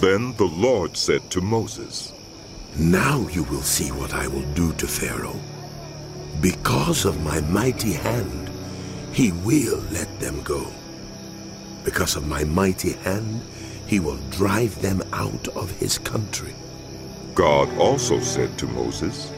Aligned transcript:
Then 0.00 0.32
the 0.36 0.46
Lord 0.46 0.96
said 0.96 1.30
to 1.30 1.42
Moses, 1.42 2.14
Now 2.78 3.28
you 3.28 3.42
will 3.44 3.60
see 3.60 3.92
what 3.92 4.14
I 4.14 4.28
will 4.28 4.50
do 4.54 4.72
to 4.72 4.86
Pharaoh. 4.86 5.38
Because 6.40 7.04
of 7.04 7.22
my 7.22 7.42
mighty 7.42 7.92
hand, 7.92 8.50
he 9.12 9.30
will 9.30 9.82
let 9.90 10.08
them 10.18 10.42
go. 10.42 10.66
Because 11.84 12.16
of 12.16 12.26
my 12.26 12.44
mighty 12.44 12.92
hand, 12.92 13.42
he 13.86 14.00
will 14.00 14.16
drive 14.30 14.80
them 14.80 15.02
out 15.12 15.48
of 15.48 15.70
his 15.72 15.98
country. 15.98 16.54
God 17.34 17.68
also 17.76 18.20
said 18.20 18.56
to 18.56 18.66
Moses, 18.68 19.30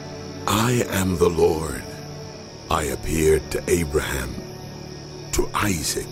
I 0.47 0.85
am 0.91 1.17
the 1.17 1.29
Lord. 1.29 1.83
I 2.71 2.83
appeared 2.83 3.51
to 3.51 3.61
Abraham, 3.69 4.33
to 5.33 5.49
Isaac, 5.53 6.07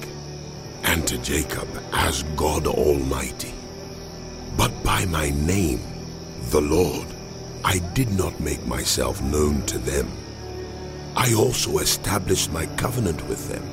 and 0.84 1.08
to 1.08 1.18
Jacob 1.20 1.70
as 1.94 2.24
God 2.36 2.68
Almighty. 2.68 3.54
But 4.58 4.72
by 4.84 5.06
my 5.06 5.30
name, 5.30 5.82
the 6.50 6.62
Lord, 6.62 7.08
I 7.64 7.80
did 7.94 8.12
not 8.12 8.40
make 8.40 8.66
myself 8.66 9.22
known 9.22 9.66
to 9.68 9.78
them. 9.78 10.12
I 11.16 11.34
also 11.34 11.78
established 11.80 12.52
my 12.52 12.66
covenant 12.78 13.28
with 13.28 13.50
them 13.50 13.70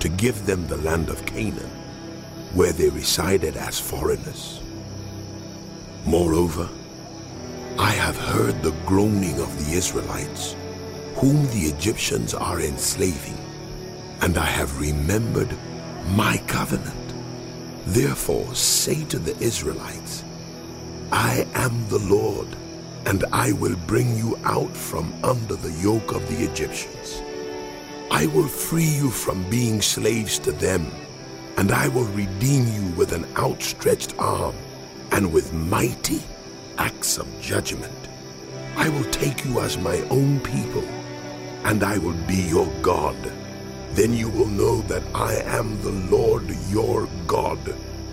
to 0.00 0.08
give 0.08 0.46
them 0.46 0.66
the 0.66 0.76
land 0.78 1.08
of 1.08 1.24
Canaan, 1.26 1.70
where 2.54 2.72
they 2.72 2.88
resided 2.88 3.56
as 3.56 3.80
foreigners. 3.80 4.60
Moreover, 6.04 6.68
I 7.78 7.90
have 7.90 8.16
heard 8.16 8.62
the 8.62 8.76
groaning 8.86 9.40
of 9.40 9.64
the 9.64 9.72
Israelites, 9.74 10.54
whom 11.16 11.46
the 11.48 11.66
Egyptians 11.74 12.34
are 12.34 12.60
enslaving, 12.60 13.38
and 14.20 14.36
I 14.36 14.46
have 14.46 14.80
remembered 14.80 15.56
my 16.10 16.36
covenant. 16.46 17.03
Therefore 17.86 18.54
say 18.54 19.04
to 19.04 19.18
the 19.18 19.36
Israelites, 19.40 20.24
I 21.12 21.46
am 21.54 21.86
the 21.88 21.98
Lord, 21.98 22.48
and 23.04 23.24
I 23.30 23.52
will 23.52 23.76
bring 23.86 24.16
you 24.16 24.38
out 24.44 24.74
from 24.74 25.12
under 25.22 25.54
the 25.54 25.72
yoke 25.72 26.12
of 26.12 26.26
the 26.28 26.44
Egyptians. 26.44 27.22
I 28.10 28.26
will 28.26 28.48
free 28.48 28.84
you 28.84 29.10
from 29.10 29.48
being 29.50 29.82
slaves 29.82 30.38
to 30.40 30.52
them, 30.52 30.90
and 31.58 31.72
I 31.72 31.88
will 31.88 32.06
redeem 32.06 32.66
you 32.72 32.90
with 32.96 33.12
an 33.12 33.26
outstretched 33.36 34.14
arm 34.18 34.54
and 35.12 35.30
with 35.32 35.52
mighty 35.52 36.22
acts 36.78 37.18
of 37.18 37.28
judgment. 37.40 37.92
I 38.76 38.88
will 38.88 39.04
take 39.10 39.44
you 39.44 39.60
as 39.60 39.76
my 39.76 40.00
own 40.08 40.40
people, 40.40 40.84
and 41.64 41.84
I 41.84 41.98
will 41.98 42.16
be 42.26 42.36
your 42.36 42.66
God. 42.80 43.16
Then 43.94 44.12
you 44.12 44.28
will 44.28 44.48
know 44.48 44.80
that 44.82 45.04
I 45.14 45.34
am 45.46 45.80
the 45.80 45.92
Lord 46.16 46.50
your 46.68 47.08
God, 47.28 47.58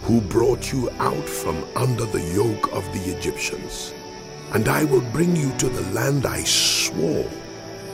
who 0.04 0.22
brought 0.22 0.72
you 0.72 0.92
out 1.00 1.28
from 1.28 1.66
under 1.76 2.06
the 2.06 2.22
yoke 2.22 2.72
of 2.72 2.86
the 2.94 3.18
Egyptians. 3.18 3.94
And 4.54 4.68
I 4.68 4.84
will 4.84 5.02
bring 5.02 5.36
you 5.36 5.52
to 5.58 5.70
the 5.70 5.90
land 5.92 6.28
I 6.28 6.44
swore 6.44 7.30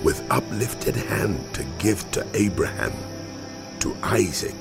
with 0.03 0.21
uplifted 0.29 0.95
hand 0.95 1.39
to 1.53 1.63
give 1.79 2.09
to 2.11 2.27
Abraham, 2.33 2.93
to 3.79 3.95
Isaac, 4.03 4.55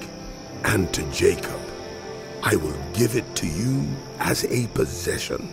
and 0.65 0.93
to 0.95 1.03
Jacob. 1.11 1.61
I 2.45 2.55
will 2.55 2.79
give 2.93 3.17
it 3.17 3.35
to 3.37 3.47
you 3.49 3.85
as 4.21 4.45
a 4.45 4.69
possession. 4.69 5.53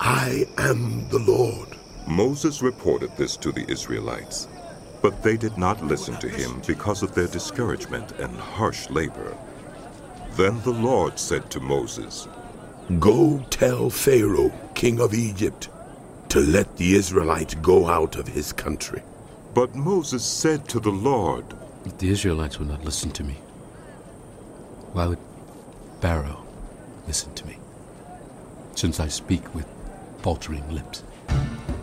I 0.00 0.46
am 0.58 1.08
the 1.10 1.20
Lord. 1.20 1.68
Moses 2.08 2.60
reported 2.60 3.16
this 3.16 3.36
to 3.38 3.52
the 3.52 3.70
Israelites, 3.70 4.48
but 5.02 5.22
they 5.22 5.36
did 5.36 5.56
not 5.56 5.84
listen 5.84 6.16
to 6.16 6.28
him 6.28 6.62
because 6.66 7.02
of 7.02 7.14
their 7.14 7.26
discouragement 7.26 8.12
and 8.18 8.34
harsh 8.36 8.90
labor. 8.90 9.36
Then 10.32 10.60
the 10.62 10.72
Lord 10.72 11.18
said 11.18 11.50
to 11.50 11.60
Moses, 11.60 12.28
Go 12.98 13.44
tell 13.50 13.90
Pharaoh, 13.90 14.52
king 14.74 15.00
of 15.00 15.14
Egypt, 15.14 15.68
to 16.28 16.40
let 16.40 16.76
the 16.76 16.94
Israelites 16.94 17.54
go 17.54 17.88
out 17.88 18.16
of 18.16 18.28
his 18.28 18.52
country. 18.52 19.02
But 19.54 19.74
Moses 19.74 20.24
said 20.24 20.68
to 20.68 20.80
the 20.80 20.90
Lord, 20.90 21.44
the 21.98 22.10
Israelites 22.10 22.58
will 22.58 22.66
not 22.66 22.84
listen 22.84 23.10
to 23.12 23.24
me, 23.24 23.34
why 24.92 25.06
would 25.06 25.18
Pharaoh 26.00 26.44
listen 27.06 27.32
to 27.34 27.46
me? 27.46 27.58
Since 28.74 29.00
I 29.00 29.08
speak 29.08 29.54
with 29.54 29.66
faltering 30.20 30.68
lips. 30.74 31.02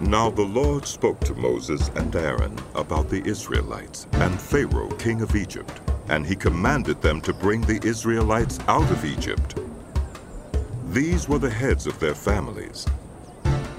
Now 0.07 0.29
the 0.29 0.43
Lord 0.43 0.85
spoke 0.85 1.21
to 1.21 1.33
Moses 1.33 1.89
and 1.95 2.13
Aaron 2.13 2.59
about 2.75 3.09
the 3.09 3.25
Israelites 3.25 4.05
and 4.13 4.39
Pharaoh, 4.39 4.89
king 4.99 5.21
of 5.21 5.33
Egypt, 5.33 5.79
and 6.09 6.25
he 6.25 6.35
commanded 6.35 7.01
them 7.01 7.21
to 7.21 7.33
bring 7.33 7.61
the 7.61 7.79
Israelites 7.87 8.59
out 8.67 8.91
of 8.91 9.05
Egypt. 9.05 9.57
These 10.89 11.29
were 11.29 11.39
the 11.39 11.49
heads 11.49 11.87
of 11.87 11.97
their 11.99 12.13
families. 12.13 12.85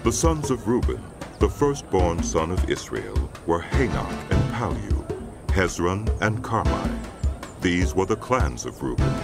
The 0.02 0.10
sons 0.10 0.50
of 0.50 0.66
Reuben, 0.66 1.02
the 1.40 1.48
firstborn 1.48 2.22
son 2.22 2.50
of 2.50 2.70
Israel, 2.70 3.30
were 3.46 3.60
Hanok 3.60 4.30
and 4.30 4.54
Pallu, 4.54 5.04
Hezron 5.48 6.08
and 6.22 6.42
Karmi. 6.42 6.98
These 7.60 7.94
were 7.94 8.06
the 8.06 8.16
clans 8.16 8.64
of 8.64 8.82
Reuben. 8.82 9.14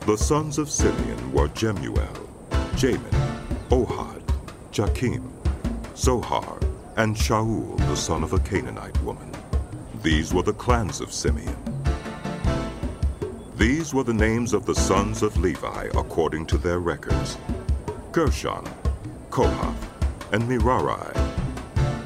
The 0.00 0.18
sons 0.18 0.58
of 0.58 0.68
Simeon 0.68 1.32
were 1.32 1.48
Jemuel, 1.48 2.28
Jamin, 2.74 3.38
Ohad, 3.70 4.22
Jakin, 4.70 5.32
Zohar, 5.96 6.58
and 6.96 7.14
Shaul, 7.14 7.76
the 7.78 7.96
son 7.96 8.22
of 8.22 8.32
a 8.32 8.38
Canaanite 8.38 9.00
woman. 9.02 9.30
These 10.02 10.32
were 10.32 10.42
the 10.42 10.52
clans 10.52 11.00
of 11.00 11.12
Simeon. 11.12 11.56
These 13.56 13.94
were 13.94 14.02
the 14.02 14.14
names 14.14 14.52
of 14.54 14.66
the 14.66 14.74
sons 14.74 15.22
of 15.22 15.36
Levi 15.36 15.88
according 15.94 16.46
to 16.46 16.58
their 16.58 16.80
records 16.80 17.36
Gershon, 18.10 18.66
Kohath, 19.30 20.32
and 20.32 20.48
Merari. 20.48 21.14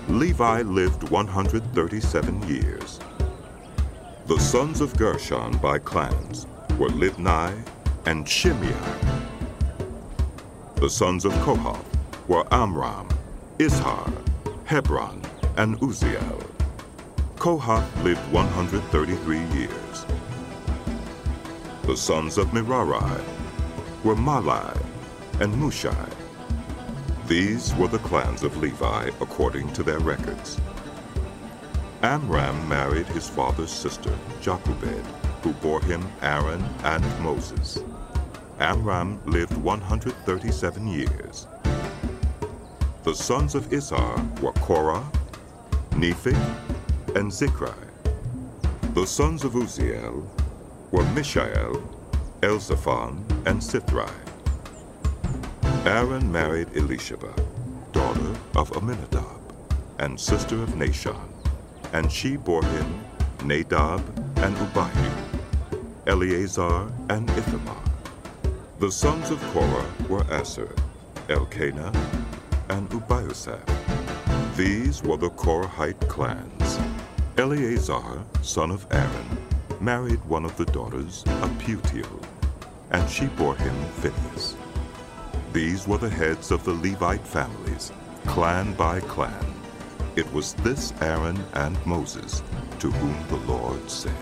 Levi 0.08 0.62
lived 0.62 1.08
137 1.10 2.48
years. 2.48 3.00
The 4.26 4.38
sons 4.38 4.80
of 4.80 4.97
Gershon 4.97 5.56
by 5.58 5.78
clans 5.78 6.47
were 6.78 6.88
Libni 6.88 7.62
and 8.04 8.28
Shimei. 8.28 8.74
The 10.76 10.91
sons 10.91 11.24
of 11.24 11.32
Kohath 11.44 11.84
were 12.28 12.47
Amram, 12.53 13.08
Izhar, 13.59 14.12
Hebron, 14.67 15.22
and 15.56 15.81
Uzziel. 15.81 16.47
Kohath 17.39 18.05
lived 18.05 18.21
133 18.31 19.39
years. 19.59 20.06
The 21.84 21.97
sons 21.97 22.37
of 22.37 22.53
Merari 22.53 23.25
were 24.05 24.15
Mahli 24.15 24.77
and 25.41 25.55
Mushi. 25.55 25.97
These 27.28 27.75
were 27.77 27.89
the 27.89 27.99
clans 28.00 28.43
of 28.43 28.59
Levi 28.59 29.09
according 29.22 29.72
to 29.72 29.83
their 29.83 30.00
records. 30.00 30.61
Amram 32.03 32.69
married 32.69 33.06
his 33.06 33.27
father's 33.27 33.71
sister, 33.71 34.12
Jochebed, 34.43 35.06
who 35.41 35.55
bore 35.55 35.81
him 35.81 36.06
Aaron 36.21 36.62
and 36.84 37.05
Moses. 37.22 37.78
Amram 38.59 39.19
lived 39.25 39.56
137 39.56 40.87
years. 40.87 41.47
The 43.06 43.15
sons 43.15 43.55
of 43.55 43.71
Izhar 43.71 44.41
were 44.41 44.50
Korah, 44.55 45.09
Nepheg, 45.91 46.34
and 47.15 47.31
Zikri. 47.31 47.72
The 48.94 49.06
sons 49.06 49.44
of 49.44 49.53
Uzziel 49.53 50.27
were 50.91 51.05
Mishael, 51.15 51.81
Elzaphan, 52.41 53.22
and 53.47 53.61
Sithri. 53.61 54.11
Aaron 55.87 56.33
married 56.33 56.66
Elisheba, 56.71 57.33
daughter 57.93 58.34
of 58.56 58.72
Amminadab, 58.72 59.41
and 60.00 60.19
sister 60.19 60.61
of 60.61 60.71
Nahshon, 60.71 61.28
and 61.93 62.11
she 62.11 62.37
bore 62.37 62.65
him 62.65 63.05
Nadab 63.45 64.03
and 64.39 64.56
Abihu, 64.56 65.11
Eleazar 66.09 66.91
and 67.09 67.31
Ithamar. 67.31 67.84
The 68.81 68.91
sons 68.91 69.31
of 69.31 69.41
Korah 69.53 69.93
were 70.09 70.27
Assir, 70.28 70.75
Elkanah, 71.28 71.92
and 72.68 72.89
Abiasaph. 72.91 74.57
These 74.57 75.03
were 75.03 75.16
the 75.16 75.30
Korahite 75.30 76.09
clans. 76.09 76.78
Eleazar, 77.39 78.22
son 78.42 78.71
of 78.71 78.86
Aaron, 78.91 79.39
married 79.80 80.24
one 80.24 80.45
of 80.45 80.57
the 80.57 80.65
daughters 80.66 81.22
of 81.42 81.51
Putiel, 81.59 82.22
and 82.91 83.09
she 83.10 83.27
bore 83.27 83.57
him 83.57 83.74
Phinehas. 84.01 84.57
These 85.53 85.86
were 85.86 85.98
the 85.98 86.09
heads 86.09 86.51
of 86.51 86.65
the 86.65 86.72
Levite 86.72 87.27
families, 87.27 87.92
clan 88.27 88.72
by 88.74 89.01
clan. 89.01 89.45
It 90.16 90.30
was 90.33 90.54
this 90.54 90.92
Aaron 91.03 91.39
and 91.54 91.77
Moses 91.86 92.42
to 92.78 92.91
whom 92.91 93.28
the 93.28 93.53
Lord 93.53 93.91
said, 93.91 94.15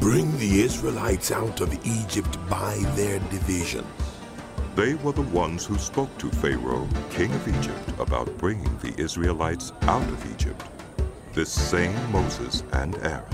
Bring 0.00 0.36
the 0.38 0.62
Israelites 0.62 1.30
out 1.30 1.60
of 1.60 1.86
Egypt 1.86 2.38
by 2.48 2.76
their 2.94 3.18
divisions. 3.30 4.11
They 4.74 4.94
were 4.94 5.12
the 5.12 5.20
ones 5.20 5.66
who 5.66 5.76
spoke 5.76 6.16
to 6.16 6.30
Pharaoh, 6.30 6.88
king 7.10 7.30
of 7.34 7.46
Egypt, 7.46 8.00
about 8.00 8.38
bringing 8.38 8.74
the 8.78 8.98
Israelites 8.98 9.70
out 9.82 10.02
of 10.02 10.32
Egypt. 10.32 10.64
This 11.34 11.52
same 11.52 11.94
Moses 12.10 12.62
and 12.72 12.96
Aaron. 13.02 13.24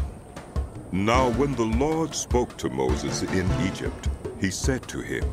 Now 0.90 1.30
when 1.30 1.54
the 1.54 1.70
Lord 1.78 2.12
spoke 2.12 2.56
to 2.56 2.68
Moses 2.68 3.22
in 3.22 3.48
Egypt, 3.62 4.08
he 4.40 4.50
said 4.50 4.88
to 4.88 5.00
him, 5.00 5.24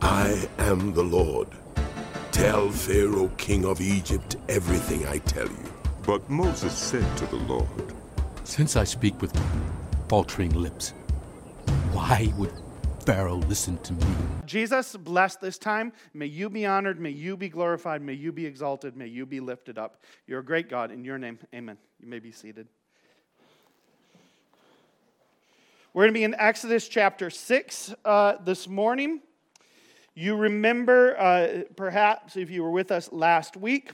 I 0.00 0.48
am 0.58 0.94
the 0.94 1.04
Lord. 1.04 1.48
Tell 2.32 2.70
Pharaoh, 2.70 3.30
king 3.36 3.66
of 3.66 3.82
Egypt, 3.82 4.36
everything 4.48 5.06
I 5.06 5.18
tell 5.18 5.48
you. 5.48 5.72
But 6.06 6.30
Moses 6.30 6.72
said 6.72 7.04
to 7.18 7.26
the 7.26 7.36
Lord, 7.36 7.94
Since 8.44 8.76
I 8.76 8.84
speak 8.84 9.20
with 9.20 9.38
faltering 10.08 10.54
lips, 10.54 10.94
why 11.92 12.32
would 12.38 12.52
Pharaoh 13.06 13.36
listen 13.36 13.78
to 13.78 13.94
me? 13.94 14.04
Jesus, 14.44 14.94
bless 14.94 15.36
this 15.36 15.56
time. 15.56 15.92
May 16.12 16.26
you 16.26 16.50
be 16.50 16.66
honored. 16.66 17.00
May 17.00 17.10
you 17.10 17.36
be 17.36 17.48
glorified. 17.48 18.02
May 18.02 18.12
you 18.12 18.30
be 18.30 18.44
exalted. 18.44 18.96
May 18.96 19.06
you 19.06 19.24
be 19.24 19.40
lifted 19.40 19.78
up. 19.78 20.02
You're 20.26 20.40
a 20.40 20.44
great 20.44 20.68
God. 20.68 20.90
In 20.90 21.02
your 21.02 21.16
name, 21.16 21.38
amen. 21.54 21.78
You 21.98 22.08
may 22.08 22.18
be 22.18 22.30
seated. 22.30 22.68
We're 25.94 26.04
going 26.04 26.14
to 26.14 26.18
be 26.18 26.24
in 26.24 26.34
Exodus 26.34 26.88
chapter 26.88 27.30
6 27.30 27.94
uh, 28.04 28.34
this 28.44 28.68
morning. 28.68 29.22
You 30.14 30.36
remember, 30.36 31.18
uh, 31.18 31.62
perhaps 31.76 32.36
if 32.36 32.50
you 32.50 32.62
were 32.62 32.70
with 32.70 32.92
us 32.92 33.10
last 33.12 33.56
week, 33.56 33.92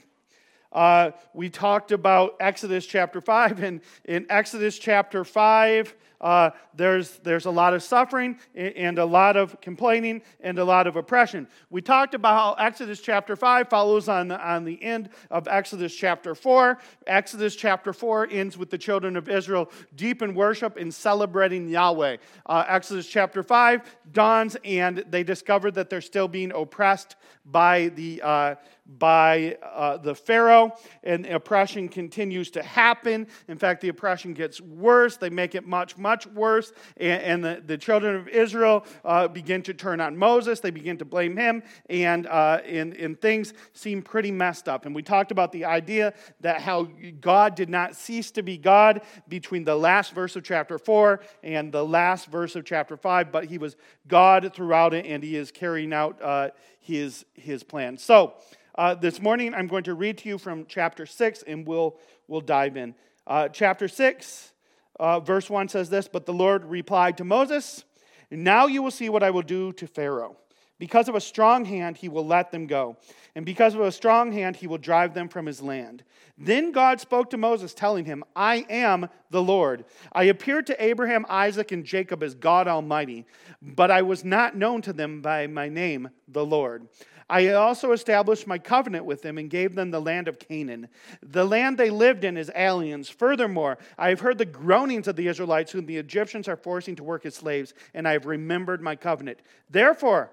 uh, 0.72 1.12
we 1.32 1.48
talked 1.48 1.92
about 1.92 2.36
Exodus 2.40 2.84
chapter 2.84 3.20
5, 3.20 3.62
and 3.62 3.80
in 4.04 4.26
Exodus 4.28 4.78
chapter 4.78 5.24
5, 5.24 5.94
uh, 6.20 6.50
there's, 6.74 7.18
there's 7.18 7.46
a 7.46 7.50
lot 7.50 7.74
of 7.74 7.82
suffering 7.82 8.38
and 8.54 8.98
a 8.98 9.04
lot 9.04 9.36
of 9.36 9.60
complaining 9.60 10.22
and 10.40 10.58
a 10.58 10.64
lot 10.64 10.86
of 10.86 10.96
oppression. 10.96 11.46
We 11.70 11.82
talked 11.82 12.14
about 12.14 12.34
how 12.34 12.64
Exodus 12.64 13.00
chapter 13.00 13.36
5 13.36 13.68
follows 13.68 14.08
on 14.08 14.28
the, 14.28 14.40
on 14.40 14.64
the 14.64 14.82
end 14.82 15.10
of 15.30 15.48
Exodus 15.48 15.94
chapter 15.94 16.34
4. 16.34 16.78
Exodus 17.06 17.56
chapter 17.56 17.92
4 17.92 18.28
ends 18.30 18.56
with 18.58 18.70
the 18.70 18.78
children 18.78 19.16
of 19.16 19.28
Israel 19.28 19.70
deep 19.94 20.22
in 20.22 20.34
worship 20.34 20.76
and 20.76 20.92
celebrating 20.92 21.68
Yahweh. 21.68 22.16
Uh, 22.46 22.64
Exodus 22.68 23.06
chapter 23.06 23.42
5 23.42 23.82
dawns 24.12 24.56
and 24.64 25.04
they 25.10 25.22
discover 25.22 25.70
that 25.70 25.90
they're 25.90 26.00
still 26.00 26.28
being 26.28 26.52
oppressed 26.52 27.16
by 27.44 27.88
the 27.88 28.20
uh, 28.22 28.54
by 28.98 29.56
uh, 29.62 29.96
the 29.96 30.14
Pharaoh, 30.14 30.76
and 31.02 31.26
oppression 31.26 31.88
continues 31.88 32.50
to 32.52 32.62
happen. 32.62 33.26
In 33.48 33.58
fact, 33.58 33.80
the 33.80 33.88
oppression 33.88 34.32
gets 34.32 34.60
worse. 34.60 35.16
They 35.16 35.30
make 35.30 35.54
it 35.54 35.66
much, 35.66 35.96
much 35.96 36.05
worse. 36.26 36.72
And, 36.96 37.22
and 37.22 37.44
the, 37.44 37.62
the 37.64 37.78
children 37.78 38.14
of 38.16 38.28
Israel 38.28 38.84
uh, 39.04 39.28
begin 39.28 39.62
to 39.62 39.74
turn 39.74 40.00
on 40.00 40.16
Moses. 40.16 40.60
They 40.60 40.70
begin 40.70 40.98
to 40.98 41.04
blame 41.04 41.36
him, 41.36 41.62
and, 41.88 42.26
uh, 42.26 42.60
and, 42.64 42.94
and 42.94 43.20
things 43.20 43.54
seem 43.72 44.02
pretty 44.02 44.30
messed 44.30 44.68
up. 44.68 44.86
And 44.86 44.94
we 44.94 45.02
talked 45.02 45.32
about 45.32 45.52
the 45.52 45.64
idea 45.64 46.14
that 46.40 46.60
how 46.60 46.88
God 47.20 47.54
did 47.54 47.68
not 47.68 47.96
cease 47.96 48.30
to 48.32 48.42
be 48.42 48.56
God 48.56 49.02
between 49.28 49.64
the 49.64 49.76
last 49.76 50.12
verse 50.12 50.36
of 50.36 50.44
chapter 50.44 50.78
4 50.78 51.20
and 51.42 51.72
the 51.72 51.84
last 51.84 52.26
verse 52.26 52.56
of 52.56 52.64
chapter 52.64 52.96
5, 52.96 53.32
but 53.32 53.46
he 53.46 53.58
was 53.58 53.76
God 54.06 54.52
throughout 54.54 54.94
it, 54.94 55.06
and 55.06 55.22
he 55.22 55.36
is 55.36 55.50
carrying 55.50 55.92
out 55.92 56.20
uh, 56.22 56.50
his, 56.80 57.24
his 57.34 57.62
plan. 57.62 57.98
So, 57.98 58.34
uh, 58.76 58.94
this 58.94 59.22
morning, 59.22 59.54
I'm 59.54 59.68
going 59.68 59.84
to 59.84 59.94
read 59.94 60.18
to 60.18 60.28
you 60.28 60.36
from 60.36 60.66
chapter 60.68 61.06
6, 61.06 61.44
and 61.46 61.66
we'll, 61.66 61.96
we'll 62.28 62.42
dive 62.42 62.76
in. 62.76 62.94
Uh, 63.26 63.48
chapter 63.48 63.88
6, 63.88 64.52
uh, 64.98 65.20
verse 65.20 65.48
1 65.50 65.68
says 65.68 65.90
this 65.90 66.08
But 66.08 66.26
the 66.26 66.32
Lord 66.32 66.64
replied 66.64 67.18
to 67.18 67.24
Moses, 67.24 67.84
Now 68.30 68.66
you 68.66 68.82
will 68.82 68.90
see 68.90 69.08
what 69.08 69.22
I 69.22 69.30
will 69.30 69.42
do 69.42 69.72
to 69.74 69.86
Pharaoh. 69.86 70.36
Because 70.78 71.08
of 71.08 71.14
a 71.14 71.20
strong 71.20 71.64
hand, 71.64 71.96
he 71.96 72.08
will 72.08 72.26
let 72.26 72.52
them 72.52 72.66
go. 72.66 72.98
And 73.34 73.46
because 73.46 73.74
of 73.74 73.80
a 73.80 73.90
strong 73.90 74.32
hand, 74.32 74.56
he 74.56 74.66
will 74.66 74.78
drive 74.78 75.14
them 75.14 75.28
from 75.28 75.46
his 75.46 75.62
land. 75.62 76.04
Then 76.36 76.70
God 76.70 77.00
spoke 77.00 77.30
to 77.30 77.38
Moses, 77.38 77.72
telling 77.72 78.04
him, 78.04 78.22
I 78.34 78.66
am 78.68 79.08
the 79.30 79.42
Lord. 79.42 79.86
I 80.12 80.24
appeared 80.24 80.66
to 80.66 80.82
Abraham, 80.82 81.24
Isaac, 81.30 81.72
and 81.72 81.84
Jacob 81.84 82.22
as 82.22 82.34
God 82.34 82.68
Almighty, 82.68 83.24
but 83.62 83.90
I 83.90 84.02
was 84.02 84.22
not 84.22 84.54
known 84.54 84.82
to 84.82 84.92
them 84.92 85.22
by 85.22 85.46
my 85.46 85.70
name, 85.70 86.10
the 86.28 86.44
Lord. 86.44 86.88
I 87.28 87.48
also 87.48 87.92
established 87.92 88.46
my 88.46 88.58
covenant 88.58 89.04
with 89.04 89.22
them 89.22 89.36
and 89.36 89.50
gave 89.50 89.74
them 89.74 89.90
the 89.90 90.00
land 90.00 90.28
of 90.28 90.38
Canaan. 90.38 90.88
The 91.22 91.44
land 91.44 91.76
they 91.76 91.90
lived 91.90 92.24
in 92.24 92.36
is 92.36 92.52
aliens. 92.54 93.08
Furthermore, 93.08 93.78
I 93.98 94.10
have 94.10 94.20
heard 94.20 94.38
the 94.38 94.44
groanings 94.44 95.08
of 95.08 95.16
the 95.16 95.26
Israelites, 95.26 95.72
whom 95.72 95.86
the 95.86 95.96
Egyptians 95.96 96.46
are 96.46 96.56
forcing 96.56 96.94
to 96.96 97.04
work 97.04 97.26
as 97.26 97.34
slaves, 97.34 97.74
and 97.94 98.06
I 98.06 98.12
have 98.12 98.26
remembered 98.26 98.80
my 98.80 98.94
covenant. 98.94 99.40
Therefore, 99.68 100.30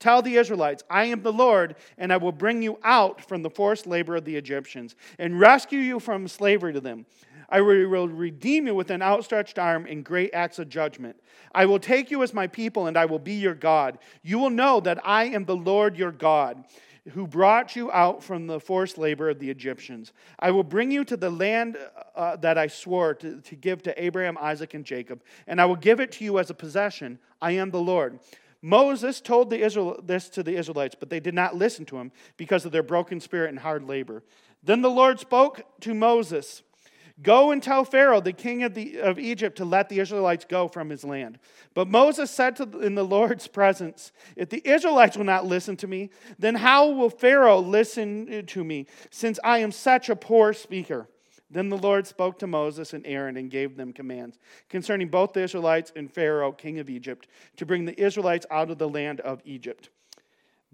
Tell 0.00 0.20
the 0.20 0.36
Israelites, 0.36 0.82
I 0.90 1.06
am 1.06 1.22
the 1.22 1.32
Lord, 1.32 1.76
and 1.96 2.12
I 2.12 2.18
will 2.18 2.32
bring 2.32 2.62
you 2.62 2.78
out 2.82 3.26
from 3.26 3.40
the 3.40 3.48
forced 3.48 3.86
labor 3.86 4.16
of 4.16 4.26
the 4.26 4.36
Egyptians 4.36 4.96
and 5.18 5.40
rescue 5.40 5.78
you 5.78 5.98
from 5.98 6.28
slavery 6.28 6.74
to 6.74 6.80
them. 6.80 7.06
I 7.54 7.60
will 7.60 8.08
redeem 8.08 8.66
you 8.66 8.74
with 8.74 8.90
an 8.90 9.00
outstretched 9.00 9.60
arm 9.60 9.86
and 9.86 10.04
great 10.04 10.34
acts 10.34 10.58
of 10.58 10.68
judgment. 10.68 11.14
I 11.54 11.66
will 11.66 11.78
take 11.78 12.10
you 12.10 12.24
as 12.24 12.34
my 12.34 12.48
people, 12.48 12.88
and 12.88 12.96
I 12.96 13.04
will 13.04 13.20
be 13.20 13.34
your 13.34 13.54
God. 13.54 13.98
You 14.24 14.40
will 14.40 14.50
know 14.50 14.80
that 14.80 14.98
I 15.06 15.26
am 15.26 15.44
the 15.44 15.54
Lord 15.54 15.96
your 15.96 16.10
God, 16.10 16.64
who 17.10 17.28
brought 17.28 17.76
you 17.76 17.92
out 17.92 18.24
from 18.24 18.48
the 18.48 18.58
forced 18.58 18.98
labor 18.98 19.30
of 19.30 19.38
the 19.38 19.50
Egyptians. 19.50 20.12
I 20.40 20.50
will 20.50 20.64
bring 20.64 20.90
you 20.90 21.04
to 21.04 21.16
the 21.16 21.30
land 21.30 21.76
uh, 22.16 22.34
that 22.38 22.58
I 22.58 22.66
swore 22.66 23.14
to, 23.14 23.40
to 23.40 23.54
give 23.54 23.84
to 23.84 24.02
Abraham, 24.02 24.36
Isaac, 24.40 24.74
and 24.74 24.84
Jacob, 24.84 25.22
and 25.46 25.60
I 25.60 25.66
will 25.66 25.76
give 25.76 26.00
it 26.00 26.10
to 26.12 26.24
you 26.24 26.40
as 26.40 26.50
a 26.50 26.54
possession. 26.54 27.20
I 27.40 27.52
am 27.52 27.70
the 27.70 27.78
Lord. 27.78 28.18
Moses 28.62 29.20
told 29.20 29.50
the 29.50 29.60
Israel, 29.60 30.00
this 30.04 30.28
to 30.30 30.42
the 30.42 30.56
Israelites, 30.56 30.96
but 30.98 31.08
they 31.08 31.20
did 31.20 31.34
not 31.34 31.54
listen 31.54 31.84
to 31.84 31.98
him 31.98 32.10
because 32.36 32.64
of 32.64 32.72
their 32.72 32.82
broken 32.82 33.20
spirit 33.20 33.50
and 33.50 33.60
hard 33.60 33.84
labor. 33.84 34.24
Then 34.60 34.82
the 34.82 34.90
Lord 34.90 35.20
spoke 35.20 35.62
to 35.82 35.94
Moses. 35.94 36.64
Go 37.22 37.52
and 37.52 37.62
tell 37.62 37.84
Pharaoh, 37.84 38.20
the 38.20 38.32
king 38.32 38.64
of, 38.64 38.74
the, 38.74 38.98
of 38.98 39.20
Egypt, 39.20 39.56
to 39.58 39.64
let 39.64 39.88
the 39.88 40.00
Israelites 40.00 40.44
go 40.48 40.66
from 40.66 40.90
his 40.90 41.04
land. 41.04 41.38
But 41.72 41.86
Moses 41.86 42.30
said 42.30 42.56
to, 42.56 42.80
in 42.80 42.96
the 42.96 43.04
Lord's 43.04 43.46
presence, 43.46 44.10
If 44.36 44.48
the 44.48 44.62
Israelites 44.68 45.16
will 45.16 45.24
not 45.24 45.46
listen 45.46 45.76
to 45.76 45.86
me, 45.86 46.10
then 46.40 46.56
how 46.56 46.90
will 46.90 47.10
Pharaoh 47.10 47.60
listen 47.60 48.44
to 48.46 48.64
me, 48.64 48.86
since 49.10 49.38
I 49.44 49.58
am 49.58 49.70
such 49.70 50.08
a 50.08 50.16
poor 50.16 50.52
speaker? 50.52 51.08
Then 51.50 51.68
the 51.68 51.78
Lord 51.78 52.04
spoke 52.08 52.40
to 52.40 52.48
Moses 52.48 52.94
and 52.94 53.06
Aaron 53.06 53.36
and 53.36 53.48
gave 53.48 53.76
them 53.76 53.92
commands 53.92 54.40
concerning 54.68 55.08
both 55.08 55.34
the 55.34 55.42
Israelites 55.42 55.92
and 55.94 56.12
Pharaoh, 56.12 56.50
king 56.50 56.80
of 56.80 56.90
Egypt, 56.90 57.28
to 57.56 57.64
bring 57.64 57.84
the 57.84 58.00
Israelites 58.00 58.46
out 58.50 58.70
of 58.70 58.78
the 58.78 58.88
land 58.88 59.20
of 59.20 59.40
Egypt. 59.44 59.90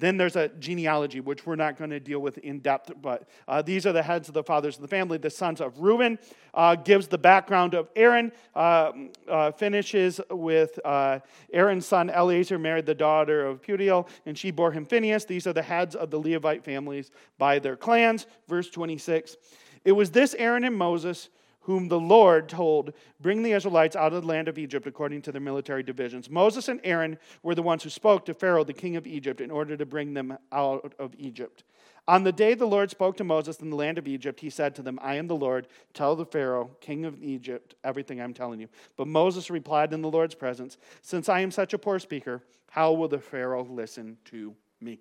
Then 0.00 0.16
there's 0.16 0.34
a 0.34 0.48
genealogy, 0.48 1.20
which 1.20 1.44
we're 1.44 1.56
not 1.56 1.76
going 1.76 1.90
to 1.90 2.00
deal 2.00 2.20
with 2.20 2.38
in 2.38 2.60
depth, 2.60 2.90
but 3.02 3.28
uh, 3.46 3.60
these 3.60 3.86
are 3.86 3.92
the 3.92 4.02
heads 4.02 4.28
of 4.28 4.34
the 4.34 4.42
fathers 4.42 4.76
of 4.76 4.82
the 4.82 4.88
family. 4.88 5.18
The 5.18 5.28
sons 5.28 5.60
of 5.60 5.78
Reuben 5.78 6.18
uh, 6.54 6.74
gives 6.74 7.06
the 7.06 7.18
background 7.18 7.74
of 7.74 7.90
Aaron, 7.94 8.32
uh, 8.54 8.92
uh 9.28 9.52
finishes 9.52 10.18
with 10.30 10.80
uh, 10.86 11.18
Aaron's 11.52 11.84
son 11.84 12.08
Eleazar 12.08 12.58
married 12.58 12.86
the 12.86 12.94
daughter 12.94 13.46
of 13.46 13.60
Putiel, 13.60 14.08
and 14.24 14.38
she 14.38 14.50
bore 14.50 14.72
him 14.72 14.86
Phinehas. 14.86 15.26
These 15.26 15.46
are 15.46 15.52
the 15.52 15.62
heads 15.62 15.94
of 15.94 16.10
the 16.10 16.18
Levite 16.18 16.64
families 16.64 17.10
by 17.36 17.58
their 17.58 17.76
clans. 17.76 18.26
Verse 18.48 18.70
26. 18.70 19.36
It 19.84 19.92
was 19.92 20.10
this 20.10 20.34
Aaron 20.38 20.64
and 20.64 20.76
Moses 20.76 21.28
whom 21.60 21.88
the 21.88 22.00
Lord 22.00 22.48
told, 22.48 22.92
Bring 23.20 23.42
the 23.42 23.52
Israelites 23.52 23.96
out 23.96 24.12
of 24.12 24.22
the 24.22 24.28
land 24.28 24.48
of 24.48 24.58
Egypt 24.58 24.86
according 24.86 25.22
to 25.22 25.32
their 25.32 25.40
military 25.40 25.82
divisions. 25.82 26.30
Moses 26.30 26.68
and 26.68 26.80
Aaron 26.84 27.18
were 27.42 27.54
the 27.54 27.62
ones 27.62 27.82
who 27.82 27.90
spoke 27.90 28.24
to 28.26 28.34
Pharaoh, 28.34 28.64
the 28.64 28.72
king 28.72 28.96
of 28.96 29.06
Egypt, 29.06 29.40
in 29.40 29.50
order 29.50 29.76
to 29.76 29.86
bring 29.86 30.14
them 30.14 30.38
out 30.52 30.94
of 30.98 31.14
Egypt. 31.18 31.64
On 32.08 32.24
the 32.24 32.32
day 32.32 32.54
the 32.54 32.66
Lord 32.66 32.90
spoke 32.90 33.16
to 33.18 33.24
Moses 33.24 33.60
in 33.60 33.70
the 33.70 33.76
land 33.76 33.98
of 33.98 34.08
Egypt, 34.08 34.40
he 34.40 34.50
said 34.50 34.74
to 34.74 34.82
them, 34.82 34.98
I 35.02 35.14
am 35.16 35.28
the 35.28 35.36
Lord. 35.36 35.68
Tell 35.94 36.16
the 36.16 36.24
Pharaoh, 36.24 36.70
king 36.80 37.04
of 37.04 37.22
Egypt, 37.22 37.74
everything 37.84 38.20
I'm 38.20 38.34
telling 38.34 38.58
you. 38.58 38.68
But 38.96 39.06
Moses 39.06 39.50
replied 39.50 39.92
in 39.92 40.02
the 40.02 40.10
Lord's 40.10 40.34
presence, 40.34 40.78
Since 41.02 41.28
I 41.28 41.40
am 41.40 41.50
such 41.50 41.74
a 41.74 41.78
poor 41.78 41.98
speaker, 41.98 42.42
how 42.70 42.92
will 42.92 43.08
the 43.08 43.18
Pharaoh 43.18 43.64
listen 43.64 44.16
to 44.26 44.54
me? 44.80 45.00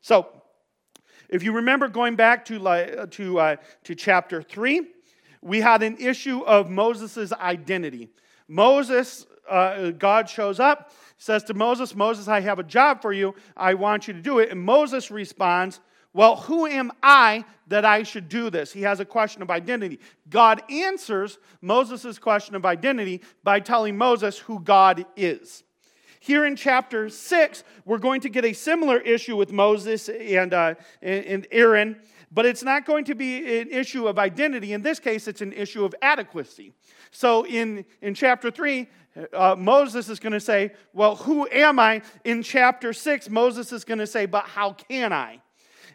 So, 0.00 0.28
if 1.28 1.42
you 1.42 1.52
remember 1.52 1.88
going 1.88 2.14
back 2.14 2.44
to, 2.46 3.06
to, 3.10 3.38
uh, 3.38 3.56
to 3.84 3.94
chapter 3.94 4.40
3, 4.40 4.86
we 5.42 5.60
had 5.60 5.82
an 5.82 5.96
issue 5.98 6.40
of 6.40 6.70
Moses' 6.70 7.32
identity. 7.32 8.10
Moses, 8.48 9.26
uh, 9.48 9.90
God 9.90 10.28
shows 10.28 10.60
up, 10.60 10.92
says 11.18 11.44
to 11.44 11.54
Moses, 11.54 11.94
Moses, 11.94 12.28
I 12.28 12.40
have 12.40 12.58
a 12.58 12.64
job 12.64 13.02
for 13.02 13.12
you. 13.12 13.34
I 13.56 13.74
want 13.74 14.06
you 14.06 14.14
to 14.14 14.20
do 14.20 14.38
it. 14.38 14.50
And 14.50 14.60
Moses 14.60 15.10
responds, 15.10 15.80
Well, 16.12 16.36
who 16.36 16.66
am 16.66 16.92
I 17.02 17.44
that 17.68 17.84
I 17.84 18.02
should 18.02 18.28
do 18.28 18.50
this? 18.50 18.72
He 18.72 18.82
has 18.82 19.00
a 19.00 19.04
question 19.04 19.42
of 19.42 19.50
identity. 19.50 19.98
God 20.28 20.62
answers 20.70 21.38
Moses' 21.60 22.18
question 22.18 22.54
of 22.54 22.64
identity 22.64 23.22
by 23.42 23.60
telling 23.60 23.96
Moses 23.96 24.38
who 24.38 24.60
God 24.60 25.06
is. 25.16 25.64
Here 26.20 26.44
in 26.44 26.56
chapter 26.56 27.08
6, 27.08 27.64
we're 27.84 27.98
going 27.98 28.20
to 28.22 28.28
get 28.28 28.44
a 28.44 28.52
similar 28.52 28.98
issue 28.98 29.36
with 29.36 29.52
Moses 29.52 30.08
and, 30.08 30.52
uh, 30.52 30.74
and 31.00 31.46
Aaron 31.52 32.00
but 32.36 32.44
it's 32.44 32.62
not 32.62 32.84
going 32.84 33.06
to 33.06 33.14
be 33.14 33.60
an 33.60 33.70
issue 33.70 34.06
of 34.06 34.18
identity. 34.18 34.74
In 34.74 34.82
this 34.82 35.00
case, 35.00 35.26
it's 35.26 35.40
an 35.40 35.54
issue 35.54 35.86
of 35.86 35.94
adequacy. 36.02 36.74
So 37.10 37.46
in, 37.46 37.86
in 38.02 38.12
chapter 38.12 38.50
3, 38.50 38.86
uh, 39.32 39.56
Moses 39.58 40.10
is 40.10 40.20
going 40.20 40.34
to 40.34 40.40
say, 40.40 40.74
Well, 40.92 41.16
who 41.16 41.48
am 41.48 41.78
I? 41.78 42.02
In 42.24 42.42
chapter 42.42 42.92
6, 42.92 43.30
Moses 43.30 43.72
is 43.72 43.86
going 43.86 44.00
to 44.00 44.06
say, 44.06 44.26
But 44.26 44.44
how 44.44 44.74
can 44.74 45.14
I? 45.14 45.40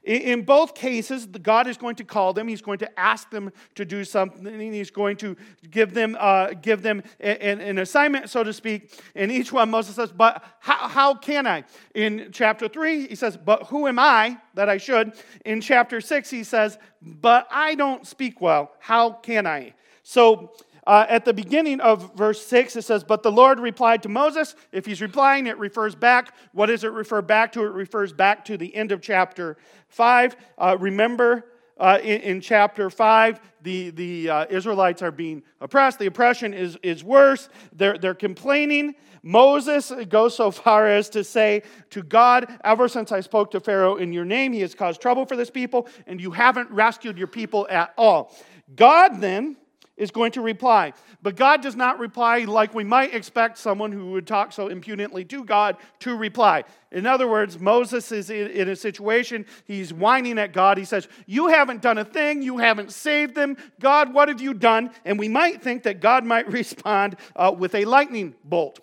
In 0.04 0.42
both 0.42 0.74
cases, 0.74 1.28
God 1.28 1.68
is 1.68 1.78
going 1.78 1.96
to 1.98 2.04
call 2.04 2.34
them. 2.34 2.48
He's 2.48 2.62
going 2.62 2.80
to 2.80 3.00
ask 3.00 3.30
them 3.30 3.52
to 3.76 3.86
do 3.86 4.04
something. 4.04 4.60
He's 4.60 4.90
going 4.90 5.16
to 5.18 5.38
give 5.70 5.94
them, 5.94 6.18
uh, 6.20 6.54
give 6.60 6.82
them 6.82 7.04
an, 7.20 7.62
an, 7.62 7.78
assignment, 7.78 8.28
so 8.28 8.44
to 8.44 8.52
speak. 8.52 9.00
And 9.14 9.32
each 9.32 9.54
one, 9.54 9.70
Moses 9.70 9.96
says, 9.96 10.12
But 10.12 10.44
how, 10.60 10.88
how 10.88 11.14
can 11.14 11.46
I? 11.46 11.66
In 11.94 12.30
chapter 12.32 12.68
3, 12.68 13.10
he 13.10 13.16
says, 13.16 13.38
But 13.38 13.68
who 13.68 13.86
am 13.86 14.00
I 14.00 14.40
that 14.56 14.70
I 14.70 14.78
should? 14.78 15.14
In 15.46 15.62
chapter 15.62 16.02
6, 16.02 16.30
he 16.32 16.44
says, 16.44 16.80
But 17.00 17.48
I 17.52 17.76
don't 17.76 18.08
speak 18.08 18.42
well. 18.42 18.72
How 18.80 19.12
can 19.12 19.46
I? 19.46 19.76
So, 20.02 20.52
uh, 20.88 21.06
at 21.08 21.26
the 21.26 21.34
beginning 21.34 21.80
of 21.80 22.16
verse 22.16 22.44
6, 22.46 22.76
it 22.76 22.82
says, 22.84 23.04
But 23.04 23.22
the 23.22 23.32
Lord 23.32 23.60
replied 23.60 24.02
to 24.04 24.10
Moses. 24.10 24.56
If 24.72 24.86
he's 24.86 25.02
replying, 25.02 25.48
it 25.48 25.58
refers 25.58 25.94
back. 25.94 26.34
What 26.54 26.68
does 26.68 26.84
it 26.84 26.92
refer 26.92 27.22
back 27.22 27.52
to? 27.54 27.64
It 27.64 27.74
refers 27.74 28.14
back 28.14 28.46
to 28.46 28.58
the 28.58 28.74
end 28.76 28.92
of 28.92 29.02
chapter 29.02 29.58
5. 29.90 30.36
Uh, 30.58 30.78
remember, 30.80 31.46
uh, 31.78 32.00
in, 32.02 32.22
in, 32.22 32.42
chapter 32.42 32.90
5, 32.90 33.40
the, 33.62 33.92
the 33.92 34.30
uh, 34.30 34.46
Israelites 34.50 35.02
are 35.02 35.12
being 35.12 35.44
oppressed. 35.60 36.00
The 36.00 36.08
oppression 36.08 36.54
is, 36.54 36.78
is 36.82 37.04
worse. 37.04 37.50
They're, 37.74 37.98
they're 37.98 38.16
complaining. 38.16 38.96
Moses 39.22 39.92
goes 40.10 40.36
so 40.36 40.50
far 40.52 40.88
as 40.88 41.10
to 41.10 41.24
say 41.24 41.62
to 41.92 42.02
God, 42.02 42.48
Ever 42.64 42.88
since 42.88 43.12
I 43.12 43.20
spoke 43.20 43.52
to 43.52 43.60
Pharaoh 43.60 43.98
in 43.98 44.14
your 44.14 44.26
name, 44.26 44.52
he 44.52 44.62
has 44.62 44.74
caused 44.74 45.00
trouble 45.00 45.26
for 45.28 45.36
this 45.36 45.52
people, 45.52 45.88
and 46.08 46.20
you 46.20 46.32
haven't 46.32 46.72
rescued 46.72 47.20
your 47.20 47.28
people 47.28 47.68
at 47.70 47.94
all. 47.98 48.36
God 48.76 49.22
then 49.22 49.58
is 49.98 50.12
going 50.12 50.32
to 50.32 50.42
reply. 50.42 50.94
But 51.22 51.36
God 51.36 51.62
does 51.62 51.76
not 51.76 52.00
reply 52.00 52.40
like 52.40 52.74
we 52.74 52.84
might 52.84 53.14
expect 53.14 53.58
someone 53.58 53.92
who 53.92 54.12
would 54.12 54.26
talk 54.26 54.52
so 54.52 54.68
impudently 54.68 55.24
to 55.26 55.44
God 55.44 55.78
to 56.00 56.16
reply. 56.16 56.64
In 56.92 57.06
other 57.06 57.28
words, 57.28 57.60
Moses 57.60 58.12
is 58.12 58.30
in 58.30 58.68
a 58.68 58.76
situation, 58.76 59.46
he's 59.66 59.94
whining 59.94 60.40
at 60.40 60.54
God. 60.54 60.78
He 60.78 60.86
says, 60.86 61.08
You 61.26 61.48
haven't 61.48 61.82
done 61.82 61.98
a 61.98 62.06
thing, 62.06 62.42
you 62.42 62.58
haven't 62.58 62.92
saved 62.92 63.36
them. 63.36 63.58
God, 63.80 64.14
what 64.14 64.28
have 64.28 64.42
you 64.42 64.54
done? 64.54 64.92
And 65.06 65.20
we 65.20 65.28
might 65.28 65.62
think 65.62 65.84
that 65.84 66.02
God 66.02 66.26
might 66.26 66.48
respond 66.52 67.18
uh, 67.36 67.54
with 67.58 67.76
a 67.76 67.86
lightning 67.86 68.36
bolt. 68.44 68.80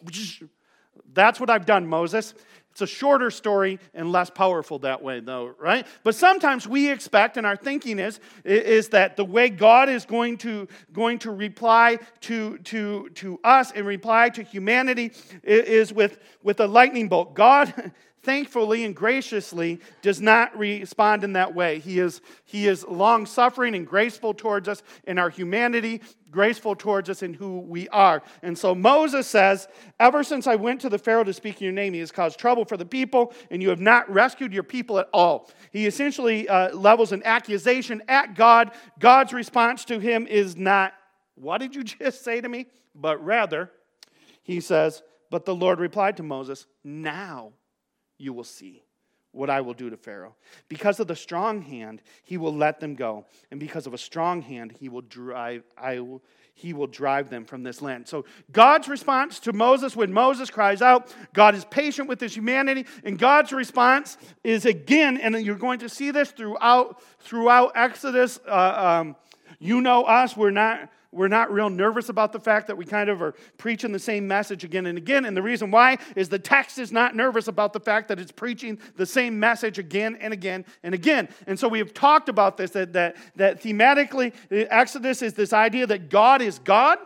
That's 1.12 1.41
what 1.41 1.50
I've 1.50 1.67
done, 1.67 1.87
Moses. 1.87 2.35
It's 2.80 2.92
a 2.92 2.94
shorter 2.94 3.32
story 3.32 3.80
and 3.92 4.12
less 4.12 4.30
powerful 4.30 4.78
that 4.80 5.02
way, 5.02 5.18
though, 5.18 5.52
right? 5.58 5.85
But 6.04 6.14
sometimes 6.14 6.68
we 6.68 6.88
expect, 6.92 7.37
and 7.37 7.44
our 7.44 7.56
thinking 7.56 7.99
is, 7.99 8.20
is 8.44 8.90
that 8.90 9.16
the 9.16 9.25
way 9.25 9.49
God 9.49 9.88
is 9.88 10.04
going 10.04 10.38
to, 10.38 10.68
going 10.92 11.18
to 11.20 11.32
reply 11.32 11.99
to, 12.20 12.56
to, 12.58 13.08
to 13.16 13.40
us 13.42 13.73
and 13.73 13.85
reply 13.85 14.28
to 14.28 14.44
humanity 14.44 15.11
is 15.42 15.92
with, 15.92 16.20
with 16.44 16.61
a 16.61 16.68
lightning 16.68 17.08
bolt. 17.08 17.35
God 17.35 17.90
thankfully 18.23 18.85
and 18.85 18.95
graciously 18.95 19.81
does 20.03 20.21
not 20.21 20.57
respond 20.59 21.25
in 21.25 21.35
that 21.35 21.55
way. 21.55 21.79
He 21.79 21.99
is, 21.99 22.21
he 22.45 22.67
is 22.67 22.87
long 22.87 23.27
suffering 23.27 23.75
and 23.75 23.87
graceful 23.87 24.35
towards 24.35 24.69
us 24.69 24.83
in 25.05 25.19
our 25.19 25.31
humanity, 25.31 26.01
graceful 26.31 26.75
towards 26.75 27.09
us 27.09 27.23
in 27.23 27.35
who 27.35 27.61
we 27.61 27.89
are. 27.89 28.23
And 28.43 28.57
so 28.57 28.75
Moses 28.75 29.27
says, 29.27 29.69
Ever 29.99 30.23
since 30.23 30.47
I 30.47 30.57
went 30.57 30.81
to 30.83 30.89
the 30.89 30.99
Pharaoh 30.99 31.25
to 31.25 31.33
speak 31.33 31.61
in 31.61 31.65
your 31.65 31.73
name, 31.73 31.93
he 31.93 32.01
has 32.01 32.13
caused 32.13 32.39
trouble 32.39 32.65
for 32.65 32.77
the 32.77 32.87
people, 32.87 33.33
and 33.51 33.63
you 33.63 33.69
have 33.71 33.81
not 33.81 34.11
rescued 34.11 34.53
your 34.53 34.63
people 34.63 34.99
at 34.99 35.09
all. 35.13 35.51
He 35.73 35.87
essentially 35.87 36.49
uh, 36.49 36.75
levels 36.77 37.13
an 37.13 37.23
accusation 37.25 38.03
at 38.09 38.35
God. 38.35 38.73
God's 38.99 39.33
response 39.33 39.85
to 39.87 39.99
him 39.99 40.27
is 40.27 40.57
not, 40.57 40.93
What 41.35 41.59
did 41.59 41.75
you 41.75 41.85
just 41.85 42.25
say 42.25 42.41
to 42.41 42.49
me? 42.49 42.67
But 42.95 43.25
rather, 43.25 43.71
he 44.43 44.61
says, 44.61 45.03
But 45.31 45.45
the 45.45 45.55
Lord 45.55 45.79
replied 45.79 46.17
to 46.19 46.23
Moses, 46.23 46.67
Now 46.83 47.53
you 48.19 48.33
will 48.33 48.45
see 48.45 48.83
what 49.33 49.51
I 49.51 49.61
will 49.61 49.75
do 49.75 49.91
to 49.91 49.97
Pharaoh. 49.97 50.35
Because 50.69 51.01
of 51.01 51.07
the 51.07 51.17
strong 51.17 51.63
hand, 51.63 52.03
he 52.25 52.37
will 52.37 52.55
let 52.55 52.81
them 52.81 52.95
go. 52.95 53.27
And 53.51 53.61
because 53.61 53.87
of 53.87 53.95
a 53.95 53.99
strong 53.99 54.43
hand, 54.43 54.73
he 54.81 54.89
will 54.89 55.03
drive, 55.03 55.63
I 55.77 56.01
will, 56.01 56.23
he 56.55 56.73
will 56.73 56.87
drive 56.87 57.31
them 57.31 57.45
from 57.45 57.63
this 57.63 57.83
land. 57.83 58.09
So 58.09 58.25
God's 58.51 58.89
response 58.89 59.39
to 59.41 59.53
Moses 59.53 59.95
when 59.95 60.13
Moses 60.13 60.51
cries 60.51 60.83
out, 60.83 61.15
God 61.35 61.55
is 61.55 61.65
patient 61.65 62.09
with 62.09 62.21
his 62.21 62.35
humanity, 62.35 62.87
and 63.05 63.19
God's 63.19 63.53
response 63.53 64.17
is 64.43 64.65
again, 64.67 65.19
and 65.19 65.37
you're 65.45 65.57
going 65.57 65.81
to 65.81 65.89
see 65.89 66.11
this 66.11 66.31
throughout 66.31 67.01
throughout 67.21 67.73
Exodus. 67.77 68.41
Uh, 68.47 69.01
um, 69.01 69.17
you 69.61 69.81
know 69.81 70.05
us, 70.05 70.37
we're 70.37 70.51
not 70.51 70.91
we're 71.11 71.29
not 71.29 71.50
real 71.50 71.71
nervous 71.71 72.11
about 72.11 72.33
the 72.33 72.41
fact 72.41 72.67
that 72.67 72.77
we 72.77 72.85
kind 72.85 73.09
of 73.09 73.23
are 73.23 73.35
preaching 73.57 73.93
the 73.93 73.99
same 73.99 74.29
message 74.29 74.62
again 74.62 74.87
and 74.87 74.99
again. 74.99 75.25
And 75.25 75.37
the 75.37 75.43
reason 75.43 75.71
why 75.71 75.99
is 76.15 76.29
the 76.29 76.38
text 76.38 76.79
is 76.79 76.93
not 76.93 77.17
nervous 77.17 77.49
about 77.49 77.73
the 77.73 77.81
fact 77.81 78.09
that 78.09 78.21
it's 78.21 78.33
preaching 78.33 78.79
the 78.97 79.07
same 79.07 79.41
message 79.41 79.79
again 79.79 80.19
and 80.21 80.35
again 80.35 80.67
and 80.83 80.95
again. 80.95 81.29
And 81.47 81.59
so 81.59 81.67
we 81.67 81.79
have 81.79 81.95
talked 81.95 82.29
about 82.29 82.59
this 82.59 82.73
that, 82.73 82.93
that, 82.93 83.17
that 83.37 83.62
thematically, 83.62 84.35
uh, 84.53 84.67
Exodus 84.71 85.23
is 85.23 85.33
this 85.33 85.55
idea 85.55 85.87
that 85.87 86.11
God 86.11 86.43
is 86.43 86.59
God 86.59 86.99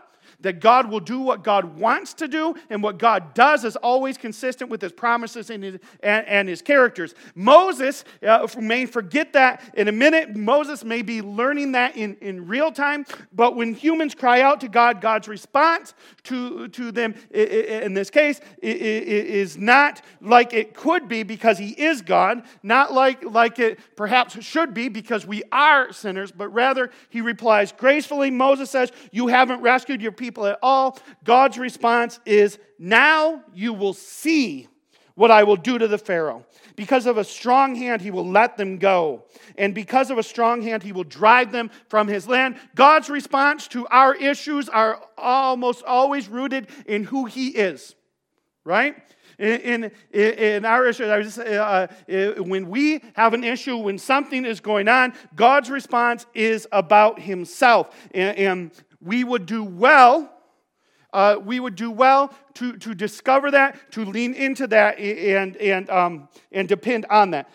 that 0.42 0.60
God 0.60 0.90
will 0.90 1.00
do 1.00 1.20
what 1.20 1.42
God 1.42 1.78
wants 1.78 2.14
to 2.14 2.28
do, 2.28 2.54
and 2.70 2.82
what 2.82 2.98
God 2.98 3.34
does 3.34 3.64
is 3.64 3.76
always 3.76 4.18
consistent 4.18 4.70
with 4.70 4.82
his 4.82 4.92
promises 4.92 5.50
and 5.50 5.64
his, 5.64 5.78
and, 6.02 6.26
and 6.26 6.48
his 6.48 6.62
characters. 6.62 7.14
Moses 7.34 8.04
uh, 8.26 8.46
may 8.58 8.86
forget 8.86 9.32
that 9.32 9.62
in 9.74 9.88
a 9.88 9.92
minute. 9.92 10.36
Moses 10.36 10.84
may 10.84 11.02
be 11.02 11.22
learning 11.22 11.72
that 11.72 11.96
in, 11.96 12.16
in 12.20 12.46
real 12.46 12.70
time, 12.70 13.06
but 13.32 13.56
when 13.56 13.74
humans 13.74 14.14
cry 14.14 14.42
out 14.42 14.60
to 14.60 14.68
God, 14.68 15.00
God's 15.00 15.28
response 15.28 15.94
to, 16.24 16.68
to 16.68 16.92
them 16.92 17.14
in 17.32 17.94
this 17.94 18.10
case 18.10 18.40
is 18.60 19.56
not 19.56 20.02
like 20.20 20.52
it 20.52 20.74
could 20.74 21.08
be 21.08 21.22
because 21.22 21.58
he 21.58 21.70
is 21.70 22.02
God, 22.02 22.42
not 22.62 22.92
like, 22.92 23.24
like 23.24 23.58
it 23.58 23.78
perhaps 23.96 24.42
should 24.42 24.74
be 24.74 24.88
because 24.88 25.26
we 25.26 25.42
are 25.52 25.92
sinners, 25.92 26.32
but 26.32 26.48
rather 26.48 26.90
he 27.08 27.20
replies 27.20 27.72
gracefully. 27.72 28.30
Moses 28.30 28.70
says, 28.70 28.90
You 29.10 29.28
haven't 29.28 29.60
rescued 29.60 30.02
your 30.02 30.12
people 30.12 30.31
people 30.32 30.46
at 30.46 30.58
all, 30.62 30.98
God's 31.24 31.58
response 31.58 32.18
is, 32.24 32.58
Now 32.78 33.42
you 33.52 33.74
will 33.74 33.92
see 33.92 34.66
what 35.14 35.30
I 35.30 35.42
will 35.42 35.56
do 35.56 35.76
to 35.76 35.86
the 35.86 35.98
Pharaoh. 35.98 36.46
Because 36.74 37.04
of 37.04 37.18
a 37.18 37.24
strong 37.24 37.74
hand, 37.74 38.00
he 38.00 38.10
will 38.10 38.26
let 38.26 38.56
them 38.56 38.78
go. 38.78 39.24
And 39.58 39.74
because 39.74 40.10
of 40.10 40.16
a 40.16 40.22
strong 40.22 40.62
hand, 40.62 40.82
he 40.82 40.92
will 40.92 41.04
drive 41.04 41.52
them 41.52 41.70
from 41.90 42.08
his 42.08 42.26
land. 42.26 42.56
God's 42.74 43.10
response 43.10 43.68
to 43.68 43.86
our 43.88 44.14
issues 44.14 44.70
are 44.70 45.02
almost 45.18 45.84
always 45.84 46.30
rooted 46.30 46.68
in 46.86 47.04
who 47.04 47.26
he 47.26 47.48
is, 47.48 47.94
right? 48.64 48.96
In, 49.38 49.90
in, 50.14 50.18
in 50.18 50.64
our 50.64 50.86
issue, 50.86 51.04
uh, 51.04 51.86
uh, 52.08 52.42
when 52.42 52.70
we 52.70 53.02
have 53.14 53.34
an 53.34 53.44
issue, 53.44 53.76
when 53.76 53.98
something 53.98 54.46
is 54.46 54.60
going 54.60 54.88
on, 54.88 55.12
God's 55.34 55.68
response 55.68 56.24
is 56.32 56.66
about 56.72 57.20
himself. 57.20 57.94
And, 58.14 58.38
and 58.38 58.70
we 59.02 59.24
would 59.24 59.46
do 59.46 59.64
well. 59.64 60.30
Uh, 61.12 61.36
we 61.44 61.60
would 61.60 61.74
do 61.74 61.90
well 61.90 62.32
to, 62.54 62.76
to 62.78 62.94
discover 62.94 63.50
that, 63.50 63.76
to 63.92 64.04
lean 64.04 64.32
into 64.32 64.66
that, 64.66 64.98
and, 64.98 65.56
and, 65.58 65.90
um, 65.90 66.28
and 66.52 66.66
depend 66.68 67.04
on 67.10 67.32
that. 67.32 67.50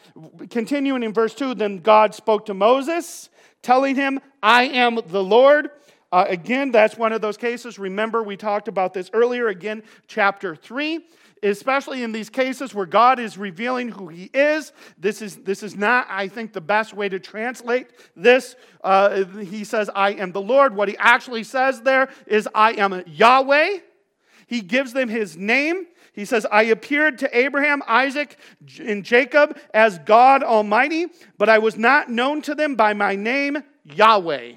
Continuing 0.51 1.01
in 1.01 1.11
verse 1.11 1.33
2, 1.33 1.55
then 1.55 1.79
God 1.79 2.13
spoke 2.13 2.45
to 2.47 2.53
Moses, 2.53 3.29
telling 3.63 3.95
him, 3.95 4.19
I 4.43 4.65
am 4.65 4.99
the 5.07 5.23
Lord. 5.23 5.71
Uh, 6.11 6.25
again, 6.27 6.71
that's 6.71 6.97
one 6.97 7.11
of 7.13 7.21
those 7.21 7.35
cases. 7.35 7.79
Remember, 7.79 8.21
we 8.21 8.37
talked 8.37 8.67
about 8.67 8.93
this 8.93 9.09
earlier, 9.11 9.47
again, 9.47 9.81
chapter 10.07 10.55
3 10.55 11.03
especially 11.43 12.03
in 12.03 12.11
these 12.11 12.29
cases 12.29 12.73
where 12.73 12.85
God 12.85 13.19
is 13.19 13.37
revealing 13.37 13.89
who 13.89 14.07
He 14.07 14.29
is. 14.33 14.71
This 14.97 15.21
is, 15.21 15.37
this 15.37 15.63
is 15.63 15.75
not, 15.75 16.07
I 16.09 16.27
think, 16.27 16.53
the 16.53 16.61
best 16.61 16.93
way 16.93 17.09
to 17.09 17.19
translate 17.19 17.87
this. 18.15 18.55
Uh, 18.83 19.25
he 19.25 19.63
says, 19.63 19.89
I 19.93 20.11
am 20.11 20.31
the 20.31 20.41
Lord. 20.41 20.75
What 20.75 20.89
he 20.89 20.97
actually 20.97 21.43
says 21.43 21.81
there 21.81 22.09
is, 22.25 22.47
I 22.53 22.73
am 22.73 23.03
Yahweh. 23.05 23.79
He 24.47 24.61
gives 24.61 24.93
them 24.93 25.09
His 25.09 25.37
name. 25.37 25.87
He 26.13 26.25
says, 26.25 26.47
I 26.51 26.63
appeared 26.63 27.19
to 27.19 27.37
Abraham, 27.37 27.83
Isaac, 27.87 28.39
and 28.79 29.03
Jacob 29.03 29.59
as 29.73 29.99
God 29.99 30.41
Almighty, 30.41 31.07
but 31.37 31.47
I 31.47 31.59
was 31.59 31.77
not 31.77 32.09
known 32.09 32.41
to 32.43 32.55
them 32.55 32.75
by 32.75 32.93
my 32.93 33.15
name, 33.15 33.61
Yahweh. 33.83 34.53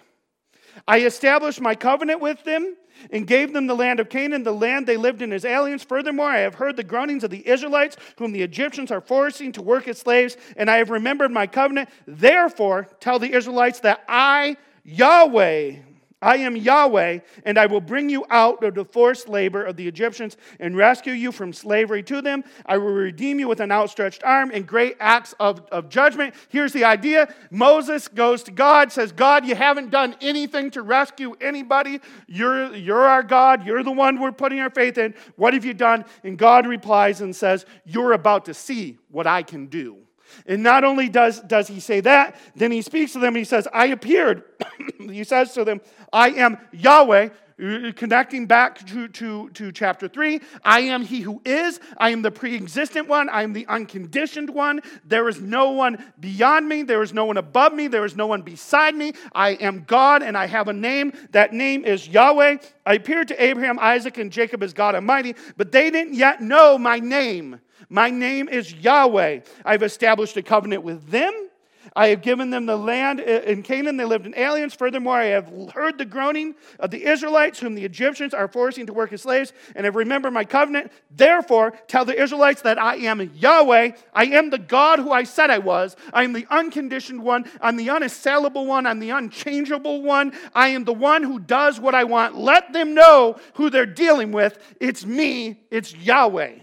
I 0.88 1.00
established 1.00 1.60
my 1.60 1.74
covenant 1.74 2.20
with 2.20 2.42
them 2.44 2.76
and 3.10 3.26
gave 3.26 3.52
them 3.52 3.66
the 3.66 3.74
land 3.74 4.00
of 4.00 4.08
Canaan, 4.08 4.42
the 4.42 4.52
land 4.52 4.86
they 4.86 4.96
lived 4.96 5.22
in 5.22 5.32
as 5.32 5.44
aliens. 5.44 5.82
Furthermore, 5.82 6.30
I 6.30 6.38
have 6.38 6.54
heard 6.54 6.76
the 6.76 6.84
groanings 6.84 7.24
of 7.24 7.30
the 7.30 7.46
Israelites, 7.46 7.96
whom 8.18 8.32
the 8.32 8.42
Egyptians 8.42 8.90
are 8.90 9.00
forcing 9.00 9.52
to 9.52 9.62
work 9.62 9.88
as 9.88 9.98
slaves, 9.98 10.36
and 10.56 10.70
I 10.70 10.76
have 10.76 10.90
remembered 10.90 11.30
my 11.30 11.46
covenant. 11.46 11.88
Therefore, 12.06 12.88
tell 13.00 13.18
the 13.18 13.32
Israelites 13.32 13.80
that 13.80 14.04
I, 14.08 14.56
Yahweh, 14.84 15.76
I 16.22 16.36
am 16.38 16.54
Yahweh, 16.54 17.20
and 17.44 17.58
I 17.58 17.64
will 17.64 17.80
bring 17.80 18.10
you 18.10 18.26
out 18.28 18.62
of 18.62 18.74
the 18.74 18.84
forced 18.84 19.28
labor 19.28 19.64
of 19.64 19.76
the 19.76 19.88
Egyptians 19.88 20.36
and 20.58 20.76
rescue 20.76 21.14
you 21.14 21.32
from 21.32 21.54
slavery 21.54 22.02
to 22.04 22.20
them. 22.20 22.44
I 22.66 22.76
will 22.76 22.92
redeem 22.92 23.38
you 23.38 23.48
with 23.48 23.60
an 23.60 23.72
outstretched 23.72 24.22
arm 24.22 24.50
and 24.52 24.66
great 24.66 24.96
acts 25.00 25.34
of, 25.40 25.60
of 25.72 25.88
judgment. 25.88 26.34
Here's 26.50 26.74
the 26.74 26.84
idea 26.84 27.34
Moses 27.50 28.06
goes 28.06 28.42
to 28.44 28.50
God, 28.50 28.92
says, 28.92 29.12
God, 29.12 29.46
you 29.46 29.54
haven't 29.54 29.90
done 29.90 30.14
anything 30.20 30.70
to 30.72 30.82
rescue 30.82 31.34
anybody. 31.40 32.00
You're, 32.26 32.74
you're 32.76 33.06
our 33.06 33.22
God. 33.22 33.64
You're 33.64 33.82
the 33.82 33.90
one 33.90 34.20
we're 34.20 34.32
putting 34.32 34.60
our 34.60 34.70
faith 34.70 34.98
in. 34.98 35.14
What 35.36 35.54
have 35.54 35.64
you 35.64 35.74
done? 35.74 36.04
And 36.22 36.36
God 36.36 36.66
replies 36.66 37.22
and 37.22 37.34
says, 37.34 37.64
You're 37.86 38.12
about 38.12 38.44
to 38.44 38.54
see 38.54 38.98
what 39.08 39.26
I 39.26 39.42
can 39.42 39.66
do. 39.68 39.98
And 40.46 40.62
not 40.62 40.84
only 40.84 41.08
does, 41.08 41.40
does 41.40 41.68
he 41.68 41.80
say 41.80 42.00
that, 42.00 42.36
then 42.54 42.72
he 42.72 42.82
speaks 42.82 43.12
to 43.12 43.18
them 43.18 43.28
and 43.28 43.38
he 43.38 43.44
says, 43.44 43.66
I 43.72 43.86
appeared. 43.86 44.44
he 44.98 45.24
says 45.24 45.52
to 45.54 45.64
them, 45.64 45.80
I 46.12 46.30
am 46.30 46.58
Yahweh 46.72 47.30
uh, 47.60 47.92
Connecting 47.94 48.46
back 48.46 48.86
to, 48.86 49.08
to, 49.08 49.50
to 49.50 49.70
chapter 49.72 50.08
3, 50.08 50.40
I 50.64 50.80
am 50.80 51.02
he 51.02 51.20
who 51.20 51.42
is. 51.44 51.78
I 51.98 52.10
am 52.10 52.22
the 52.22 52.30
pre 52.30 52.56
existent 52.56 53.06
one. 53.06 53.28
I 53.28 53.42
am 53.42 53.52
the 53.52 53.66
unconditioned 53.66 54.48
one. 54.48 54.80
There 55.04 55.28
is 55.28 55.40
no 55.40 55.70
one 55.70 56.02
beyond 56.20 56.68
me. 56.68 56.82
There 56.82 57.02
is 57.02 57.12
no 57.12 57.26
one 57.26 57.36
above 57.36 57.74
me. 57.74 57.86
There 57.86 58.04
is 58.04 58.16
no 58.16 58.26
one 58.26 58.42
beside 58.42 58.94
me. 58.94 59.12
I 59.32 59.50
am 59.50 59.84
God 59.86 60.22
and 60.22 60.38
I 60.38 60.46
have 60.46 60.68
a 60.68 60.72
name. 60.72 61.12
That 61.32 61.52
name 61.52 61.84
is 61.84 62.08
Yahweh. 62.08 62.58
I 62.86 62.94
appeared 62.94 63.28
to 63.28 63.42
Abraham, 63.42 63.78
Isaac, 63.78 64.16
and 64.16 64.32
Jacob 64.32 64.62
as 64.62 64.72
God 64.72 64.94
Almighty, 64.94 65.34
but 65.56 65.70
they 65.70 65.90
didn't 65.90 66.14
yet 66.14 66.40
know 66.40 66.78
my 66.78 66.98
name. 66.98 67.60
My 67.90 68.08
name 68.08 68.48
is 68.48 68.72
Yahweh. 68.72 69.40
I've 69.64 69.82
established 69.82 70.36
a 70.36 70.42
covenant 70.42 70.84
with 70.84 71.10
them 71.10 71.50
I 71.96 72.08
have 72.08 72.22
given 72.22 72.50
them 72.50 72.66
the 72.66 72.76
land 72.76 73.20
in 73.20 73.62
Canaan. 73.62 73.96
They 73.96 74.04
lived 74.04 74.26
in 74.26 74.36
aliens. 74.36 74.74
Furthermore, 74.74 75.16
I 75.16 75.26
have 75.26 75.52
heard 75.72 75.98
the 75.98 76.04
groaning 76.04 76.54
of 76.78 76.90
the 76.90 77.04
Israelites, 77.04 77.58
whom 77.58 77.74
the 77.74 77.84
Egyptians 77.84 78.34
are 78.34 78.48
forcing 78.48 78.86
to 78.86 78.92
work 78.92 79.12
as 79.12 79.22
slaves, 79.22 79.52
and 79.74 79.84
have 79.84 79.96
remembered 79.96 80.32
my 80.32 80.44
covenant. 80.44 80.92
Therefore, 81.10 81.72
tell 81.88 82.04
the 82.04 82.20
Israelites 82.20 82.62
that 82.62 82.78
I 82.78 82.96
am 82.96 83.20
Yahweh. 83.34 83.92
I 84.14 84.24
am 84.26 84.50
the 84.50 84.58
God 84.58 84.98
who 84.98 85.10
I 85.10 85.24
said 85.24 85.50
I 85.50 85.58
was. 85.58 85.96
I 86.12 86.24
am 86.24 86.32
the 86.32 86.46
unconditioned 86.50 87.22
one. 87.22 87.50
I'm 87.60 87.76
the 87.76 87.90
unassailable 87.90 88.66
one. 88.66 88.86
I'm 88.86 89.00
the 89.00 89.10
unchangeable 89.10 90.02
one. 90.02 90.32
I 90.54 90.68
am 90.68 90.84
the 90.84 90.92
one 90.92 91.22
who 91.22 91.38
does 91.38 91.80
what 91.80 91.94
I 91.94 92.04
want. 92.04 92.36
Let 92.36 92.72
them 92.72 92.94
know 92.94 93.38
who 93.54 93.70
they're 93.70 93.86
dealing 93.86 94.32
with. 94.32 94.58
It's 94.80 95.04
me, 95.04 95.60
it's 95.70 95.94
Yahweh. 95.94 96.58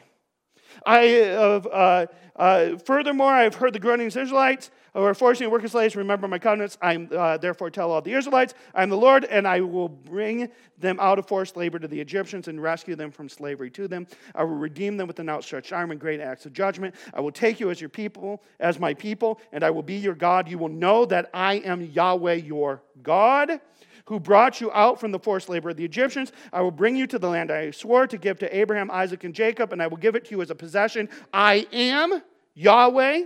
I. 0.87 1.21
Uh, 1.21 2.05
uh, 2.37 2.77
furthermore, 2.77 3.31
I 3.31 3.43
have 3.43 3.55
heard 3.55 3.73
the 3.73 3.79
groaning 3.79 4.07
of 4.07 4.15
Israelites 4.15 4.69
who 4.97 5.03
are 5.03 5.13
forcing 5.13 5.45
to 5.45 5.49
work 5.51 5.63
as 5.63 5.71
slaves. 5.71 5.95
Remember 5.95 6.27
my 6.27 6.39
covenants. 6.39 6.75
I 6.81 6.95
uh, 6.95 7.37
therefore 7.37 7.69
tell 7.69 7.91
all 7.91 8.01
the 8.01 8.13
Israelites, 8.13 8.55
I 8.73 8.81
am 8.81 8.89
the 8.89 8.97
Lord, 8.97 9.25
and 9.25 9.47
I 9.47 9.61
will 9.61 9.89
bring 9.89 10.49
them 10.79 10.99
out 10.99 11.19
of 11.19 11.27
forced 11.27 11.55
labor 11.55 11.77
to 11.77 11.87
the 11.87 11.99
Egyptians 11.99 12.47
and 12.47 12.61
rescue 12.61 12.95
them 12.95 13.11
from 13.11 13.29
slavery 13.29 13.69
to 13.71 13.87
them. 13.87 14.07
I 14.33 14.43
will 14.43 14.55
redeem 14.55 14.97
them 14.97 15.07
with 15.07 15.19
an 15.19 15.29
outstretched 15.29 15.71
arm 15.71 15.91
and 15.91 15.99
great 15.99 16.19
acts 16.19 16.47
of 16.47 16.53
judgment. 16.53 16.95
I 17.13 17.21
will 17.21 17.31
take 17.31 17.59
you 17.59 17.69
as 17.69 17.79
your 17.79 17.91
people, 17.91 18.41
as 18.59 18.79
my 18.79 18.95
people, 18.95 19.39
and 19.51 19.63
I 19.63 19.69
will 19.69 19.83
be 19.83 19.97
your 19.97 20.15
God. 20.15 20.49
You 20.49 20.57
will 20.57 20.69
know 20.69 21.05
that 21.05 21.29
I 21.31 21.55
am 21.55 21.81
Yahweh 21.81 22.33
your 22.33 22.81
God 23.03 23.61
who 24.05 24.19
brought 24.19 24.61
you 24.61 24.71
out 24.71 24.99
from 24.99 25.11
the 25.11 25.19
forced 25.19 25.49
labor 25.49 25.69
of 25.69 25.77
the 25.77 25.85
Egyptians. 25.85 26.31
I 26.51 26.61
will 26.61 26.71
bring 26.71 26.95
you 26.95 27.05
to 27.07 27.19
the 27.19 27.29
land 27.29 27.51
I 27.51 27.69
swore 27.71 28.07
to 28.07 28.17
give 28.17 28.39
to 28.39 28.57
Abraham, 28.57 28.89
Isaac, 28.89 29.25
and 29.25 29.35
Jacob, 29.35 29.73
and 29.73 29.83
I 29.83 29.87
will 29.87 29.97
give 29.97 30.15
it 30.15 30.25
to 30.25 30.31
you 30.31 30.41
as 30.41 30.49
a 30.49 30.55
possession. 30.55 31.09
I 31.33 31.67
am 31.71 32.23
Yahweh. 32.55 33.25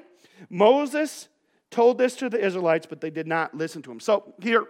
Moses 0.49 1.29
told 1.71 1.97
this 1.97 2.15
to 2.17 2.29
the 2.29 2.43
Israelites, 2.43 2.85
but 2.85 3.01
they 3.01 3.09
did 3.09 3.27
not 3.27 3.55
listen 3.55 3.81
to 3.83 3.91
him. 3.91 3.99
So 3.99 4.35
here, 4.41 4.65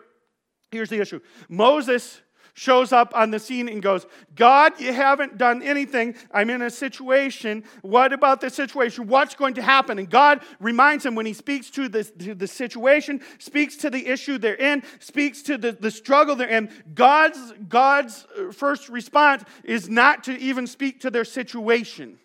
here's 0.72 0.90
the 0.90 1.02
issue 1.02 1.20
Moses 1.50 2.22
shows 2.54 2.92
up 2.92 3.14
on 3.16 3.32
the 3.32 3.40
scene 3.40 3.70
and 3.70 3.82
goes, 3.82 4.06
God, 4.36 4.80
you 4.80 4.94
haven't 4.94 5.38
done 5.38 5.62
anything. 5.62 6.16
I'm 6.32 6.50
in 6.50 6.62
a 6.62 6.70
situation. 6.70 7.64
What 7.82 8.14
about 8.14 8.42
this 8.42 8.56
situation? 8.56 9.08
What's 9.08 9.36
going 9.36 9.54
to 9.56 9.62
happen? 9.62 10.00
And 10.00 10.10
God 10.10 10.42
reminds 10.60 11.06
him 11.06 11.16
when 11.16 11.26
he 11.26 11.34
speaks 11.34 11.70
to 11.72 11.88
the, 11.88 12.04
to 12.04 12.36
the 12.36 12.48
situation, 12.48 13.22
speaks 13.40 13.78
to 13.78 13.90
the 13.90 14.06
issue 14.06 14.38
they're 14.38 14.56
in, 14.56 14.84
speaks 15.00 15.42
to 15.44 15.58
the, 15.58 15.72
the 15.72 15.92
struggle 15.92 16.36
they're 16.36 16.50
in. 16.50 16.70
God's, 16.94 17.54
God's 17.68 18.26
uh, 18.38 18.52
first 18.52 18.90
response 18.90 19.44
is 19.64 19.90
not 19.90 20.26
to 20.26 20.38
even 20.38 20.68
speak 20.68 21.02
to 21.02 21.12
their 21.12 21.26
situation. 21.26 22.20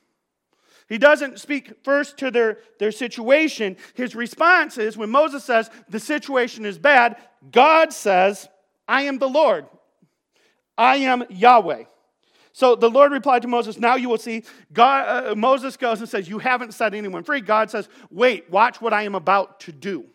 He 0.88 0.99
doesn't 0.99 1.40
speak 1.40 1.85
first 1.85 2.16
to 2.19 2.31
their, 2.31 2.59
their 2.78 2.93
situation. 2.93 3.76
His 3.95 4.14
response 4.14 4.78
is 4.78 4.97
when 4.97 5.11
Moses 5.11 5.45
says, 5.45 5.71
The 5.88 6.00
situation 6.00 6.64
is 6.64 6.78
bad, 6.78 7.16
God 7.50 7.93
says, 7.93 8.49
I 8.87 9.02
am 9.02 9.19
the 9.19 9.28
Lord. 9.28 9.66
I 10.78 10.97
am 10.97 11.25
Yahweh. 11.28 11.85
So 12.52 12.76
the 12.76 12.88
Lord 12.88 13.12
replied 13.12 13.43
to 13.43 13.49
Moses, 13.49 13.78
Now 13.78 13.97
you 13.97 14.09
will 14.09 14.19
see. 14.19 14.45
God, 14.73 15.26
uh, 15.26 15.35
Moses 15.35 15.76
goes 15.76 16.00
and 16.00 16.09
says, 16.09 16.28
You 16.28 16.38
haven't 16.38 16.73
set 16.73 16.95
anyone 16.95 17.25
free. 17.25 17.40
God 17.40 17.71
says, 17.71 17.88
Wait, 18.11 18.50
watch 18.50 18.81
what 18.81 18.93
I 18.93 19.02
am 19.02 19.14
about 19.14 19.61
to 19.61 19.73
do 19.73 20.07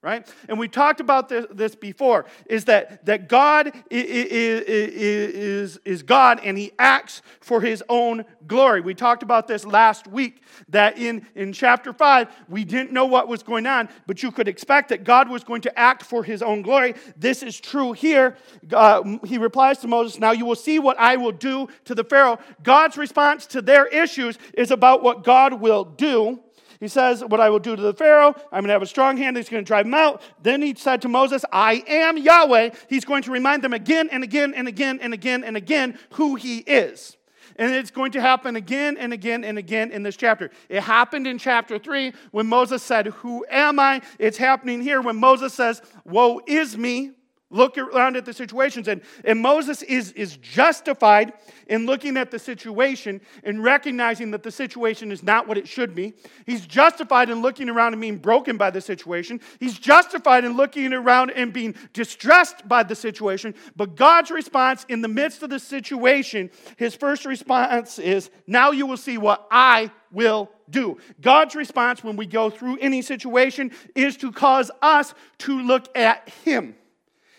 right? 0.00 0.32
And 0.48 0.60
we 0.60 0.68
talked 0.68 1.00
about 1.00 1.28
this, 1.28 1.44
this 1.50 1.74
before 1.74 2.24
is 2.46 2.66
that, 2.66 3.04
that 3.06 3.28
god 3.28 3.72
is, 3.90 4.04
is, 4.06 5.80
is 5.84 6.02
god 6.04 6.40
and 6.44 6.56
he 6.56 6.70
acts 6.78 7.20
for 7.40 7.60
his 7.60 7.82
own 7.88 8.24
glory. 8.46 8.80
We 8.80 8.94
talked 8.94 9.24
about 9.24 9.48
this 9.48 9.66
last 9.66 10.06
week 10.06 10.42
that 10.68 10.98
in, 10.98 11.26
in 11.34 11.52
chapter 11.52 11.92
5 11.92 12.28
we 12.48 12.64
didn't 12.64 12.92
know 12.92 13.06
what 13.06 13.26
was 13.26 13.42
going 13.42 13.66
on 13.66 13.88
but 14.06 14.22
you 14.22 14.30
could 14.30 14.46
expect 14.46 14.90
that 14.90 15.02
god 15.02 15.28
was 15.28 15.42
going 15.42 15.62
to 15.62 15.78
act 15.78 16.04
for 16.04 16.22
his 16.22 16.42
own 16.42 16.62
glory. 16.62 16.94
This 17.16 17.42
is 17.42 17.58
true 17.58 17.92
here. 17.92 18.36
Uh, 18.72 19.18
he 19.24 19.36
replies 19.36 19.78
to 19.78 19.88
moses 19.88 20.20
now 20.20 20.30
you 20.30 20.44
will 20.44 20.54
see 20.54 20.78
what 20.78 20.96
i 21.00 21.16
will 21.16 21.32
do 21.32 21.66
to 21.86 21.94
the 21.96 22.04
pharaoh. 22.04 22.38
God's 22.62 22.96
response 22.96 23.46
to 23.46 23.60
their 23.60 23.86
issues 23.86 24.38
is 24.54 24.70
about 24.70 25.02
what 25.02 25.24
god 25.24 25.54
will 25.54 25.84
do 25.84 26.38
he 26.80 26.88
says, 26.88 27.24
What 27.24 27.40
I 27.40 27.50
will 27.50 27.58
do 27.58 27.74
to 27.74 27.82
the 27.82 27.94
Pharaoh, 27.94 28.34
I'm 28.52 28.62
going 28.62 28.68
to 28.68 28.72
have 28.72 28.82
a 28.82 28.86
strong 28.86 29.16
hand, 29.16 29.36
he's 29.36 29.48
going 29.48 29.64
to 29.64 29.66
drive 29.66 29.86
him 29.86 29.94
out. 29.94 30.22
Then 30.42 30.62
he 30.62 30.74
said 30.74 31.02
to 31.02 31.08
Moses, 31.08 31.44
I 31.52 31.84
am 31.86 32.16
Yahweh. 32.16 32.70
He's 32.88 33.04
going 33.04 33.22
to 33.24 33.30
remind 33.30 33.62
them 33.62 33.72
again 33.72 34.08
and 34.10 34.22
again 34.22 34.54
and 34.54 34.68
again 34.68 34.98
and 35.00 35.12
again 35.12 35.44
and 35.44 35.56
again 35.56 35.98
who 36.12 36.36
he 36.36 36.58
is. 36.58 37.16
And 37.56 37.74
it's 37.74 37.90
going 37.90 38.12
to 38.12 38.20
happen 38.20 38.54
again 38.54 38.96
and 38.96 39.12
again 39.12 39.42
and 39.42 39.58
again 39.58 39.90
in 39.90 40.04
this 40.04 40.16
chapter. 40.16 40.50
It 40.68 40.82
happened 40.82 41.26
in 41.26 41.38
chapter 41.38 41.78
3 41.78 42.12
when 42.30 42.46
Moses 42.46 42.84
said, 42.84 43.08
Who 43.08 43.44
am 43.50 43.80
I? 43.80 44.00
It's 44.20 44.38
happening 44.38 44.80
here 44.80 45.00
when 45.00 45.16
Moses 45.16 45.54
says, 45.54 45.82
Woe 46.04 46.40
is 46.46 46.78
me. 46.78 47.12
Look 47.50 47.78
around 47.78 48.16
at 48.16 48.26
the 48.26 48.34
situations. 48.34 48.88
And, 48.88 49.00
and 49.24 49.40
Moses 49.40 49.80
is, 49.82 50.12
is 50.12 50.36
justified 50.36 51.32
in 51.66 51.86
looking 51.86 52.18
at 52.18 52.30
the 52.30 52.38
situation 52.38 53.22
and 53.42 53.64
recognizing 53.64 54.32
that 54.32 54.42
the 54.42 54.50
situation 54.50 55.10
is 55.10 55.22
not 55.22 55.48
what 55.48 55.56
it 55.56 55.66
should 55.66 55.94
be. 55.94 56.12
He's 56.44 56.66
justified 56.66 57.30
in 57.30 57.40
looking 57.40 57.70
around 57.70 57.94
and 57.94 58.02
being 58.02 58.18
broken 58.18 58.58
by 58.58 58.70
the 58.70 58.82
situation. 58.82 59.40
He's 59.60 59.78
justified 59.78 60.44
in 60.44 60.58
looking 60.58 60.92
around 60.92 61.30
and 61.30 61.50
being 61.50 61.74
distressed 61.94 62.68
by 62.68 62.82
the 62.82 62.94
situation. 62.94 63.54
But 63.76 63.96
God's 63.96 64.30
response 64.30 64.84
in 64.90 65.00
the 65.00 65.08
midst 65.08 65.42
of 65.42 65.48
the 65.48 65.58
situation, 65.58 66.50
his 66.76 66.94
first 66.94 67.24
response 67.24 67.98
is, 67.98 68.28
Now 68.46 68.72
you 68.72 68.86
will 68.86 68.98
see 68.98 69.16
what 69.16 69.46
I 69.50 69.90
will 70.12 70.50
do. 70.68 70.98
God's 71.22 71.54
response 71.54 72.04
when 72.04 72.16
we 72.16 72.26
go 72.26 72.50
through 72.50 72.76
any 72.78 73.00
situation 73.00 73.70
is 73.94 74.18
to 74.18 74.32
cause 74.32 74.70
us 74.82 75.14
to 75.38 75.62
look 75.62 75.88
at 75.96 76.28
him 76.44 76.74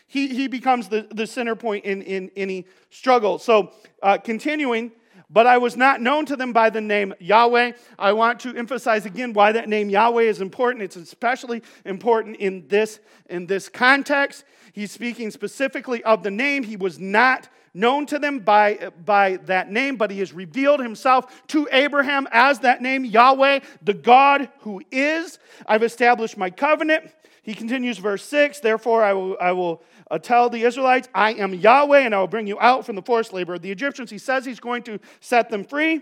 he, 0.10 0.28
he 0.28 0.48
becomes 0.48 0.90
the, 0.90 1.08
the 1.12 1.28
center 1.28 1.56
point 1.56 1.86
in, 1.86 2.02
in 2.02 2.32
any 2.36 2.66
struggle. 2.90 3.38
So, 3.38 3.72
uh, 4.02 4.18
continuing, 4.18 4.92
but 5.30 5.46
I 5.46 5.60
was 5.60 5.78
not 5.78 6.02
known 6.02 6.26
to 6.26 6.36
them 6.36 6.52
by 6.52 6.72
the 6.72 6.82
name 6.82 7.14
Yahweh. 7.20 7.74
I 8.00 8.14
want 8.14 8.40
to 8.42 8.56
emphasize 8.56 9.06
again 9.06 9.34
why 9.34 9.52
that 9.52 9.70
name 9.70 9.88
Yahweh 9.92 10.24
is 10.24 10.42
important. 10.42 10.84
It's 10.84 10.96
especially 10.96 11.62
important 11.86 12.38
in 12.38 12.68
this, 12.68 13.00
in 13.30 13.46
this 13.46 13.70
context. 13.70 14.46
He's 14.74 14.92
speaking 14.92 15.30
specifically 15.30 16.04
of 16.04 16.24
the 16.24 16.32
name. 16.32 16.64
He 16.64 16.76
was 16.76 16.98
not 16.98 17.48
known 17.76 18.08
to 18.08 18.18
them 18.18 18.40
by, 18.40 18.90
by 19.06 19.38
that 19.46 19.72
name, 19.72 19.96
but 19.96 20.10
he 20.10 20.18
has 20.20 20.34
revealed 20.34 20.80
himself 20.80 21.46
to 21.50 21.68
Abraham 21.72 22.28
as 22.32 22.60
that 22.60 22.82
name, 22.82 23.06
Yahweh, 23.06 23.60
the 23.84 23.94
God 23.94 24.50
who 24.62 24.82
is. 24.92 25.38
I've 25.68 25.84
established 25.84 26.36
my 26.36 26.50
covenant. 26.50 27.12
He 27.42 27.54
continues, 27.54 27.98
verse 27.98 28.24
6 28.24 28.60
Therefore, 28.60 29.04
I 29.04 29.14
will, 29.14 29.38
I 29.40 29.52
will 29.52 29.82
uh, 30.12 30.20
tell 30.20 30.50
the 30.50 30.64
Israelites, 30.64 31.08
I 31.14 31.34
am 31.34 31.54
Yahweh, 31.54 32.00
and 32.00 32.14
I 32.14 32.20
will 32.20 32.28
bring 32.28 32.48
you 32.48 32.60
out 32.60 32.86
from 32.86 32.96
the 32.96 33.02
forced 33.02 33.34
labor 33.34 33.56
of 33.56 33.62
the 33.62 33.72
Egyptians. 33.72 34.10
He 34.10 34.18
says 34.18 34.46
he's 34.46 34.60
going 34.60 34.84
to 34.84 35.00
set 35.20 35.50
them 35.50 35.64
free. 35.64 36.02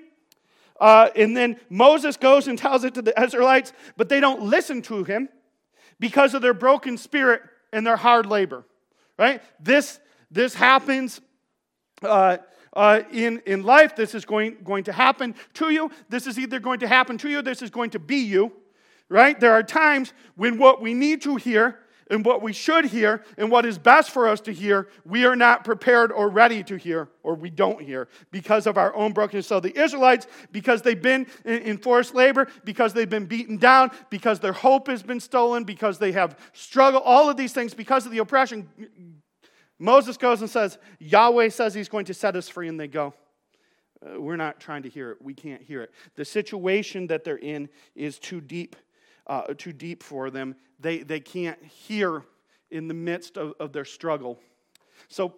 Uh, 0.80 1.10
and 1.15 1.36
then 1.36 1.60
Moses 1.69 2.17
goes 2.17 2.47
and 2.47 2.58
tells 2.58 2.84
it 2.84 2.93
to 2.95 3.02
the 3.02 3.19
Israelites, 3.21 3.73
but 3.95 4.10
they 4.10 4.19
don't 4.19 4.43
listen 4.43 4.82
to 4.84 5.04
him 5.04 5.30
because 6.00 6.34
of 6.34 6.41
their 6.41 6.54
broken 6.54 6.97
spirit 6.97 7.41
and 7.73 7.86
their 7.86 7.97
hard 7.97 8.26
labor. 8.26 8.63
Right? 9.17 9.41
This, 9.60 10.00
this 10.30 10.54
happens 10.54 11.19
uh, 12.04 12.38
uh, 12.73 13.02
in, 13.12 13.41
in 13.47 13.63
life. 13.63 13.95
This 13.95 14.13
is 14.13 14.23
going, 14.23 14.58
going 14.63 14.84
to 14.84 14.93
happen 14.93 15.34
to 15.56 15.71
you. 15.71 15.89
This 16.10 16.28
is 16.28 16.38
either 16.38 16.60
going 16.60 16.80
to 16.82 16.88
happen 16.88 17.17
to 17.19 17.30
you, 17.30 17.41
this 17.41 17.62
is 17.62 17.69
going 17.69 17.89
to 17.91 18.00
be 18.00 18.17
you. 18.17 18.54
Right? 19.09 19.39
There 19.39 19.53
are 19.53 19.63
times 19.63 20.13
when 20.35 20.57
what 20.57 20.81
we 20.81 20.93
need 20.93 21.21
to 21.21 21.37
hear 21.37 21.79
and 22.09 22.25
what 22.25 22.41
we 22.41 22.53
should 22.53 22.85
hear 22.85 23.23
and 23.37 23.51
what 23.51 23.65
is 23.65 23.77
best 23.77 24.11
for 24.11 24.27
us 24.27 24.39
to 24.41 24.53
hear, 24.53 24.87
we 25.05 25.25
are 25.25 25.35
not 25.35 25.63
prepared 25.63 26.11
or 26.11 26.29
ready 26.29 26.63
to 26.63 26.77
hear, 26.77 27.09
or 27.23 27.35
we 27.35 27.49
don't 27.49 27.81
hear 27.81 28.07
because 28.31 28.65
of 28.67 28.77
our 28.77 28.95
own 28.95 29.13
brokenness. 29.13 29.47
So 29.47 29.59
the 29.59 29.77
Israelites, 29.77 30.27
because 30.51 30.81
they've 30.81 31.01
been 31.01 31.27
in 31.45 31.77
forced 31.77 32.15
labor, 32.15 32.47
because 32.63 32.93
they've 32.93 33.09
been 33.09 33.25
beaten 33.25 33.57
down, 33.57 33.91
because 34.09 34.39
their 34.39 34.53
hope 34.53 34.87
has 34.87 35.03
been 35.03 35.19
stolen, 35.19 35.63
because 35.63 35.99
they 35.99 36.13
have 36.13 36.37
struggled, 36.53 37.03
all 37.05 37.29
of 37.29 37.37
these 37.37 37.53
things, 37.53 37.73
because 37.73 38.05
of 38.05 38.11
the 38.11 38.19
oppression, 38.19 38.69
Moses 39.79 40.17
goes 40.17 40.41
and 40.41 40.49
says, 40.49 40.77
Yahweh 40.99 41.49
says 41.49 41.73
he's 41.73 41.89
going 41.89 42.05
to 42.05 42.13
set 42.13 42.35
us 42.35 42.49
free, 42.49 42.67
and 42.67 42.79
they 42.79 42.87
go. 42.87 43.13
Uh, 44.05 44.21
we're 44.21 44.35
not 44.35 44.59
trying 44.59 44.83
to 44.83 44.89
hear 44.89 45.11
it. 45.11 45.17
We 45.21 45.33
can't 45.33 45.61
hear 45.61 45.81
it. 45.81 45.91
The 46.15 46.23
situation 46.25 47.07
that 47.07 47.23
they're 47.23 47.37
in 47.37 47.67
is 47.95 48.19
too 48.19 48.41
deep 48.41 48.75
uh, 49.27 49.53
too 49.57 49.73
deep 49.73 50.03
for 50.03 50.29
them. 50.29 50.55
They, 50.79 50.99
they 50.99 51.19
can't 51.19 51.61
hear 51.63 52.23
in 52.71 52.87
the 52.87 52.93
midst 52.93 53.37
of, 53.37 53.53
of 53.59 53.73
their 53.73 53.85
struggle. 53.85 54.39
So, 55.07 55.35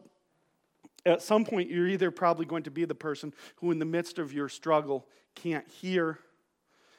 at 1.06 1.22
some 1.22 1.46
point, 1.46 1.70
you're 1.70 1.88
either 1.88 2.12
probably 2.12 2.46
going 2.46 2.64
to 2.64 2.72
be 2.72 2.84
the 2.84 2.96
person 2.96 3.34
who, 3.58 3.72
in 3.72 3.80
the 3.80 3.86
midst 3.86 4.20
of 4.20 4.34
your 4.34 4.50
struggle, 4.50 5.08
can't 5.34 5.68
hear 5.68 6.20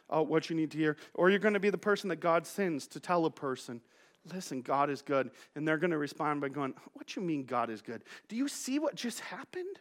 uh, 0.08 0.22
what 0.22 0.48
you 0.48 0.56
need 0.56 0.70
to 0.70 0.78
hear, 0.78 0.96
or 1.14 1.30
you're 1.30 1.38
going 1.38 1.54
to 1.54 1.60
be 1.60 1.70
the 1.70 1.78
person 1.78 2.08
that 2.08 2.16
God 2.16 2.46
sends 2.46 2.86
to 2.88 3.00
tell 3.00 3.26
a 3.26 3.30
person, 3.30 3.80
listen, 4.32 4.62
God 4.62 4.90
is 4.90 5.02
good. 5.02 5.30
And 5.54 5.66
they're 5.66 5.78
going 5.78 5.90
to 5.90 5.98
respond 5.98 6.40
by 6.40 6.48
going, 6.48 6.74
What 6.94 7.14
you 7.16 7.22
mean 7.22 7.44
God 7.44 7.70
is 7.70 7.82
good? 7.82 8.02
Do 8.28 8.36
you 8.36 8.48
see 8.48 8.78
what 8.78 8.94
just 8.94 9.20
happened? 9.20 9.76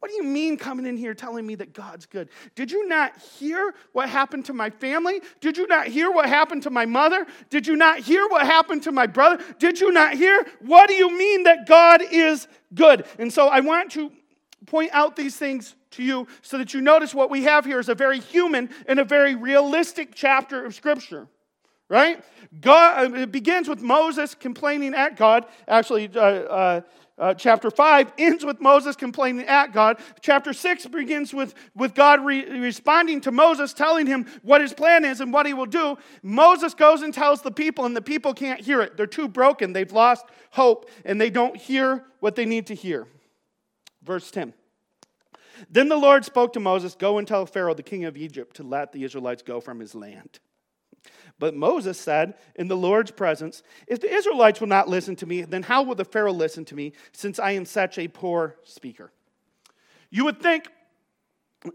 What 0.00 0.10
do 0.10 0.16
you 0.16 0.24
mean 0.24 0.56
coming 0.56 0.86
in 0.86 0.96
here 0.96 1.14
telling 1.14 1.46
me 1.46 1.54
that 1.56 1.72
God's 1.72 2.06
good? 2.06 2.28
Did 2.54 2.70
you 2.70 2.86
not 2.86 3.16
hear 3.18 3.74
what 3.92 4.08
happened 4.08 4.44
to 4.46 4.52
my 4.52 4.68
family? 4.68 5.20
Did 5.40 5.56
you 5.56 5.66
not 5.66 5.86
hear 5.86 6.10
what 6.10 6.28
happened 6.28 6.62
to 6.64 6.70
my 6.70 6.84
mother? 6.84 7.26
Did 7.48 7.66
you 7.66 7.76
not 7.76 8.00
hear 8.00 8.28
what 8.28 8.44
happened 8.44 8.82
to 8.84 8.92
my 8.92 9.06
brother? 9.06 9.42
Did 9.58 9.80
you 9.80 9.90
not 9.92 10.14
hear? 10.14 10.46
What 10.60 10.88
do 10.88 10.94
you 10.94 11.16
mean 11.16 11.44
that 11.44 11.66
God 11.66 12.02
is 12.10 12.46
good? 12.74 13.06
And 13.18 13.32
so 13.32 13.48
I 13.48 13.60
want 13.60 13.90
to 13.92 14.12
point 14.66 14.90
out 14.92 15.16
these 15.16 15.36
things 15.36 15.74
to 15.92 16.02
you 16.02 16.26
so 16.42 16.58
that 16.58 16.74
you 16.74 16.82
notice 16.82 17.14
what 17.14 17.30
we 17.30 17.44
have 17.44 17.64
here 17.64 17.80
is 17.80 17.88
a 17.88 17.94
very 17.94 18.20
human 18.20 18.68
and 18.86 19.00
a 19.00 19.04
very 19.04 19.34
realistic 19.34 20.14
chapter 20.14 20.64
of 20.64 20.74
Scripture 20.74 21.26
right? 21.88 22.24
God, 22.60 23.16
it 23.16 23.30
begins 23.30 23.68
with 23.68 23.80
Moses 23.80 24.34
complaining 24.34 24.94
at 24.94 25.16
God. 25.16 25.46
Actually, 25.68 26.10
uh, 26.14 26.20
uh, 26.20 26.80
uh, 27.18 27.32
chapter 27.32 27.70
5 27.70 28.12
ends 28.18 28.44
with 28.44 28.60
Moses 28.60 28.94
complaining 28.94 29.46
at 29.46 29.72
God. 29.72 29.98
Chapter 30.20 30.52
6 30.52 30.86
begins 30.86 31.32
with, 31.32 31.54
with 31.74 31.94
God 31.94 32.24
re- 32.24 32.44
responding 32.58 33.22
to 33.22 33.32
Moses, 33.32 33.72
telling 33.72 34.06
him 34.06 34.26
what 34.42 34.60
his 34.60 34.74
plan 34.74 35.04
is 35.04 35.20
and 35.20 35.32
what 35.32 35.46
he 35.46 35.54
will 35.54 35.66
do. 35.66 35.96
Moses 36.22 36.74
goes 36.74 37.02
and 37.02 37.14
tells 37.14 37.40
the 37.40 37.50
people, 37.50 37.86
and 37.86 37.96
the 37.96 38.02
people 38.02 38.34
can't 38.34 38.60
hear 38.60 38.82
it. 38.82 38.96
They're 38.96 39.06
too 39.06 39.28
broken. 39.28 39.72
They've 39.72 39.90
lost 39.90 40.26
hope, 40.50 40.90
and 41.04 41.18
they 41.18 41.30
don't 41.30 41.56
hear 41.56 42.04
what 42.20 42.36
they 42.36 42.44
need 42.44 42.66
to 42.66 42.74
hear. 42.74 43.06
Verse 44.02 44.30
10. 44.30 44.52
Then 45.70 45.88
the 45.88 45.96
Lord 45.96 46.24
spoke 46.24 46.52
to 46.52 46.60
Moses 46.60 46.94
Go 46.94 47.16
and 47.16 47.26
tell 47.26 47.46
Pharaoh, 47.46 47.72
the 47.72 47.82
king 47.82 48.04
of 48.04 48.16
Egypt, 48.16 48.56
to 48.56 48.62
let 48.62 48.92
the 48.92 49.04
Israelites 49.04 49.42
go 49.42 49.60
from 49.60 49.80
his 49.80 49.94
land. 49.94 50.38
But 51.38 51.54
Moses 51.54 51.98
said 51.98 52.34
in 52.54 52.68
the 52.68 52.76
Lord's 52.76 53.10
presence, 53.10 53.62
If 53.86 54.00
the 54.00 54.12
Israelites 54.12 54.60
will 54.60 54.68
not 54.68 54.88
listen 54.88 55.16
to 55.16 55.26
me, 55.26 55.42
then 55.42 55.62
how 55.62 55.82
will 55.82 55.94
the 55.94 56.04
Pharaoh 56.04 56.32
listen 56.32 56.64
to 56.66 56.74
me, 56.74 56.92
since 57.12 57.38
I 57.38 57.52
am 57.52 57.66
such 57.66 57.98
a 57.98 58.08
poor 58.08 58.56
speaker? 58.64 59.12
You 60.10 60.24
would 60.24 60.40
think, 60.40 60.68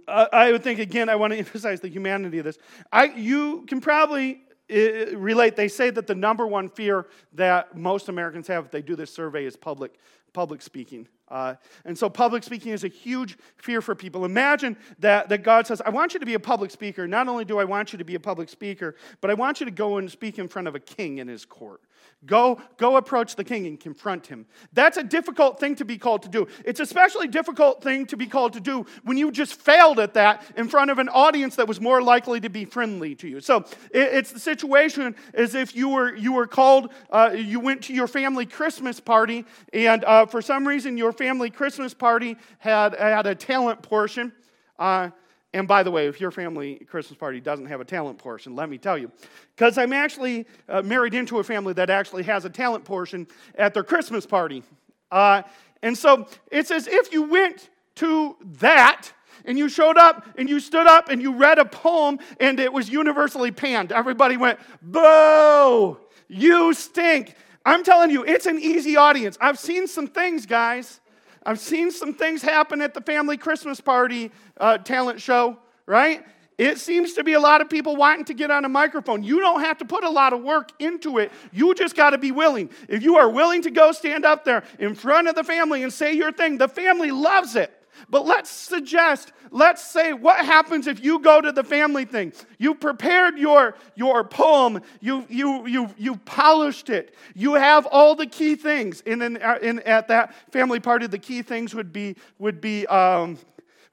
uh, 0.08 0.28
I 0.34 0.52
would 0.52 0.64
think 0.64 0.80
again, 0.80 1.10
I 1.10 1.16
want 1.16 1.34
to 1.34 1.40
emphasize 1.46 1.80
the 1.80 1.90
humanity 1.90 2.40
of 2.40 2.46
this. 2.46 2.58
I, 2.92 3.06
you 3.06 3.66
can 3.68 3.82
probably 3.82 4.42
uh, 4.72 5.16
relate. 5.18 5.56
They 5.56 5.68
say 5.68 5.90
that 5.92 6.08
the 6.08 6.16
number 6.16 6.48
one 6.48 6.68
fear 6.70 7.08
that 7.34 7.78
most 7.78 8.10
Americans 8.10 8.48
have 8.48 8.66
if 8.66 8.72
they 8.72 8.82
do 8.82 8.96
this 8.96 9.14
survey 9.14 9.46
is 9.46 9.56
public, 9.56 10.00
public 10.34 10.62
speaking. 10.62 11.08
Uh, 11.32 11.56
and 11.86 11.98
so 11.98 12.10
public 12.10 12.44
speaking 12.44 12.74
is 12.74 12.84
a 12.84 12.90
huge 12.90 13.38
fear 13.56 13.82
for 13.82 13.96
people. 13.96 14.26
Imagine 14.26 14.76
that, 15.00 15.30
that 15.30 15.44
God 15.44 15.66
says, 15.66 15.82
I 15.86 15.90
want 15.90 16.14
you 16.14 16.20
to 16.20 16.26
be 16.26 16.34
a 16.34 16.40
public 16.40 16.72
speaker. 16.72 17.08
Not 17.08 17.30
only 17.30 17.46
do 17.46 17.58
I 17.58 17.64
want 17.64 17.94
you 17.94 17.98
to 18.00 18.04
be 18.04 18.16
a 18.16 18.20
public 18.20 18.50
speaker, 18.50 18.96
but 19.22 19.32
I 19.32 19.34
want 19.34 19.62
you 19.62 19.66
to 19.66 19.72
go 19.72 19.98
and 19.98 20.12
speak 20.12 20.40
in 20.40 20.50
front 20.50 20.68
of 20.68 20.76
a 20.76 20.80
king 20.80 21.20
in 21.20 21.30
his 21.30 21.46
court. 21.46 21.82
Go, 22.26 22.62
go 22.78 22.98
approach 22.98 23.36
the 23.36 23.44
king 23.44 23.66
and 23.66 23.80
confront 23.80 24.28
him. 24.28 24.46
That's 24.74 24.98
a 24.98 25.04
difficult 25.04 25.60
thing 25.60 25.76
to 25.76 25.86
be 25.86 25.98
called 25.98 26.22
to 26.24 26.30
do. 26.30 26.48
It's 26.66 26.80
especially 26.80 27.28
difficult 27.28 27.82
thing 27.82 28.06
to 28.08 28.18
be 28.18 28.28
called 28.28 28.54
to 28.54 28.60
do 28.60 28.86
when 29.04 29.18
you 29.18 29.32
just 29.32 29.56
failed 29.56 30.00
at 30.00 30.14
that 30.14 30.44
in 30.56 30.68
front 30.68 30.92
of 30.92 31.00
an 31.00 31.10
audience 31.10 31.56
that 31.56 31.68
was 31.68 31.82
more 31.82 32.02
likely 32.02 32.40
to 32.42 32.50
be 32.50 32.66
friendly 32.66 33.16
to 33.16 33.28
you. 33.28 33.40
So 33.40 33.66
it's 33.92 34.32
the 34.32 34.40
situation 34.40 35.16
as 35.34 35.56
if 35.56 35.76
you 35.76 35.90
were 35.90 36.16
you 36.16 36.34
were 36.34 36.46
called, 36.46 36.92
uh, 37.10 37.32
you 37.36 37.60
went 37.60 37.84
to 37.84 37.94
your 37.94 38.08
family 38.08 38.46
Christmas 38.46 39.00
party, 39.00 39.46
and 39.74 40.04
uh, 40.22 40.26
for 40.26 40.42
some 40.42 40.68
reason 40.68 40.98
your 40.98 41.12
family 41.12 41.50
Christmas 41.50 41.94
party 41.94 42.38
had 42.60 42.96
had 42.96 43.26
a 43.26 43.34
talent 43.34 43.82
portion. 43.82 44.32
Uh, 44.78 45.10
and 45.54 45.68
by 45.68 45.84
the 45.84 45.92
way, 45.92 46.08
if 46.08 46.22
your 46.22 46.32
family 46.32 46.76
Christmas 46.76 47.18
party 47.18 47.42
doesn't 47.42 47.66
have 47.66 47.82
a 47.82 47.86
talent 47.86 48.18
portion, 48.18 48.56
let 48.56 48.70
me 48.70 48.78
tell 48.78 48.98
you. 48.98 49.12
Because 49.56 49.78
I'm 49.78 49.92
actually 49.92 50.46
uh, 50.70 50.82
married 50.82 51.14
into 51.14 51.40
a 51.40 51.44
family 51.44 51.74
that 51.74 51.90
actually 51.90 52.24
has 52.24 52.46
a 52.46 52.50
talent 52.50 52.86
portion 52.86 53.28
at 53.56 53.74
their 53.74 53.84
Christmas 53.84 54.26
party. 54.26 54.64
Uh, 55.12 55.42
and 55.82 55.98
so 55.98 56.28
it's 56.52 56.72
as 56.72 56.88
if 56.88 57.12
you 57.12 57.24
went 57.24 57.70
to 57.96 58.38
that 58.60 59.12
and 59.44 59.58
you 59.58 59.68
showed 59.68 59.98
up 59.98 60.26
and 60.38 60.48
you 60.48 60.60
stood 60.60 60.88
up 60.88 61.10
and 61.10 61.22
you 61.22 61.34
read 61.34 61.58
a 61.58 61.66
poem 61.66 62.20
and 62.40 62.60
it 62.60 62.72
was 62.72 62.90
universally 62.90 63.52
panned. 63.52 63.92
Everybody 63.92 64.38
went, 64.38 64.60
Boo! 64.82 65.98
You 66.30 66.74
stink. 66.74 67.36
I'm 67.66 67.84
telling 67.84 68.10
you, 68.10 68.24
it's 68.24 68.46
an 68.46 68.60
easy 68.60 68.98
audience. 68.98 69.38
I've 69.40 69.60
seen 69.60 69.88
some 69.88 70.08
things, 70.08 70.46
guys. 70.46 71.00
I've 71.46 71.60
seen 71.60 71.92
some 71.92 72.14
things 72.14 72.42
happen 72.42 72.82
at 72.82 72.94
the 72.94 73.02
family 73.02 73.38
Christmas 73.38 73.82
party 73.82 74.32
uh, 74.60 74.78
talent 74.80 75.22
show, 75.22 75.58
right? 75.86 76.26
It 76.58 76.78
seems 76.78 77.14
to 77.14 77.24
be 77.24 77.34
a 77.34 77.40
lot 77.40 77.62
of 77.62 77.70
people 77.70 77.96
wanting 77.96 78.26
to 78.26 78.36
get 78.36 78.52
on 78.52 78.66
a 78.66 78.70
microphone. 78.70 79.24
You 79.24 79.40
don't 79.40 79.62
have 79.62 79.80
to 79.80 79.86
put 79.86 80.04
a 80.04 80.10
lot 80.10 80.34
of 80.34 80.44
work 80.44 80.72
into 80.80 81.18
it. 81.18 81.32
You 81.52 81.74
just 81.74 81.96
got 81.96 82.12
to 82.12 82.20
be 82.20 82.32
willing. 82.32 82.70
If 82.88 83.02
you 83.02 83.18
are 83.18 83.30
willing 83.30 83.64
to 83.64 83.72
go 83.72 83.92
stand 83.92 84.26
up 84.26 84.46
there 84.46 84.64
in 84.78 84.94
front 84.94 85.28
of 85.28 85.34
the 85.34 85.44
family 85.44 85.82
and 85.82 85.92
say 85.92 86.14
your 86.14 86.32
thing, 86.32 86.60
the 86.60 86.68
family 86.68 87.10
loves 87.10 87.56
it. 87.56 87.74
But 88.10 88.26
let's 88.26 88.50
suggest, 88.50 89.32
let's 89.52 89.84
say, 89.84 90.14
what 90.14 90.46
happens 90.46 90.88
if 90.88 91.04
you 91.04 91.20
go 91.20 91.42
to 91.42 91.52
the 91.52 91.64
family 91.64 92.06
thing? 92.06 92.34
You 92.58 92.76
prepared 92.76 93.38
your, 93.38 93.76
your 93.96 94.24
poem, 94.24 94.82
you, 95.00 95.26
you, 95.30 95.68
you, 95.68 95.90
you 95.98 96.16
polished 96.18 96.90
it, 96.90 97.16
you 97.36 97.54
have 97.54 97.86
all 97.86 98.16
the 98.16 98.28
key 98.28 98.56
things. 98.56 99.02
And 99.06 99.22
in, 99.22 99.38
in, 99.62 99.80
at 99.82 100.08
that 100.08 100.34
family 100.52 100.80
party, 100.80 101.08
the 101.08 101.20
key 101.20 101.42
things 101.42 101.76
would 101.76 101.94
be, 101.94 102.16
would 102.40 102.62
be 102.62 102.88
um, 102.88 103.38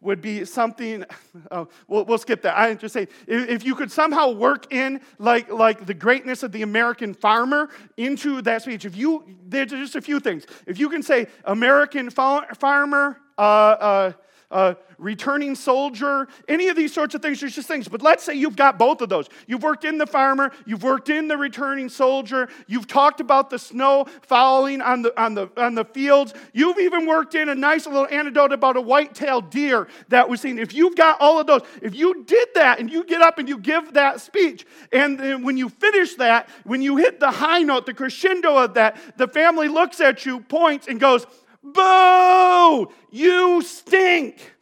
would 0.01 0.21
be 0.21 0.44
something 0.44 1.05
oh, 1.51 1.68
we'll, 1.88 2.05
we'll, 2.05 2.18
skip 2.18 2.42
that 2.42 2.57
i 2.57 2.73
just 2.75 2.92
say 2.92 3.03
if, 3.27 3.49
if, 3.49 3.64
you 3.64 3.75
could 3.75 3.90
somehow 3.90 4.31
work 4.31 4.73
in 4.73 5.01
like, 5.18 5.51
like 5.53 5.87
the 5.87 5.94
greatness 5.94 6.42
of 6.42 6.53
the 6.53 6.62
american 6.62 7.14
farmer 7.14 7.68
into 7.97 8.40
that 8.42 8.62
speech 8.62 8.85
if 8.85 8.97
you 8.97 9.25
there's 9.47 9.71
just 9.71 9.97
a 9.97 10.01
few 10.01 10.21
things 10.21 10.47
if 10.66 10.79
you 10.79 10.88
can 10.88 11.03
say 11.03 11.27
american 11.44 12.11
farmer 12.11 13.18
uh, 13.38 13.40
uh, 13.40 14.12
uh, 14.51 14.74
returning 14.96 15.55
soldier, 15.55 16.27
any 16.48 16.68
of 16.68 16.77
these 16.77 16.92
sorts 16.92 17.14
of 17.14 17.20
things. 17.20 17.38
There's 17.38 17.55
just 17.55 17.68
things. 17.68 17.87
But 17.87 18.03
let's 18.03 18.24
say 18.24 18.35
you've 18.35 18.57
got 18.57 18.79
both 18.79 19.01
of 19.03 19.09
those. 19.09 19.29
You've 19.46 19.62
worked 19.62 19.85
in 19.85 19.98
the 19.98 20.07
farmer, 20.07 20.53
you've 20.64 20.83
worked 20.83 21.11
in 21.11 21.29
the 21.29 21.37
returning 21.37 21.88
soldier, 21.88 22.48
you've 22.66 22.87
talked 22.87 23.20
about 23.20 23.51
the 23.51 23.59
snow 23.59 24.07
falling 24.22 24.81
on 24.81 25.03
the, 25.03 25.20
on 25.20 25.35
the, 25.35 25.51
on 25.57 25.74
the 25.74 25.85
fields, 25.85 26.33
you've 26.53 26.79
even 26.79 27.07
worked 27.07 27.35
in 27.35 27.51
a 27.51 27.55
nice 27.55 27.87
little 27.87 28.09
anecdote 28.11 28.53
about 28.53 28.77
a 28.77 28.81
white 28.81 29.14
tailed 29.14 29.51
deer 29.51 29.87
that 30.09 30.29
was 30.29 30.40
seen. 30.40 30.59
If 30.59 30.72
you've 30.72 30.96
got 30.96 31.20
all 31.20 31.38
of 31.38 31.46
those, 31.46 31.62
if 31.83 31.94
you 31.94 32.24
did 32.24 32.48
that 32.55 32.81
and 32.81 32.90
you 32.90 33.05
get 33.05 33.20
up 33.20 33.38
and 33.38 33.48
you 33.48 33.59
give 33.59 33.92
that 33.92 34.20
speech, 34.20 34.66
and 34.92 35.44
when 35.44 35.57
you 35.59 35.68
finish 35.68 36.14
that, 36.14 36.48
when 36.64 36.81
you 36.81 36.96
hit 36.96 37.20
the 37.20 37.31
high 37.31 37.61
note, 37.61 37.87
the 37.87 37.94
crescendo 37.94 38.57
of 38.57 38.74
that, 38.74 38.96
the 39.18 39.29
family 39.29 39.68
looks 39.68 40.01
at 40.01 40.24
you, 40.24 40.40
points, 40.40 40.88
and 40.88 40.98
goes, 40.98 41.27
Boo! 41.72 42.92
You 43.11 43.62
stink. 43.62 44.54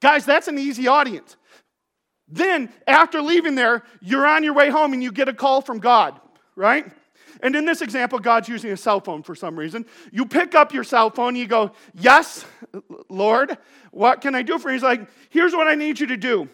Guys, 0.00 0.24
that's 0.24 0.48
an 0.48 0.58
easy 0.58 0.88
audience. 0.88 1.36
Then, 2.28 2.72
after 2.86 3.20
leaving 3.20 3.54
there, 3.54 3.82
you're 4.00 4.26
on 4.26 4.44
your 4.44 4.54
way 4.54 4.70
home 4.70 4.92
and 4.92 5.02
you 5.02 5.10
get 5.12 5.28
a 5.28 5.34
call 5.34 5.60
from 5.60 5.78
God, 5.78 6.20
right? 6.54 6.86
And 7.42 7.56
in 7.56 7.64
this 7.64 7.82
example, 7.82 8.18
God's 8.18 8.48
using 8.48 8.70
a 8.70 8.76
cell 8.76 9.00
phone 9.00 9.22
for 9.22 9.34
some 9.34 9.58
reason. 9.58 9.86
You 10.12 10.26
pick 10.26 10.54
up 10.54 10.72
your 10.72 10.84
cell 10.84 11.10
phone, 11.10 11.36
you 11.36 11.46
go, 11.46 11.72
Yes, 11.94 12.44
Lord, 13.08 13.56
what 13.90 14.20
can 14.20 14.34
I 14.34 14.42
do 14.42 14.58
for 14.58 14.68
you? 14.68 14.74
He's 14.74 14.82
like, 14.82 15.08
Here's 15.30 15.54
what 15.54 15.66
I 15.66 15.74
need 15.74 15.98
you 15.98 16.06
to 16.08 16.16
do. 16.16 16.48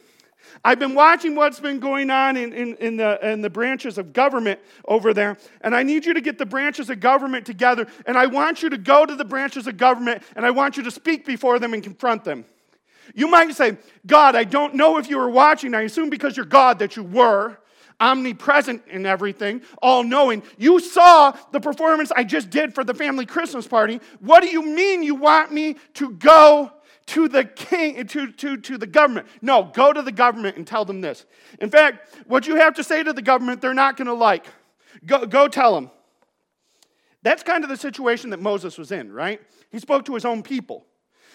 I've 0.64 0.78
been 0.78 0.94
watching 0.94 1.34
what's 1.34 1.60
been 1.60 1.80
going 1.80 2.10
on 2.10 2.36
in, 2.36 2.52
in, 2.52 2.76
in, 2.76 2.96
the, 2.96 3.18
in 3.26 3.40
the 3.40 3.50
branches 3.50 3.98
of 3.98 4.12
government 4.12 4.60
over 4.86 5.12
there, 5.12 5.36
and 5.60 5.74
I 5.74 5.82
need 5.82 6.06
you 6.06 6.14
to 6.14 6.20
get 6.20 6.38
the 6.38 6.46
branches 6.46 6.90
of 6.90 7.00
government 7.00 7.46
together, 7.46 7.86
and 8.06 8.16
I 8.16 8.26
want 8.26 8.62
you 8.62 8.70
to 8.70 8.78
go 8.78 9.04
to 9.04 9.14
the 9.14 9.24
branches 9.24 9.66
of 9.66 9.76
government, 9.76 10.22
and 10.34 10.46
I 10.46 10.50
want 10.50 10.76
you 10.76 10.82
to 10.84 10.90
speak 10.90 11.26
before 11.26 11.58
them 11.58 11.74
and 11.74 11.82
confront 11.82 12.24
them. 12.24 12.44
You 13.14 13.28
might 13.28 13.54
say, 13.54 13.76
God, 14.06 14.34
I 14.34 14.44
don't 14.44 14.74
know 14.74 14.98
if 14.98 15.08
you 15.08 15.18
were 15.18 15.30
watching. 15.30 15.74
I 15.74 15.82
assume 15.82 16.10
because 16.10 16.36
you're 16.36 16.46
God 16.46 16.80
that 16.80 16.96
you 16.96 17.04
were 17.04 17.58
omnipresent 18.00 18.82
in 18.88 19.06
everything, 19.06 19.62
all 19.80 20.04
knowing. 20.04 20.42
You 20.58 20.80
saw 20.80 21.32
the 21.52 21.60
performance 21.60 22.12
I 22.14 22.24
just 22.24 22.50
did 22.50 22.74
for 22.74 22.84
the 22.84 22.94
family 22.94 23.24
Christmas 23.24 23.66
party. 23.66 24.00
What 24.20 24.42
do 24.42 24.48
you 24.48 24.62
mean 24.62 25.02
you 25.02 25.14
want 25.14 25.52
me 25.52 25.76
to 25.94 26.10
go 26.12 26.72
to 27.06 27.28
the 27.28 27.44
king, 27.44 28.04
to, 28.06 28.32
to, 28.32 28.56
to 28.56 28.78
the 28.78 28.86
government. 28.86 29.28
No, 29.40 29.70
go 29.72 29.92
to 29.92 30.02
the 30.02 30.12
government 30.12 30.56
and 30.56 30.66
tell 30.66 30.84
them 30.84 31.00
this. 31.00 31.24
In 31.60 31.70
fact, 31.70 32.16
what 32.26 32.46
you 32.46 32.56
have 32.56 32.74
to 32.74 32.84
say 32.84 33.02
to 33.02 33.12
the 33.12 33.22
government, 33.22 33.60
they're 33.60 33.74
not 33.74 33.96
going 33.96 34.06
to 34.06 34.14
like. 34.14 34.46
Go, 35.04 35.24
go 35.26 35.48
tell 35.48 35.74
them. 35.74 35.90
That's 37.22 37.42
kind 37.42 37.64
of 37.64 37.70
the 37.70 37.76
situation 37.76 38.30
that 38.30 38.40
Moses 38.40 38.78
was 38.78 38.92
in, 38.92 39.12
right? 39.12 39.40
He 39.70 39.78
spoke 39.78 40.04
to 40.06 40.14
his 40.14 40.24
own 40.24 40.42
people. 40.42 40.84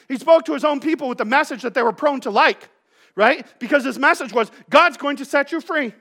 He 0.08 0.18
spoke 0.18 0.46
to 0.46 0.54
his 0.54 0.66
own 0.66 0.80
people 0.80 1.08
with 1.08 1.18
the 1.18 1.26
message 1.26 1.62
that 1.62 1.74
they 1.74 1.84
were 1.84 1.94
prone 1.94 2.22
to 2.22 2.32
like, 2.32 2.70
right? 3.16 3.46
Because 3.60 3.84
his 3.84 3.98
message 3.98 4.34
was 4.34 4.52
God's 4.70 4.98
going 4.98 5.18
to 5.18 5.26
set 5.26 5.52
you 5.52 5.62
free. 5.62 5.94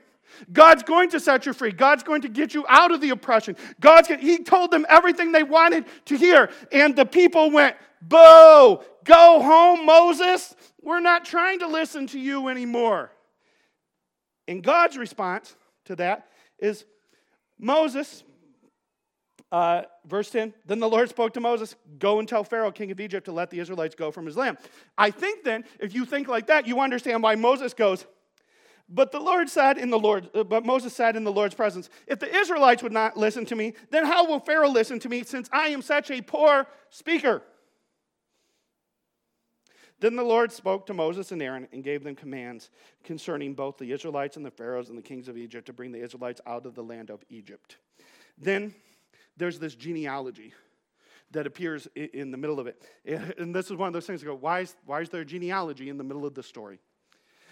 God's 0.51 0.83
going 0.83 1.09
to 1.09 1.19
set 1.19 1.45
you 1.45 1.53
free. 1.53 1.71
God's 1.71 2.03
going 2.03 2.21
to 2.21 2.29
get 2.29 2.53
you 2.53 2.65
out 2.67 2.91
of 2.91 3.01
the 3.01 3.09
oppression. 3.09 3.55
God's 3.79 4.07
going, 4.07 4.21
he 4.21 4.39
told 4.39 4.71
them 4.71 4.85
everything 4.89 5.31
they 5.31 5.43
wanted 5.43 5.85
to 6.05 6.17
hear. 6.17 6.49
And 6.71 6.95
the 6.95 7.05
people 7.05 7.51
went, 7.51 7.75
Boo! 8.01 8.79
Go 9.03 9.41
home, 9.41 9.85
Moses. 9.85 10.55
We're 10.81 10.99
not 10.99 11.25
trying 11.25 11.59
to 11.59 11.67
listen 11.67 12.07
to 12.07 12.19
you 12.19 12.47
anymore. 12.47 13.11
And 14.47 14.63
God's 14.63 14.97
response 14.97 15.55
to 15.85 15.95
that 15.97 16.27
is 16.59 16.85
Moses, 17.59 18.23
uh, 19.51 19.83
verse 20.05 20.29
10 20.29 20.53
Then 20.65 20.79
the 20.79 20.89
Lord 20.89 21.09
spoke 21.09 21.33
to 21.33 21.39
Moses, 21.39 21.75
Go 21.99 22.19
and 22.19 22.27
tell 22.27 22.43
Pharaoh, 22.43 22.71
king 22.71 22.91
of 22.91 22.99
Egypt, 22.99 23.25
to 23.25 23.31
let 23.31 23.49
the 23.49 23.59
Israelites 23.59 23.95
go 23.95 24.11
from 24.11 24.25
his 24.25 24.37
land. 24.37 24.57
I 24.97 25.11
think 25.11 25.43
then, 25.43 25.63
if 25.79 25.93
you 25.93 26.05
think 26.05 26.27
like 26.27 26.47
that, 26.47 26.67
you 26.67 26.79
understand 26.79 27.23
why 27.23 27.35
Moses 27.35 27.73
goes, 27.73 28.05
but 28.93 29.13
the 29.13 29.19
Lord 29.19 29.49
said 29.49 29.77
in 29.77 29.89
the 29.89 29.99
Lord, 29.99 30.29
uh, 30.33 30.43
but 30.43 30.65
Moses 30.65 30.93
said 30.93 31.15
in 31.15 31.23
the 31.23 31.31
Lord's 31.31 31.55
presence, 31.55 31.89
if 32.07 32.19
the 32.19 32.33
Israelites 32.35 32.83
would 32.83 32.91
not 32.91 33.15
listen 33.15 33.45
to 33.45 33.55
me, 33.55 33.73
then 33.89 34.05
how 34.05 34.27
will 34.27 34.39
Pharaoh 34.39 34.69
listen 34.69 34.99
to 34.99 35.09
me 35.09 35.23
since 35.23 35.49
I 35.53 35.69
am 35.69 35.81
such 35.81 36.11
a 36.11 36.21
poor 36.21 36.67
speaker? 36.89 37.41
Then 40.01 40.15
the 40.15 40.23
Lord 40.23 40.51
spoke 40.51 40.87
to 40.87 40.95
Moses 40.95 41.31
and 41.31 41.41
Aaron 41.43 41.67
and 41.71 41.83
gave 41.83 42.03
them 42.03 42.15
commands 42.15 42.71
concerning 43.03 43.53
both 43.53 43.77
the 43.77 43.91
Israelites 43.91 44.35
and 44.35 44.43
the 44.43 44.49
pharaohs 44.49 44.89
and 44.89 44.97
the 44.97 45.03
kings 45.03 45.27
of 45.27 45.37
Egypt 45.37 45.67
to 45.67 45.73
bring 45.73 45.91
the 45.91 46.01
Israelites 46.01 46.41
out 46.47 46.65
of 46.65 46.73
the 46.73 46.83
land 46.83 47.11
of 47.11 47.23
Egypt. 47.29 47.77
Then 48.35 48.73
there's 49.37 49.59
this 49.59 49.75
genealogy 49.75 50.53
that 51.29 51.45
appears 51.45 51.87
in 51.95 52.31
the 52.31 52.37
middle 52.37 52.59
of 52.59 52.65
it. 52.65 52.81
And 53.37 53.53
this 53.53 53.67
is 53.69 53.77
one 53.77 53.87
of 53.87 53.93
those 53.93 54.07
things 54.07 54.21
that 54.21 54.25
go, 54.25 54.35
why 54.35 54.61
is, 54.61 54.75
why 54.85 55.01
is 55.01 55.09
there 55.09 55.21
a 55.21 55.25
genealogy 55.25 55.87
in 55.87 55.97
the 55.97 56.03
middle 56.03 56.25
of 56.25 56.33
the 56.33 56.43
story? 56.43 56.79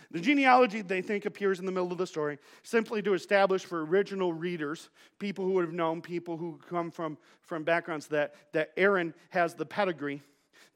The 0.10 0.20
genealogy, 0.20 0.82
they 0.82 1.04
think, 1.04 1.26
appears 1.26 1.60
in 1.60 1.68
the 1.68 1.72
middle 1.72 1.92
of 1.92 2.00
the 2.00 2.08
story 2.08 2.40
simply 2.64 3.04
to 3.04 3.14
establish 3.14 3.64
for 3.64 3.86
original 3.86 4.34
readers, 4.34 4.90
people 5.20 5.46
who 5.46 5.52
would 5.52 5.66
have 5.66 5.74
known, 5.74 6.02
people 6.02 6.36
who 6.36 6.60
come 6.68 6.90
from, 6.90 7.20
from 7.44 7.64
backgrounds, 7.64 8.08
that, 8.08 8.34
that 8.54 8.72
Aaron 8.76 9.14
has 9.30 9.54
the 9.54 9.68
pedigree, 9.68 10.24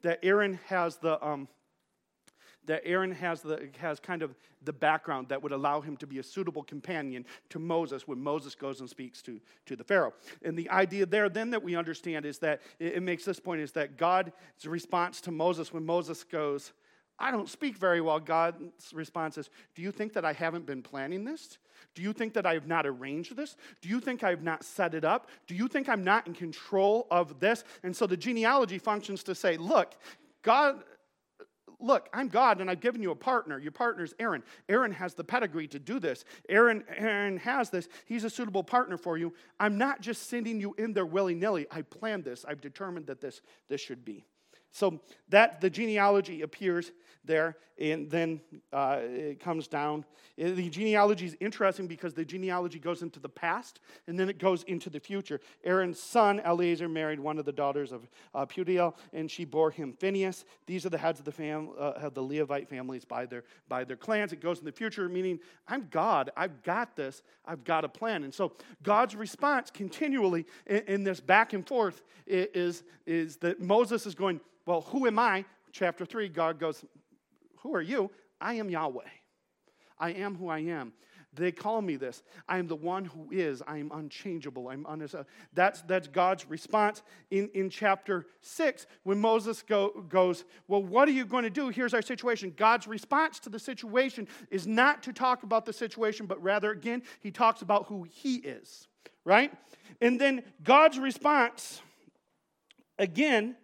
that 0.02 0.20
Aaron 0.22 0.60
has 0.68 0.98
the, 0.98 1.22
um, 1.26 1.48
that 2.66 2.82
Aaron 2.84 3.12
has, 3.12 3.42
the, 3.42 3.68
has 3.78 4.00
kind 4.00 4.22
of 4.22 4.34
the 4.64 4.72
background 4.72 5.28
that 5.28 5.42
would 5.42 5.52
allow 5.52 5.80
him 5.80 5.96
to 5.98 6.06
be 6.06 6.18
a 6.18 6.22
suitable 6.22 6.62
companion 6.62 7.24
to 7.50 7.58
Moses 7.58 8.08
when 8.08 8.20
Moses 8.20 8.54
goes 8.54 8.80
and 8.80 8.88
speaks 8.88 9.22
to, 9.22 9.40
to 9.66 9.76
the 9.76 9.84
Pharaoh. 9.84 10.14
And 10.42 10.56
the 10.56 10.70
idea 10.70 11.06
there 11.06 11.28
then 11.28 11.50
that 11.50 11.62
we 11.62 11.76
understand 11.76 12.24
is 12.24 12.38
that 12.38 12.62
it, 12.78 12.94
it 12.94 13.02
makes 13.02 13.24
this 13.24 13.40
point 13.40 13.60
is 13.60 13.72
that 13.72 13.96
God's 13.96 14.32
response 14.64 15.20
to 15.22 15.30
Moses 15.30 15.72
when 15.72 15.84
Moses 15.84 16.24
goes, 16.24 16.72
I 17.18 17.30
don't 17.30 17.48
speak 17.48 17.76
very 17.76 18.00
well. 18.00 18.18
God's 18.18 18.92
response 18.92 19.38
is, 19.38 19.48
Do 19.74 19.82
you 19.82 19.92
think 19.92 20.14
that 20.14 20.24
I 20.24 20.32
haven't 20.32 20.66
been 20.66 20.82
planning 20.82 21.24
this? 21.24 21.58
Do 21.94 22.02
you 22.02 22.12
think 22.12 22.34
that 22.34 22.44
I 22.44 22.54
have 22.54 22.66
not 22.66 22.86
arranged 22.86 23.36
this? 23.36 23.56
Do 23.80 23.88
you 23.88 24.00
think 24.00 24.24
I 24.24 24.30
have 24.30 24.42
not 24.42 24.64
set 24.64 24.94
it 24.94 25.04
up? 25.04 25.28
Do 25.46 25.54
you 25.54 25.68
think 25.68 25.88
I'm 25.88 26.02
not 26.02 26.26
in 26.26 26.34
control 26.34 27.06
of 27.10 27.38
this? 27.38 27.62
And 27.84 27.94
so 27.94 28.06
the 28.06 28.16
genealogy 28.16 28.78
functions 28.78 29.22
to 29.24 29.34
say, 29.34 29.56
Look, 29.56 29.94
God. 30.42 30.82
Look, 31.80 32.08
I'm 32.12 32.28
God 32.28 32.60
and 32.60 32.70
I've 32.70 32.80
given 32.80 33.02
you 33.02 33.10
a 33.10 33.16
partner. 33.16 33.58
Your 33.58 33.72
partner 33.72 34.04
is 34.04 34.14
Aaron. 34.18 34.42
Aaron 34.68 34.92
has 34.92 35.14
the 35.14 35.24
pedigree 35.24 35.68
to 35.68 35.78
do 35.78 35.98
this. 35.98 36.24
Aaron, 36.48 36.84
Aaron 36.96 37.38
has 37.38 37.70
this. 37.70 37.88
He's 38.06 38.24
a 38.24 38.30
suitable 38.30 38.64
partner 38.64 38.96
for 38.96 39.18
you. 39.18 39.32
I'm 39.58 39.78
not 39.78 40.00
just 40.00 40.28
sending 40.28 40.60
you 40.60 40.74
in 40.78 40.92
there 40.92 41.06
willy 41.06 41.34
nilly. 41.34 41.66
I 41.70 41.82
planned 41.82 42.24
this. 42.24 42.44
I've 42.44 42.60
determined 42.60 43.06
that 43.06 43.20
this, 43.20 43.40
this 43.68 43.80
should 43.80 44.04
be. 44.04 44.24
So 44.74 45.00
that 45.28 45.60
the 45.60 45.70
genealogy 45.70 46.42
appears 46.42 46.90
there, 47.24 47.56
and 47.78 48.10
then 48.10 48.40
uh, 48.72 48.98
it 49.02 49.40
comes 49.40 49.68
down. 49.68 50.04
Uh, 50.38 50.50
the 50.50 50.68
genealogy 50.68 51.26
is 51.26 51.36
interesting 51.38 51.86
because 51.86 52.12
the 52.12 52.24
genealogy 52.24 52.80
goes 52.80 53.02
into 53.02 53.20
the 53.20 53.28
past 53.28 53.78
and 54.08 54.18
then 54.18 54.28
it 54.28 54.38
goes 54.38 54.64
into 54.64 54.90
the 54.90 54.98
future. 54.98 55.40
Aaron's 55.62 56.00
son 56.00 56.40
Eleazar 56.40 56.88
married 56.88 57.20
one 57.20 57.38
of 57.38 57.44
the 57.44 57.52
daughters 57.52 57.92
of 57.92 58.08
uh, 58.34 58.44
Putiel, 58.44 58.94
and 59.12 59.30
she 59.30 59.44
bore 59.44 59.70
him 59.70 59.92
Phinehas. 59.92 60.44
These 60.66 60.84
are 60.84 60.90
the 60.90 60.98
heads 60.98 61.20
of 61.20 61.24
the 61.24 61.32
fam- 61.32 61.70
uh, 61.78 61.92
of 61.92 62.14
the 62.14 62.22
Levite 62.22 62.68
families 62.68 63.04
by 63.04 63.26
their 63.26 63.44
by 63.68 63.84
their 63.84 63.96
clans. 63.96 64.32
It 64.32 64.40
goes 64.40 64.58
in 64.58 64.64
the 64.64 64.72
future, 64.72 65.08
meaning 65.08 65.38
I'm 65.68 65.86
God. 65.90 66.30
I've 66.36 66.62
got 66.64 66.96
this. 66.96 67.22
I've 67.46 67.62
got 67.62 67.84
a 67.84 67.88
plan. 67.88 68.24
And 68.24 68.34
so 68.34 68.52
God's 68.82 69.14
response 69.14 69.70
continually 69.70 70.46
in, 70.66 70.82
in 70.88 71.04
this 71.04 71.20
back 71.20 71.52
and 71.52 71.66
forth 71.66 72.02
is 72.26 72.82
is 73.06 73.36
that 73.36 73.60
Moses 73.60 74.04
is 74.04 74.16
going 74.16 74.40
well, 74.66 74.82
who 74.82 75.06
am 75.06 75.18
I? 75.18 75.44
Chapter 75.72 76.04
3, 76.04 76.28
God 76.28 76.58
goes, 76.58 76.84
Who 77.58 77.74
are 77.74 77.82
you? 77.82 78.10
I 78.40 78.54
am 78.54 78.70
Yahweh. 78.70 79.02
I 79.98 80.10
am 80.10 80.36
who 80.36 80.48
I 80.48 80.60
am. 80.60 80.92
They 81.36 81.50
call 81.50 81.82
me 81.82 81.96
this. 81.96 82.22
I 82.48 82.58
am 82.58 82.68
the 82.68 82.76
one 82.76 83.04
who 83.04 83.28
is. 83.30 83.62
I 83.66 83.78
am 83.78 83.90
unchangeable. 83.92 84.68
I'm 84.68 84.86
un- 84.86 85.02
uh, 85.02 85.24
that's, 85.52 85.82
that's 85.82 86.06
God's 86.06 86.48
response 86.48 87.02
in, 87.30 87.50
in 87.54 87.70
chapter 87.70 88.26
6 88.42 88.86
when 89.02 89.18
Moses 89.18 89.62
go, 89.62 90.04
goes, 90.08 90.44
Well, 90.68 90.82
what 90.82 91.08
are 91.08 91.12
you 91.12 91.24
going 91.24 91.44
to 91.44 91.50
do? 91.50 91.68
Here's 91.68 91.94
our 91.94 92.02
situation. 92.02 92.52
God's 92.56 92.86
response 92.86 93.40
to 93.40 93.50
the 93.50 93.58
situation 93.58 94.28
is 94.50 94.66
not 94.66 95.02
to 95.04 95.12
talk 95.12 95.42
about 95.42 95.66
the 95.66 95.72
situation, 95.72 96.26
but 96.26 96.42
rather, 96.42 96.70
again, 96.70 97.02
he 97.20 97.30
talks 97.30 97.62
about 97.62 97.86
who 97.86 98.04
he 98.04 98.36
is, 98.36 98.86
right? 99.24 99.52
And 100.00 100.20
then 100.20 100.42
God's 100.62 100.98
response, 100.98 101.82
again, 102.98 103.56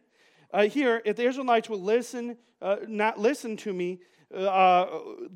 uh, 0.52 0.64
here, 0.64 1.02
if 1.04 1.16
the 1.16 1.24
Israelites 1.24 1.68
will 1.68 1.82
listen, 1.82 2.36
uh, 2.60 2.76
not 2.86 3.18
listen 3.18 3.56
to 3.58 3.72
me, 3.72 4.00
uh, 4.34 4.86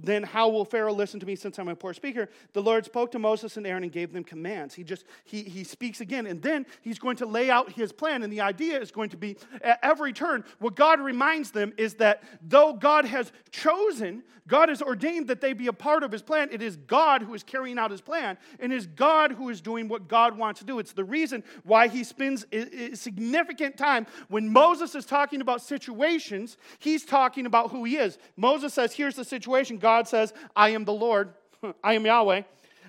then 0.03 0.23
how 0.23 0.49
will 0.49 0.65
Pharaoh 0.65 0.93
listen 0.93 1.19
to 1.21 1.27
me 1.27 1.35
since 1.35 1.59
I'm 1.59 1.69
a 1.69 1.75
poor 1.75 1.95
speaker? 1.95 2.29
The 2.53 2.63
Lord 2.63 2.85
spoke 2.85 3.11
to 3.13 3.19
Moses 3.19 3.57
and 3.57 3.67
Aaron 3.67 3.83
and 3.83 3.93
gave 3.93 4.13
them 4.13 4.25
commands. 4.25 4.75
He 4.75 4.85
just, 4.85 5.05
he, 5.25 5.43
he 5.43 5.65
speaks 5.65 6.01
again, 6.01 6.27
and 6.27 6.41
then 6.41 6.65
he's 6.83 6.99
going 6.99 7.17
to 7.17 7.27
lay 7.27 7.51
out 7.51 7.73
his 7.73 7.93
plan. 7.93 8.23
And 8.23 8.33
the 8.33 8.41
idea 8.41 8.81
is 8.81 8.91
going 8.91 9.11
to 9.11 9.17
be 9.17 9.37
at 9.63 9.79
every 9.83 10.13
turn, 10.13 10.45
what 10.59 10.77
God 10.77 11.01
reminds 11.01 11.51
them 11.51 11.73
is 11.77 11.95
that 11.95 12.23
though 12.41 12.73
God 12.73 13.05
has 13.05 13.33
chosen, 13.51 14.23
God 14.47 14.69
has 14.69 14.83
ordained 14.83 15.29
that 15.29 15.41
they 15.41 15.55
be 15.55 15.69
a 15.69 15.73
part 15.73 16.03
of 16.03 16.13
his 16.13 16.21
plan, 16.21 16.51
it 16.53 16.61
is 16.61 16.77
God 16.77 17.23
who 17.23 17.33
is 17.33 17.43
carrying 17.43 17.79
out 17.79 17.91
his 17.91 18.03
plan, 18.03 18.37
and 18.61 18.73
it 18.73 18.77
is 18.77 18.87
God 18.87 19.33
who 19.33 19.49
is 19.49 19.63
doing 19.63 19.89
what 19.89 20.07
God 20.07 20.37
wants 20.37 20.61
to 20.61 20.67
do. 20.67 20.79
It's 20.79 20.93
the 20.93 21.05
reason 21.05 21.43
why 21.63 21.89
he 21.89 22.05
spends 22.05 22.45
significant 22.93 23.79
time 23.79 24.07
when 24.29 24.53
Moses 24.53 24.95
is 24.95 25.07
talking 25.07 25.41
about 25.41 25.63
situations, 25.63 26.59
he's 26.79 27.05
talking 27.05 27.47
about 27.47 27.71
who 27.71 27.85
he 27.85 27.97
is. 27.97 28.19
Moses 28.37 28.75
says, 28.75 28.84
says, 28.85 28.97
Here's 28.97 29.17
the 29.17 29.25
situation. 29.25 29.79
God 29.79 30.07
says, 30.07 30.33
I 30.55 30.71
am 30.71 30.85
the 30.85 30.93
Lord, 30.93 31.35
I 31.85 31.95
am 31.95 32.05
Yahweh. 32.05 32.43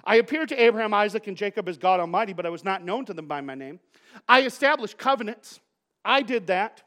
I 0.03 0.15
appeared 0.17 0.49
to 0.49 0.61
Abraham, 0.61 0.93
Isaac, 0.93 1.27
and 1.27 1.35
Jacob 1.35 1.67
as 1.67 1.77
God 1.77 1.99
Almighty, 1.99 2.33
but 2.33 2.45
I 2.45 2.49
was 2.49 2.63
not 2.63 2.83
known 2.83 3.05
to 3.05 3.13
them 3.13 3.27
by 3.27 3.41
my 3.41 3.55
name. 3.55 3.79
I 4.29 4.43
established 4.43 4.97
covenants. 4.97 5.59
I 6.03 6.21
did 6.21 6.47
that. 6.47 6.83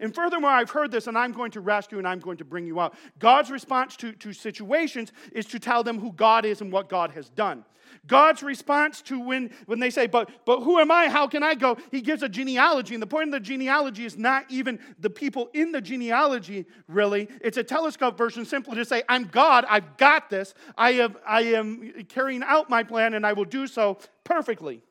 And 0.00 0.14
furthermore, 0.14 0.50
I've 0.50 0.70
heard 0.70 0.90
this, 0.90 1.06
and 1.06 1.16
I'm 1.16 1.32
going 1.32 1.50
to 1.52 1.60
rescue 1.60 1.98
and 1.98 2.06
I'm 2.06 2.20
going 2.20 2.38
to 2.38 2.44
bring 2.44 2.66
you 2.66 2.80
out. 2.80 2.94
God's 3.18 3.50
response 3.50 3.96
to, 3.96 4.12
to 4.12 4.32
situations 4.32 5.12
is 5.32 5.46
to 5.46 5.58
tell 5.58 5.82
them 5.82 5.98
who 5.98 6.12
God 6.12 6.44
is 6.44 6.60
and 6.60 6.72
what 6.72 6.88
God 6.88 7.10
has 7.12 7.28
done. 7.30 7.64
God's 8.06 8.42
response 8.42 9.02
to 9.02 9.20
when, 9.20 9.50
when 9.66 9.78
they 9.78 9.90
say, 9.90 10.06
but, 10.06 10.30
but 10.44 10.60
who 10.60 10.78
am 10.78 10.90
I? 10.90 11.08
How 11.08 11.26
can 11.26 11.42
I 11.42 11.54
go? 11.54 11.76
He 11.90 12.00
gives 12.00 12.22
a 12.22 12.28
genealogy. 12.28 12.94
And 12.94 13.02
the 13.02 13.06
point 13.06 13.28
of 13.28 13.32
the 13.32 13.40
genealogy 13.40 14.04
is 14.04 14.16
not 14.16 14.44
even 14.48 14.78
the 14.98 15.10
people 15.10 15.50
in 15.52 15.72
the 15.72 15.80
genealogy, 15.80 16.66
really. 16.88 17.28
It's 17.40 17.58
a 17.58 17.64
telescope 17.64 18.18
version 18.18 18.44
simply 18.44 18.76
to 18.76 18.84
say, 18.84 19.02
I'm 19.08 19.24
God. 19.24 19.64
I've 19.68 19.96
got 19.96 20.30
this. 20.30 20.54
I, 20.76 20.92
have, 20.94 21.16
I 21.26 21.42
am 21.42 22.04
carrying 22.08 22.42
out 22.42 22.68
my 22.68 22.82
plan, 22.82 23.14
and 23.14 23.26
I 23.26 23.34
will 23.34 23.44
do 23.44 23.66
so 23.66 23.98
perfectly. 24.24 24.82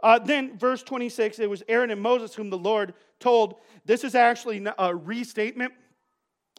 Uh, 0.00 0.18
then, 0.18 0.58
verse 0.58 0.82
26, 0.82 1.38
it 1.38 1.48
was 1.48 1.62
Aaron 1.66 1.90
and 1.90 2.00
Moses 2.00 2.34
whom 2.34 2.50
the 2.50 2.58
Lord 2.58 2.94
told. 3.24 3.56
This 3.86 4.04
is 4.04 4.14
actually 4.14 4.64
a 4.78 4.94
restatement 4.94 5.72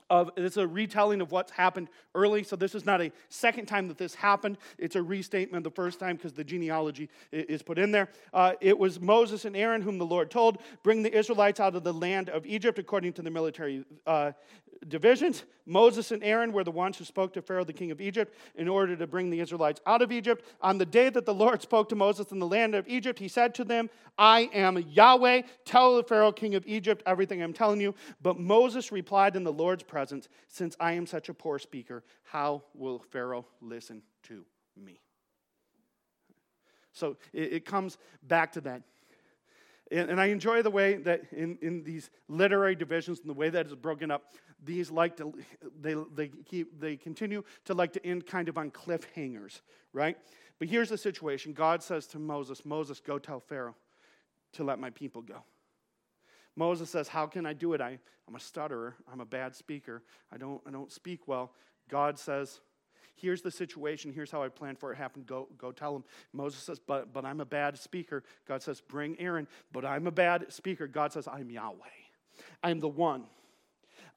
of 0.10 0.30
it's 0.38 0.58
a 0.58 0.68
retelling 0.68 1.22
of 1.22 1.32
what's 1.32 1.52
happened 1.52 1.90
early. 2.14 2.44
So 2.44 2.56
this 2.56 2.76
is 2.76 2.86
not 2.86 3.02
a 3.02 3.12
second 3.30 3.66
time 3.66 3.88
that 3.88 3.98
this 3.98 4.14
happened. 4.14 4.58
It's 4.78 4.96
a 4.96 5.02
restatement 5.02 5.64
the 5.64 5.72
first 5.72 6.00
time 6.00 6.16
because 6.16 6.34
the 6.34 6.44
genealogy 6.44 7.10
is 7.32 7.64
put 7.64 7.80
in 7.80 7.92
there. 7.92 8.10
Uh, 8.34 8.54
it 8.62 8.78
was 8.78 9.00
Moses 9.00 9.46
and 9.46 9.56
Aaron 9.56 9.82
whom 9.82 9.98
the 9.98 10.06
Lord 10.06 10.30
told, 10.30 10.60
"Bring 10.84 11.02
the 11.02 11.16
Israelites 11.16 11.60
out 11.60 11.76
of 11.76 11.84
the 11.84 11.94
land 11.94 12.30
of 12.30 12.46
Egypt 12.46 12.78
according 12.78 13.14
to 13.14 13.22
the 13.22 13.32
military 13.32 13.86
uh, 14.06 14.32
divisions. 14.88 15.44
Moses 15.66 16.12
and 16.12 16.24
Aaron 16.24 16.52
were 16.52 16.64
the 16.64 16.72
ones 16.72 16.98
who 16.98 17.06
spoke 17.06 17.34
to 17.34 17.42
Pharaoh, 17.42 17.64
the 17.64 17.74
king 17.74 17.92
of 17.92 18.00
Egypt, 18.00 18.36
in 18.56 18.68
order 18.68 18.96
to 18.96 19.08
bring 19.08 19.30
the 19.30 19.40
Israelites 19.40 19.82
out 19.86 20.02
of 20.02 20.12
Egypt. 20.12 20.46
On 20.62 20.78
the 20.78 20.86
day 20.86 21.10
that 21.10 21.26
the 21.26 21.34
Lord 21.34 21.62
spoke 21.62 21.90
to 21.90 21.96
Moses 21.96 22.32
in 22.32 22.40
the 22.40 22.48
land 22.48 22.76
of 22.76 22.88
Egypt, 22.88 23.20
he 23.20 23.28
said 23.28 23.56
to 23.56 23.64
them, 23.64 23.90
I 24.18 24.50
am 24.54 24.78
Yahweh. 24.78 25.42
Tell 25.66 25.98
the 25.98 26.04
Pharaoh, 26.04 26.32
king 26.32 26.56
of 26.56 26.66
Egypt, 26.68 27.04
everything 27.06 27.42
I'm 27.42 27.54
telling 27.54 27.82
you. 27.82 27.96
But 28.22 28.40
Moses 28.40 28.92
replied 28.92 29.36
in 29.36 29.44
the 29.44 29.54
Lord's 29.54 29.84
presence, 29.84 30.28
Since 30.48 30.76
I 30.80 30.94
am 30.94 31.06
such 31.06 31.30
a 31.30 31.34
poor 31.34 31.60
speaker, 31.60 32.04
how 32.24 32.64
will 32.74 33.04
Pharaoh 33.12 33.46
listen 33.62 34.02
to 34.24 34.46
me? 34.76 35.02
So 36.96 37.18
it, 37.34 37.66
comes 37.66 37.98
back 38.24 38.54
to 38.54 38.62
that. 38.62 38.82
And, 39.96 40.10
and 40.10 40.20
I 40.20 40.26
enjoy 40.26 40.62
the 40.62 40.70
way 40.70 40.96
that 40.98 41.22
in, 41.32 41.58
in 41.62 41.82
these 41.84 42.10
literary 42.28 42.76
divisions 42.76 43.22
and 43.22 43.30
the 43.30 43.34
way 43.34 43.50
that 43.50 43.66
it's 43.66 43.76
broken 43.76 44.12
up, 44.12 44.34
these 44.62 44.92
like 44.92 45.16
to, 45.18 45.34
they, 45.80 45.96
they, 46.14 46.28
keep, 46.28 46.78
they 46.82 46.98
continue 46.98 47.44
to 47.64 47.74
like 47.74 47.94
to 47.94 48.06
end 48.06 48.26
kind 48.26 48.50
of 48.50 48.58
on 48.58 48.72
cliffhangers, 48.72 49.62
right? 49.94 50.18
But 50.60 50.68
here's 50.68 50.90
the 50.90 50.98
situation 50.98 51.54
God 51.54 51.82
says 51.82 52.08
to 52.08 52.20
Moses, 52.20 52.66
Moses, 52.66 53.00
go 53.00 53.18
tell 53.18 53.40
Pharaoh 53.40 53.76
to 54.54 54.66
let 54.66 54.80
my 54.80 54.90
people 54.90 55.22
go. 55.22 55.44
Moses 56.58 56.90
says, 56.90 57.08
How 57.08 57.26
can 57.26 57.46
I 57.46 57.54
do 57.54 57.72
it? 57.74 57.80
I, 57.80 57.98
I'm 58.28 58.36
a 58.36 58.40
stutterer. 58.40 58.96
I'm 59.12 59.22
a 59.22 59.26
bad 59.26 59.56
speaker. 59.56 60.04
I 60.30 60.38
don't, 60.38 60.62
I 60.68 60.72
don't 60.72 60.92
speak 60.92 61.26
well. 61.26 61.54
God 61.90 62.20
says, 62.20 62.60
Here's 63.16 63.42
the 63.42 63.52
situation. 63.52 64.12
Here's 64.12 64.30
how 64.30 64.44
I 64.44 64.50
plan 64.50 64.76
for 64.76 64.92
it 64.92 64.98
happen. 64.98 65.24
Go, 65.26 65.48
go 65.58 65.72
tell 65.72 65.96
him. 65.96 66.04
Moses 66.34 66.62
says, 66.62 66.80
but, 66.80 67.14
but 67.14 67.24
I'm 67.24 67.40
a 67.40 67.46
bad 67.46 67.78
speaker. 67.78 68.24
God 68.48 68.62
says, 68.62 68.82
Bring 68.82 69.16
Aaron. 69.20 69.48
But 69.72 69.86
I'm 69.86 70.08
a 70.08 70.12
bad 70.12 70.52
speaker. 70.52 70.86
God 70.88 71.14
says, 71.14 71.28
I'm 71.28 71.50
Yahweh. 71.50 71.76
I'm 72.62 72.80
the 72.80 72.90
one. 72.90 73.26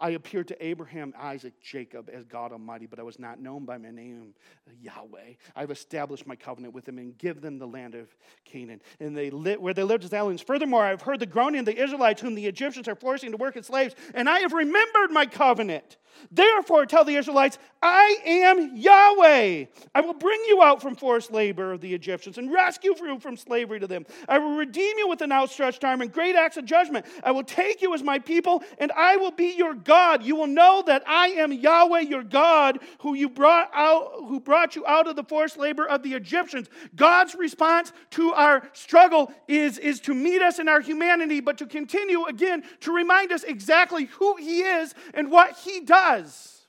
I 0.00 0.10
appeared 0.10 0.48
to 0.48 0.64
Abraham, 0.64 1.12
Isaac, 1.18 1.54
Jacob 1.60 2.08
as 2.12 2.24
God 2.24 2.52
Almighty, 2.52 2.86
but 2.86 3.00
I 3.00 3.02
was 3.02 3.18
not 3.18 3.40
known 3.40 3.64
by 3.64 3.78
my 3.78 3.90
name, 3.90 4.34
Yahweh. 4.80 5.34
I've 5.56 5.70
established 5.70 6.26
my 6.26 6.36
covenant 6.36 6.72
with 6.74 6.84
them 6.84 6.98
and 6.98 7.18
give 7.18 7.40
them 7.40 7.58
the 7.58 7.66
land 7.66 7.94
of 7.94 8.08
Canaan, 8.44 8.80
and 9.00 9.16
they 9.16 9.30
lit 9.30 9.60
where 9.60 9.74
they 9.74 9.82
lived 9.82 10.04
as 10.04 10.12
aliens. 10.12 10.40
Furthermore, 10.40 10.84
I've 10.84 11.02
heard 11.02 11.20
the 11.20 11.26
groaning 11.26 11.60
of 11.60 11.66
the 11.66 11.76
Israelites, 11.76 12.20
whom 12.20 12.34
the 12.34 12.46
Egyptians 12.46 12.86
are 12.86 12.94
forcing 12.94 13.32
to 13.32 13.36
work 13.36 13.56
as 13.56 13.66
slaves, 13.66 13.94
and 14.14 14.28
I 14.28 14.40
have 14.40 14.52
remembered 14.52 15.10
my 15.10 15.26
covenant. 15.26 15.96
Therefore, 16.30 16.86
tell 16.86 17.04
the 17.04 17.14
Israelites, 17.14 17.58
I 17.82 18.18
am 18.24 18.76
Yahweh. 18.76 19.66
I 19.94 20.00
will 20.00 20.14
bring 20.14 20.40
you 20.48 20.62
out 20.62 20.82
from 20.82 20.96
forced 20.96 21.30
labor 21.30 21.72
of 21.72 21.80
the 21.80 21.94
Egyptians 21.94 22.38
and 22.38 22.52
rescue 22.52 22.94
you 22.98 23.20
from 23.20 23.36
slavery 23.36 23.78
to 23.80 23.86
them. 23.86 24.06
I 24.28 24.38
will 24.38 24.56
redeem 24.56 24.98
you 24.98 25.08
with 25.08 25.22
an 25.22 25.30
outstretched 25.30 25.84
arm 25.84 26.00
and 26.00 26.12
great 26.12 26.34
acts 26.34 26.56
of 26.56 26.64
judgment. 26.64 27.06
I 27.22 27.30
will 27.30 27.44
take 27.44 27.82
you 27.82 27.94
as 27.94 28.02
my 28.02 28.18
people, 28.18 28.62
and 28.78 28.90
I 28.92 29.16
will 29.16 29.30
be 29.30 29.54
your 29.56 29.74
God. 29.88 30.22
You 30.22 30.36
will 30.36 30.46
know 30.46 30.82
that 30.86 31.02
I 31.08 31.28
am 31.28 31.50
Yahweh, 31.50 32.00
your 32.00 32.22
God, 32.22 32.78
who 33.00 33.14
you 33.14 33.30
brought 33.30 33.70
out, 33.72 34.12
who 34.28 34.38
brought 34.38 34.76
you 34.76 34.86
out 34.86 35.08
of 35.08 35.16
the 35.16 35.24
forced 35.24 35.56
labor 35.56 35.88
of 35.88 36.02
the 36.02 36.12
Egyptians. 36.12 36.68
God's 36.94 37.34
response 37.34 37.94
to 38.10 38.34
our 38.34 38.68
struggle 38.74 39.32
is, 39.48 39.78
is 39.78 39.98
to 40.00 40.14
meet 40.14 40.42
us 40.42 40.58
in 40.58 40.68
our 40.68 40.82
humanity, 40.82 41.40
but 41.40 41.56
to 41.58 41.66
continue 41.66 42.26
again 42.26 42.64
to 42.80 42.92
remind 42.92 43.32
us 43.32 43.44
exactly 43.44 44.04
who 44.04 44.36
He 44.36 44.60
is 44.60 44.94
and 45.14 45.30
what 45.30 45.56
He 45.56 45.80
does. 45.80 46.66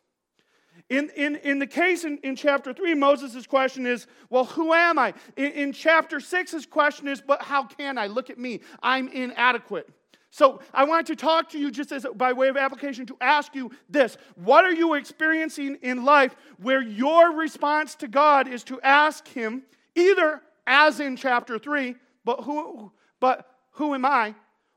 In, 0.89 1.09
in, 1.15 1.35
in 1.35 1.59
the 1.59 1.67
case 1.67 2.05
in, 2.05 2.19
in 2.23 2.37
chapter 2.37 2.73
3, 2.73 2.95
Moses' 2.95 3.45
question 3.45 3.85
is, 3.85 4.07
Well, 4.29 4.45
who 4.45 4.73
am 4.73 4.97
I? 4.97 5.13
In, 5.35 5.51
in 5.51 5.73
chapter 5.73 6.21
6, 6.21 6.51
his 6.51 6.65
question 6.65 7.09
is, 7.09 7.19
But 7.21 7.41
how 7.41 7.65
can 7.65 7.97
I? 7.97 8.07
Look 8.07 8.29
at 8.29 8.39
me. 8.39 8.61
I'm 8.81 9.09
inadequate. 9.09 9.89
So 10.31 10.61
I 10.73 10.83
want 10.83 11.07
to 11.07 11.15
talk 11.15 11.49
to 11.49 11.59
you 11.59 11.71
just 11.71 11.91
as 11.91 12.05
by 12.15 12.33
way 12.33 12.49
of 12.49 12.57
application 12.57 13.05
to 13.07 13.17
ask 13.19 13.55
you 13.55 13.71
this 13.89 14.17
What 14.35 14.63
are 14.65 14.73
you 14.73 14.93
experiencing 14.93 15.77
in 15.81 16.05
life 16.05 16.35
where 16.57 16.81
your 16.81 17.33
response 17.33 17.95
to 17.95 18.07
God 18.07 18.47
is 18.47 18.63
to 18.65 18.79
ask 18.81 19.27
Him, 19.27 19.63
either 19.95 20.41
as 20.67 20.99
in 20.99 21.15
chapter 21.15 21.57
3, 21.57 21.95
but 22.23 22.43
who, 22.43 22.91
but 23.19 23.49
who 23.71 23.95
am 23.95 24.05
I? 24.05 24.35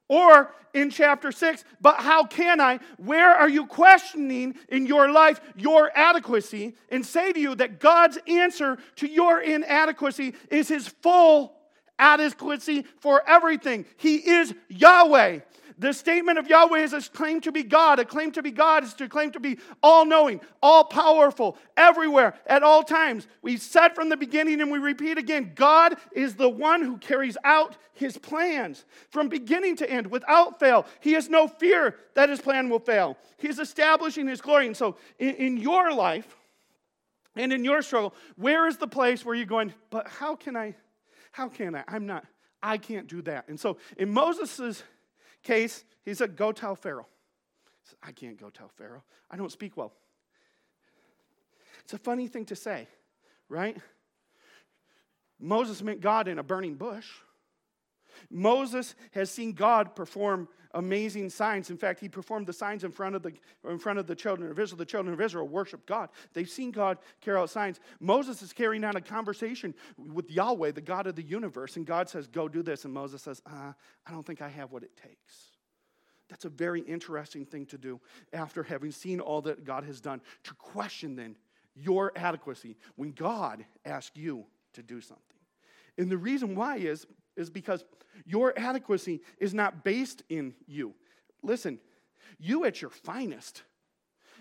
Or 0.08 0.54
in 0.74 0.90
chapter 0.90 1.32
6, 1.32 1.64
but 1.80 1.96
how 1.96 2.24
can 2.24 2.60
I? 2.60 2.80
Where 2.96 3.30
are 3.30 3.48
you 3.48 3.66
questioning 3.66 4.54
in 4.68 4.86
your 4.86 5.10
life 5.10 5.40
your 5.56 5.90
adequacy? 5.94 6.76
And 6.88 7.04
say 7.04 7.32
to 7.32 7.40
you 7.40 7.54
that 7.56 7.78
God's 7.78 8.18
answer 8.26 8.78
to 8.96 9.06
your 9.06 9.40
inadequacy 9.40 10.34
is 10.50 10.68
his 10.68 10.88
full 10.88 11.54
adequacy 11.98 12.84
for 13.00 13.22
everything. 13.28 13.84
He 13.96 14.16
is 14.16 14.54
Yahweh. 14.68 15.40
The 15.78 15.92
statement 15.92 16.38
of 16.38 16.46
Yahweh 16.46 16.78
is 16.78 16.92
a 16.92 17.00
claim 17.00 17.40
to 17.40 17.50
be 17.50 17.62
God. 17.62 17.98
A 17.98 18.04
claim 18.04 18.30
to 18.32 18.42
be 18.42 18.50
God 18.50 18.84
is 18.84 18.94
to 18.94 19.08
claim 19.08 19.32
to 19.32 19.40
be 19.40 19.58
all 19.82 20.04
knowing, 20.04 20.40
all 20.62 20.84
powerful, 20.84 21.56
everywhere, 21.76 22.34
at 22.46 22.62
all 22.62 22.84
times. 22.84 23.26
We 23.42 23.56
said 23.56 23.90
from 23.94 24.08
the 24.08 24.16
beginning 24.16 24.60
and 24.60 24.70
we 24.70 24.78
repeat 24.78 25.18
again 25.18 25.52
God 25.54 25.96
is 26.12 26.36
the 26.36 26.48
one 26.48 26.82
who 26.82 26.98
carries 26.98 27.36
out 27.42 27.76
his 27.94 28.16
plans 28.16 28.84
from 29.10 29.28
beginning 29.28 29.76
to 29.76 29.90
end 29.90 30.06
without 30.06 30.60
fail. 30.60 30.86
He 31.00 31.14
has 31.14 31.28
no 31.28 31.48
fear 31.48 31.96
that 32.14 32.28
his 32.28 32.40
plan 32.40 32.68
will 32.68 32.78
fail. 32.78 33.16
He 33.38 33.48
is 33.48 33.58
establishing 33.58 34.28
his 34.28 34.40
glory. 34.40 34.66
And 34.66 34.76
so 34.76 34.96
in, 35.18 35.34
in 35.34 35.56
your 35.56 35.92
life 35.92 36.36
and 37.34 37.52
in 37.52 37.64
your 37.64 37.82
struggle, 37.82 38.14
where 38.36 38.68
is 38.68 38.76
the 38.76 38.86
place 38.86 39.24
where 39.24 39.34
you're 39.34 39.46
going, 39.46 39.74
but 39.90 40.06
how 40.06 40.36
can 40.36 40.56
I? 40.56 40.76
How 41.32 41.48
can 41.48 41.74
I? 41.74 41.82
I'm 41.88 42.06
not, 42.06 42.24
I 42.62 42.78
can't 42.78 43.08
do 43.08 43.22
that. 43.22 43.48
And 43.48 43.58
so 43.58 43.78
in 43.96 44.10
Moses's 44.10 44.82
case, 45.42 45.84
he 46.04 46.14
said, 46.14 46.36
Go 46.36 46.52
tell 46.52 46.76
Pharaoh. 46.76 47.08
Said, 47.84 47.98
I 48.02 48.12
can't 48.12 48.38
go 48.38 48.50
tell 48.50 48.68
Pharaoh. 48.68 49.02
I 49.30 49.36
don't 49.36 49.50
speak 49.50 49.76
well. 49.76 49.92
It's 51.82 51.94
a 51.94 51.98
funny 51.98 52.28
thing 52.28 52.44
to 52.46 52.56
say, 52.56 52.86
right? 53.48 53.76
Moses 55.40 55.82
met 55.82 56.00
God 56.00 56.28
in 56.28 56.38
a 56.38 56.42
burning 56.42 56.74
bush. 56.74 57.08
Moses 58.30 58.94
has 59.12 59.30
seen 59.30 59.52
God 59.52 59.94
perform 59.94 60.48
amazing 60.74 61.30
signs. 61.30 61.70
In 61.70 61.76
fact, 61.76 62.00
he 62.00 62.08
performed 62.08 62.46
the 62.46 62.52
signs 62.52 62.84
in 62.84 62.90
front 62.90 63.14
of 63.14 63.22
the, 63.22 63.32
in 63.68 63.78
front 63.78 63.98
of 63.98 64.06
the 64.06 64.14
children 64.14 64.50
of 64.50 64.58
Israel. 64.58 64.78
The 64.78 64.84
children 64.84 65.12
of 65.12 65.20
Israel 65.20 65.46
worship 65.46 65.86
God. 65.86 66.08
They've 66.32 66.48
seen 66.48 66.70
God 66.70 66.98
carry 67.20 67.38
out 67.38 67.50
signs. 67.50 67.80
Moses 68.00 68.42
is 68.42 68.52
carrying 68.52 68.84
out 68.84 68.96
a 68.96 69.00
conversation 69.00 69.74
with 69.96 70.30
Yahweh, 70.30 70.72
the 70.72 70.80
God 70.80 71.06
of 71.06 71.14
the 71.14 71.22
universe, 71.22 71.76
and 71.76 71.86
God 71.86 72.08
says, 72.08 72.26
Go 72.26 72.48
do 72.48 72.62
this. 72.62 72.84
And 72.84 72.94
Moses 72.94 73.22
says, 73.22 73.42
uh, 73.46 73.72
I 74.06 74.10
don't 74.10 74.26
think 74.26 74.40
I 74.40 74.48
have 74.48 74.72
what 74.72 74.82
it 74.82 74.96
takes. 74.96 75.52
That's 76.28 76.46
a 76.46 76.50
very 76.50 76.80
interesting 76.80 77.44
thing 77.44 77.66
to 77.66 77.78
do 77.78 78.00
after 78.32 78.62
having 78.62 78.90
seen 78.90 79.20
all 79.20 79.42
that 79.42 79.64
God 79.64 79.84
has 79.84 80.00
done, 80.00 80.22
to 80.44 80.54
question 80.54 81.14
then 81.14 81.36
your 81.74 82.12
adequacy 82.16 82.76
when 82.96 83.12
God 83.12 83.64
asks 83.84 84.16
you 84.16 84.46
to 84.72 84.82
do 84.82 85.00
something. 85.00 85.22
And 85.98 86.10
the 86.10 86.16
reason 86.16 86.54
why 86.54 86.76
is 86.76 87.06
is 87.36 87.50
because 87.50 87.84
your 88.24 88.52
adequacy 88.58 89.20
is 89.38 89.54
not 89.54 89.84
based 89.84 90.22
in 90.28 90.54
you. 90.66 90.94
Listen, 91.42 91.78
you 92.38 92.64
at 92.64 92.80
your 92.80 92.90
finest, 92.90 93.62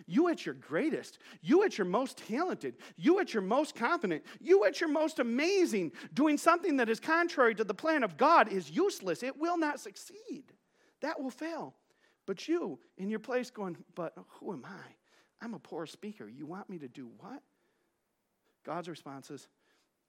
you 0.06 0.28
at 0.30 0.46
your 0.46 0.56
greatest, 0.56 1.20
you 1.42 1.64
at 1.64 1.78
your 1.78 1.86
most 1.86 2.18
talented, 2.18 2.76
you 2.96 3.20
at 3.20 3.34
your 3.34 3.44
most 3.44 3.76
confident, 3.76 4.24
you 4.40 4.66
at 4.66 4.82
your 4.82 4.90
most 4.90 5.20
amazing, 5.20 5.92
doing 6.14 6.38
something 6.38 6.78
that 6.78 6.90
is 6.90 7.00
contrary 7.00 7.56
to 7.56 7.64
the 7.64 7.74
plan 7.74 8.04
of 8.04 8.18
God 8.18 8.52
is 8.52 8.70
useless. 8.70 9.24
It 9.24 9.38
will 9.38 9.58
not 9.58 9.80
succeed. 9.80 10.44
That 11.02 11.22
will 11.22 11.32
fail. 11.32 11.76
But 12.26 12.48
you, 12.48 12.80
in 12.98 13.10
your 13.10 13.20
place, 13.20 13.50
going, 13.50 13.78
But 13.96 14.14
who 14.40 14.54
am 14.54 14.66
I? 14.66 14.96
I'm 15.44 15.54
a 15.54 15.60
poor 15.60 15.86
speaker. 15.86 16.28
You 16.28 16.46
want 16.46 16.70
me 16.70 16.78
to 16.80 16.88
do 16.88 17.10
what? 17.20 17.42
God's 18.64 18.88
response 18.88 19.32
is, 19.32 19.48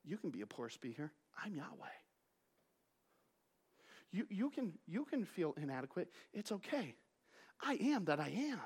You 0.05 0.19
can 0.19 0.31
be 0.31 0.43
a 0.43 0.47
poor 0.47 0.69
speaker. 0.69 1.11
I'm 1.43 1.55
Yahweh. 1.55 1.89
You, 4.13 4.27
you, 4.31 4.51
can, 4.51 4.73
you 4.87 5.05
can 5.05 5.25
feel 5.25 5.55
inadequate. 5.61 6.09
It's 6.33 6.53
okay. 6.53 6.95
I 7.61 7.75
am 7.75 8.05
that 8.07 8.21
I 8.21 8.29
am. 8.29 8.61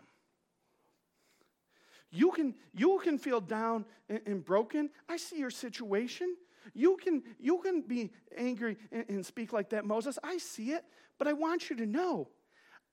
You 2.11 2.33
can, 2.33 2.55
you 2.75 3.01
can 3.03 3.19
feel 3.19 3.41
down 3.41 3.85
and, 4.09 4.21
and 4.27 4.45
broken. 4.45 4.91
I 5.09 5.17
see 5.17 5.39
your 5.39 5.51
situation. 5.51 6.37
You 6.75 6.97
can, 6.97 7.23
you 7.39 7.59
can 7.59 7.83
be 7.83 8.11
angry 8.37 8.77
and, 8.91 9.05
and 9.09 9.27
speak 9.27 9.53
like 9.53 9.71
that, 9.71 9.85
Moses. 9.85 10.19
I 10.25 10.39
see 10.39 10.73
it, 10.73 10.85
but 11.19 11.29
I 11.29 11.33
want 11.33 11.71
you 11.71 11.77
to 11.77 11.87
know 11.87 12.29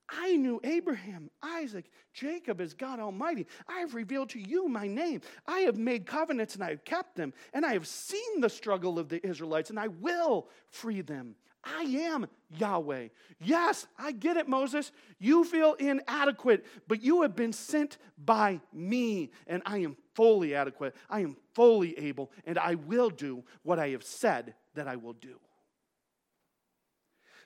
I 0.10 0.36
knew 0.36 0.60
Abraham, 0.64 1.30
Isaac, 1.42 1.90
Jacob 2.14 2.60
as 2.60 2.74
God 2.74 3.00
Almighty. 3.00 3.48
I 3.68 3.80
have 3.80 3.96
revealed 3.96 4.30
to 4.32 4.40
you 4.40 4.68
my 4.68 4.88
name. 4.88 5.22
I 5.48 5.60
have 5.62 5.78
made 5.78 6.06
covenants 6.06 6.56
and 6.56 6.64
I 6.64 6.70
have 6.70 6.84
kept 6.84 7.16
them. 7.16 7.34
And 7.54 7.66
I 7.66 7.74
have 7.74 7.88
seen 7.88 8.42
the 8.42 8.50
struggle 8.50 9.00
of 9.00 9.10
the 9.10 9.26
Israelites 9.26 9.70
and 9.70 9.80
I 9.80 9.88
will 9.88 10.50
free 10.70 11.02
them. 11.02 11.36
I 11.64 11.84
am 11.84 12.28
Yahweh. 12.58 13.08
Yes, 13.40 13.88
I 13.98 14.12
get 14.12 14.38
it, 14.38 14.48
Moses. 14.48 14.92
You 15.20 15.44
feel 15.44 15.74
inadequate, 15.74 16.66
but 16.88 17.02
you 17.02 17.22
have 17.22 17.36
been 17.36 17.54
sent 17.54 17.98
by 18.18 18.60
me, 18.74 19.32
and 19.48 19.64
I 19.66 19.80
am 19.80 19.96
fully 20.14 20.56
adequate. 20.56 20.96
I 21.10 21.22
am 21.22 21.38
fully 21.54 21.98
able, 21.98 22.32
and 22.46 22.58
I 22.58 22.76
will 22.76 23.10
do 23.10 23.44
what 23.64 23.80
I 23.80 23.90
have 23.90 24.04
said 24.04 24.56
that 24.76 24.88
I 24.88 24.98
will 24.98 25.14
do. 25.14 25.40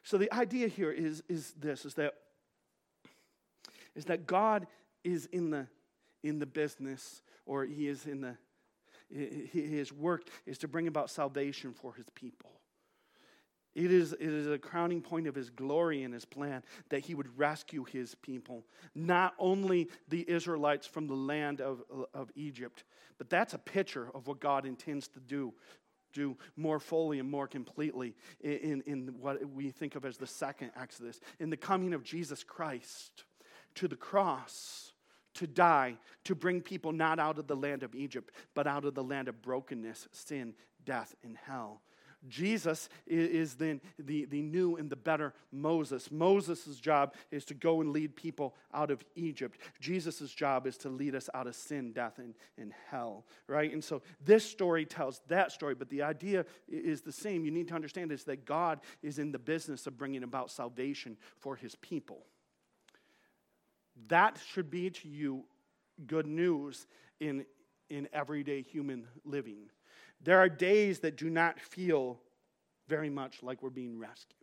So 0.04 0.18
the 0.18 0.32
idea 0.34 0.68
here 0.68 0.92
is, 0.92 1.22
is 1.28 1.54
this 1.60 1.86
is 1.86 1.94
that, 1.96 2.14
is 3.96 4.06
that 4.06 4.26
God 4.26 4.68
is 5.04 5.28
in 5.28 5.52
the, 5.52 5.68
in 6.24 6.40
the 6.40 6.46
business, 6.46 7.22
or 7.46 7.66
he 7.66 7.88
is 7.88 8.06
in 8.06 8.22
the 8.22 8.38
his 9.10 9.94
work 9.94 10.30
is 10.46 10.58
to 10.58 10.68
bring 10.68 10.88
about 10.88 11.10
salvation 11.10 11.74
for 11.74 11.94
his 11.94 12.08
people. 12.14 12.52
It 13.78 13.92
is, 13.92 14.12
it 14.14 14.22
is 14.22 14.48
a 14.48 14.58
crowning 14.58 15.04
point 15.04 15.28
of 15.28 15.36
his 15.36 15.52
glory 15.52 16.02
and 16.02 16.12
his 16.12 16.26
plan 16.26 16.64
that 16.90 17.02
he 17.02 17.14
would 17.14 17.38
rescue 17.38 17.86
his 17.86 18.16
people, 18.16 18.66
not 18.96 19.36
only 19.38 19.90
the 20.08 20.28
Israelites 20.28 20.88
from 20.88 21.06
the 21.06 21.14
land 21.14 21.62
of, 21.62 21.84
of 22.12 22.32
Egypt, 22.36 22.84
but 23.20 23.30
that's 23.30 23.54
a 23.54 23.60
picture 23.60 24.10
of 24.16 24.26
what 24.26 24.40
God 24.40 24.66
intends 24.66 25.08
to 25.10 25.20
do 25.20 25.54
do 26.14 26.36
more 26.56 26.80
fully 26.80 27.20
and 27.20 27.30
more 27.30 27.48
completely 27.48 28.16
in, 28.42 28.82
in 28.88 29.14
what 29.20 29.46
we 29.48 29.70
think 29.70 29.94
of 29.94 30.06
as 30.06 30.18
the 30.18 30.26
second 30.26 30.72
Exodus, 30.76 31.20
in 31.40 31.52
the 31.52 31.58
coming 31.58 31.94
of 31.94 32.02
Jesus 32.02 32.44
Christ 32.44 33.26
to 33.76 33.88
the 33.88 33.98
cross 33.98 34.94
to 35.36 35.46
die, 35.46 35.98
to 36.24 36.34
bring 36.34 36.62
people 36.62 36.92
not 36.92 37.20
out 37.20 37.38
of 37.38 37.46
the 37.46 37.56
land 37.56 37.84
of 37.84 37.94
Egypt, 37.94 38.32
but 38.56 38.66
out 38.66 38.86
of 38.86 38.96
the 38.96 39.04
land 39.04 39.28
of 39.28 39.44
brokenness, 39.44 40.08
sin, 40.12 40.56
death 40.84 41.14
and 41.24 41.38
hell. 41.46 41.82
Jesus 42.28 42.90
is 43.06 43.56
then 43.56 43.80
the, 44.00 44.26
the 44.26 44.42
new 44.42 44.76
and 44.76 44.90
the 44.90 44.96
better 44.96 45.34
Moses. 45.52 46.12
Moses' 46.12 46.80
job 46.80 47.14
is 47.32 47.46
to 47.46 47.54
go 47.54 47.80
and 47.82 47.92
lead 47.92 48.16
people 48.16 48.56
out 48.74 48.90
of 48.90 49.04
Egypt. 49.16 49.60
Jesus' 49.80 50.32
job 50.32 50.66
is 50.66 50.78
to 50.78 50.90
lead 50.90 51.16
us 51.16 51.30
out 51.34 51.48
of 51.48 51.56
sin, 51.56 51.94
death, 51.94 52.18
and, 52.18 52.34
and 52.58 52.74
hell, 52.90 53.26
right? 53.48 53.72
And 53.72 53.84
so 53.84 54.02
this 54.24 54.44
story 54.44 54.86
tells 54.86 55.22
that 55.28 55.52
story, 55.52 55.76
but 55.76 55.90
the 55.90 56.02
idea 56.02 56.46
is 56.68 57.02
the 57.02 57.12
same. 57.12 57.46
You 57.46 57.52
need 57.52 57.68
to 57.68 57.76
understand 57.76 58.12
is 58.12 58.24
that 58.24 58.46
God 58.46 58.80
is 59.04 59.20
in 59.20 59.32
the 59.32 59.40
business 59.40 59.86
of 59.86 59.98
bringing 59.98 60.24
about 60.24 60.50
salvation 60.50 61.18
for 61.38 61.56
his 61.56 61.76
people. 61.76 62.26
That 64.08 64.40
should 64.54 64.70
be 64.70 64.90
to 64.90 65.08
you 65.08 65.46
good 66.06 66.28
news 66.28 66.88
in, 67.20 67.46
in 67.90 68.08
everyday 68.12 68.62
human 68.62 69.08
living. 69.24 69.70
There 70.22 70.40
are 70.40 70.50
days 70.50 71.00
that 71.00 71.16
do 71.16 71.30
not 71.30 71.60
feel 71.60 72.20
very 72.88 73.10
much 73.10 73.44
like 73.44 73.62
we're 73.62 73.70
being 73.70 73.98
rescued. 73.98 74.38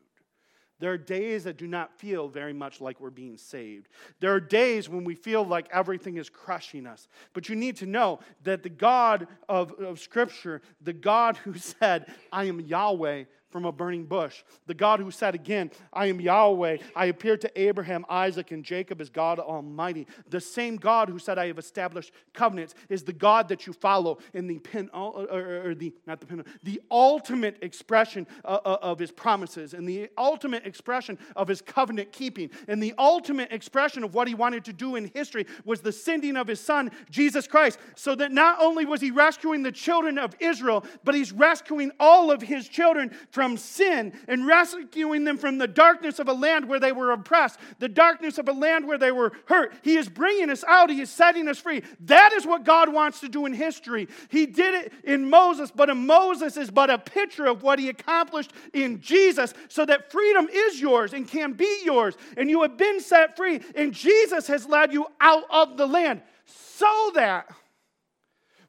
There 0.80 0.92
are 0.92 0.98
days 0.98 1.44
that 1.44 1.56
do 1.56 1.66
not 1.66 1.98
feel 1.98 2.28
very 2.28 2.52
much 2.52 2.80
like 2.80 3.00
we're 3.00 3.10
being 3.10 3.38
saved. 3.38 3.88
There 4.20 4.34
are 4.34 4.40
days 4.40 4.88
when 4.88 5.04
we 5.04 5.14
feel 5.14 5.44
like 5.44 5.68
everything 5.72 6.16
is 6.16 6.28
crushing 6.28 6.86
us. 6.86 7.08
But 7.32 7.48
you 7.48 7.54
need 7.54 7.76
to 7.76 7.86
know 7.86 8.18
that 8.42 8.62
the 8.62 8.68
God 8.68 9.28
of, 9.48 9.72
of 9.80 10.00
Scripture, 10.00 10.62
the 10.80 10.92
God 10.92 11.36
who 11.38 11.54
said, 11.58 12.12
I 12.32 12.44
am 12.44 12.60
Yahweh, 12.60 13.24
from 13.54 13.66
a 13.66 13.70
burning 13.70 14.04
bush. 14.04 14.42
The 14.66 14.74
God 14.74 14.98
who 14.98 15.12
said 15.12 15.36
again, 15.36 15.70
I 15.92 16.06
am 16.06 16.20
Yahweh. 16.20 16.78
I 16.96 17.04
appeared 17.04 17.40
to 17.42 17.60
Abraham, 17.60 18.04
Isaac, 18.08 18.50
and 18.50 18.64
Jacob 18.64 19.00
as 19.00 19.08
God 19.08 19.38
Almighty. 19.38 20.08
The 20.28 20.40
same 20.40 20.74
God 20.74 21.08
who 21.08 21.20
said, 21.20 21.38
I 21.38 21.46
have 21.46 21.58
established 21.60 22.10
covenants 22.32 22.74
is 22.88 23.04
the 23.04 23.12
God 23.12 23.46
that 23.50 23.64
you 23.64 23.72
follow 23.72 24.18
in 24.32 24.48
the 24.48 24.58
pen, 24.58 24.90
or, 24.92 25.72
the, 25.76 25.94
not 26.04 26.18
the 26.18 26.26
pen, 26.26 26.44
the 26.64 26.82
ultimate 26.90 27.58
expression 27.62 28.26
uh, 28.44 28.58
uh, 28.64 28.78
of 28.82 28.98
his 28.98 29.12
promises 29.12 29.72
and 29.72 29.88
the 29.88 30.10
ultimate 30.18 30.66
expression 30.66 31.16
of 31.36 31.46
his 31.46 31.62
covenant 31.62 32.10
keeping. 32.10 32.50
And 32.66 32.82
the 32.82 32.94
ultimate 32.98 33.52
expression 33.52 34.02
of 34.02 34.14
what 34.14 34.26
he 34.26 34.34
wanted 34.34 34.64
to 34.64 34.72
do 34.72 34.96
in 34.96 35.12
history 35.14 35.46
was 35.64 35.80
the 35.80 35.92
sending 35.92 36.36
of 36.36 36.48
his 36.48 36.58
son, 36.58 36.90
Jesus 37.08 37.46
Christ, 37.46 37.78
so 37.94 38.16
that 38.16 38.32
not 38.32 38.60
only 38.60 38.84
was 38.84 39.00
he 39.00 39.12
rescuing 39.12 39.62
the 39.62 39.70
children 39.70 40.18
of 40.18 40.34
Israel, 40.40 40.84
but 41.04 41.14
he's 41.14 41.30
rescuing 41.30 41.92
all 42.00 42.32
of 42.32 42.42
his 42.42 42.66
children 42.66 43.16
from 43.30 43.43
from 43.44 43.58
sin 43.58 44.14
and 44.26 44.46
rescuing 44.46 45.24
them 45.24 45.36
from 45.36 45.58
the 45.58 45.66
darkness 45.66 46.18
of 46.18 46.28
a 46.28 46.32
land 46.32 46.66
where 46.66 46.80
they 46.80 46.92
were 46.92 47.12
oppressed, 47.12 47.58
the 47.78 47.90
darkness 47.90 48.38
of 48.38 48.48
a 48.48 48.52
land 48.52 48.88
where 48.88 48.96
they 48.96 49.12
were 49.12 49.32
hurt. 49.44 49.74
He 49.82 49.96
is 49.96 50.08
bringing 50.08 50.48
us 50.48 50.64
out, 50.64 50.88
He 50.88 51.02
is 51.02 51.10
setting 51.10 51.46
us 51.46 51.58
free. 51.58 51.82
That 52.00 52.32
is 52.32 52.46
what 52.46 52.64
God 52.64 52.90
wants 52.90 53.20
to 53.20 53.28
do 53.28 53.44
in 53.44 53.52
history. 53.52 54.08
He 54.30 54.46
did 54.46 54.74
it 54.74 54.92
in 55.04 55.28
Moses, 55.28 55.70
but 55.70 55.90
in 55.90 56.06
Moses 56.06 56.56
is 56.56 56.70
but 56.70 56.88
a 56.88 56.96
picture 56.96 57.44
of 57.44 57.62
what 57.62 57.78
He 57.78 57.90
accomplished 57.90 58.54
in 58.72 59.02
Jesus 59.02 59.52
so 59.68 59.84
that 59.84 60.10
freedom 60.10 60.48
is 60.50 60.80
yours 60.80 61.12
and 61.12 61.28
can 61.28 61.52
be 61.52 61.82
yours. 61.84 62.16
And 62.38 62.48
you 62.48 62.62
have 62.62 62.78
been 62.78 62.98
set 62.98 63.36
free, 63.36 63.60
and 63.74 63.92
Jesus 63.92 64.46
has 64.46 64.66
led 64.66 64.90
you 64.90 65.06
out 65.20 65.44
of 65.50 65.76
the 65.76 65.86
land 65.86 66.22
so 66.46 67.10
that 67.14 67.50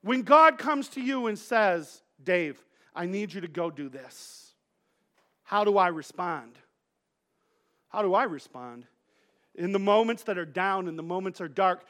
when 0.01 0.23
God 0.23 0.57
comes 0.57 0.89
to 0.89 1.01
you 1.01 1.27
and 1.27 1.39
says, 1.39 2.01
Dave, 2.21 2.61
I 2.93 3.05
need 3.05 3.33
you 3.33 3.39
to 3.39 3.47
go 3.47 3.69
do 3.69 3.87
this. 3.87 4.44
How 5.45 5.63
do 5.63 5.77
I 5.77 5.87
respond? 5.87 6.57
How 7.89 8.01
do 8.01 8.13
I 8.13 8.23
respond? 8.23 8.85
In 9.53 9.71
the 9.71 9.79
moments 9.79 10.23
that 10.23 10.37
are 10.37 10.45
down, 10.45 10.87
in 10.89 10.97
the 10.97 11.03
moments 11.03 11.39
are 11.39 11.47
dark, 11.47 11.85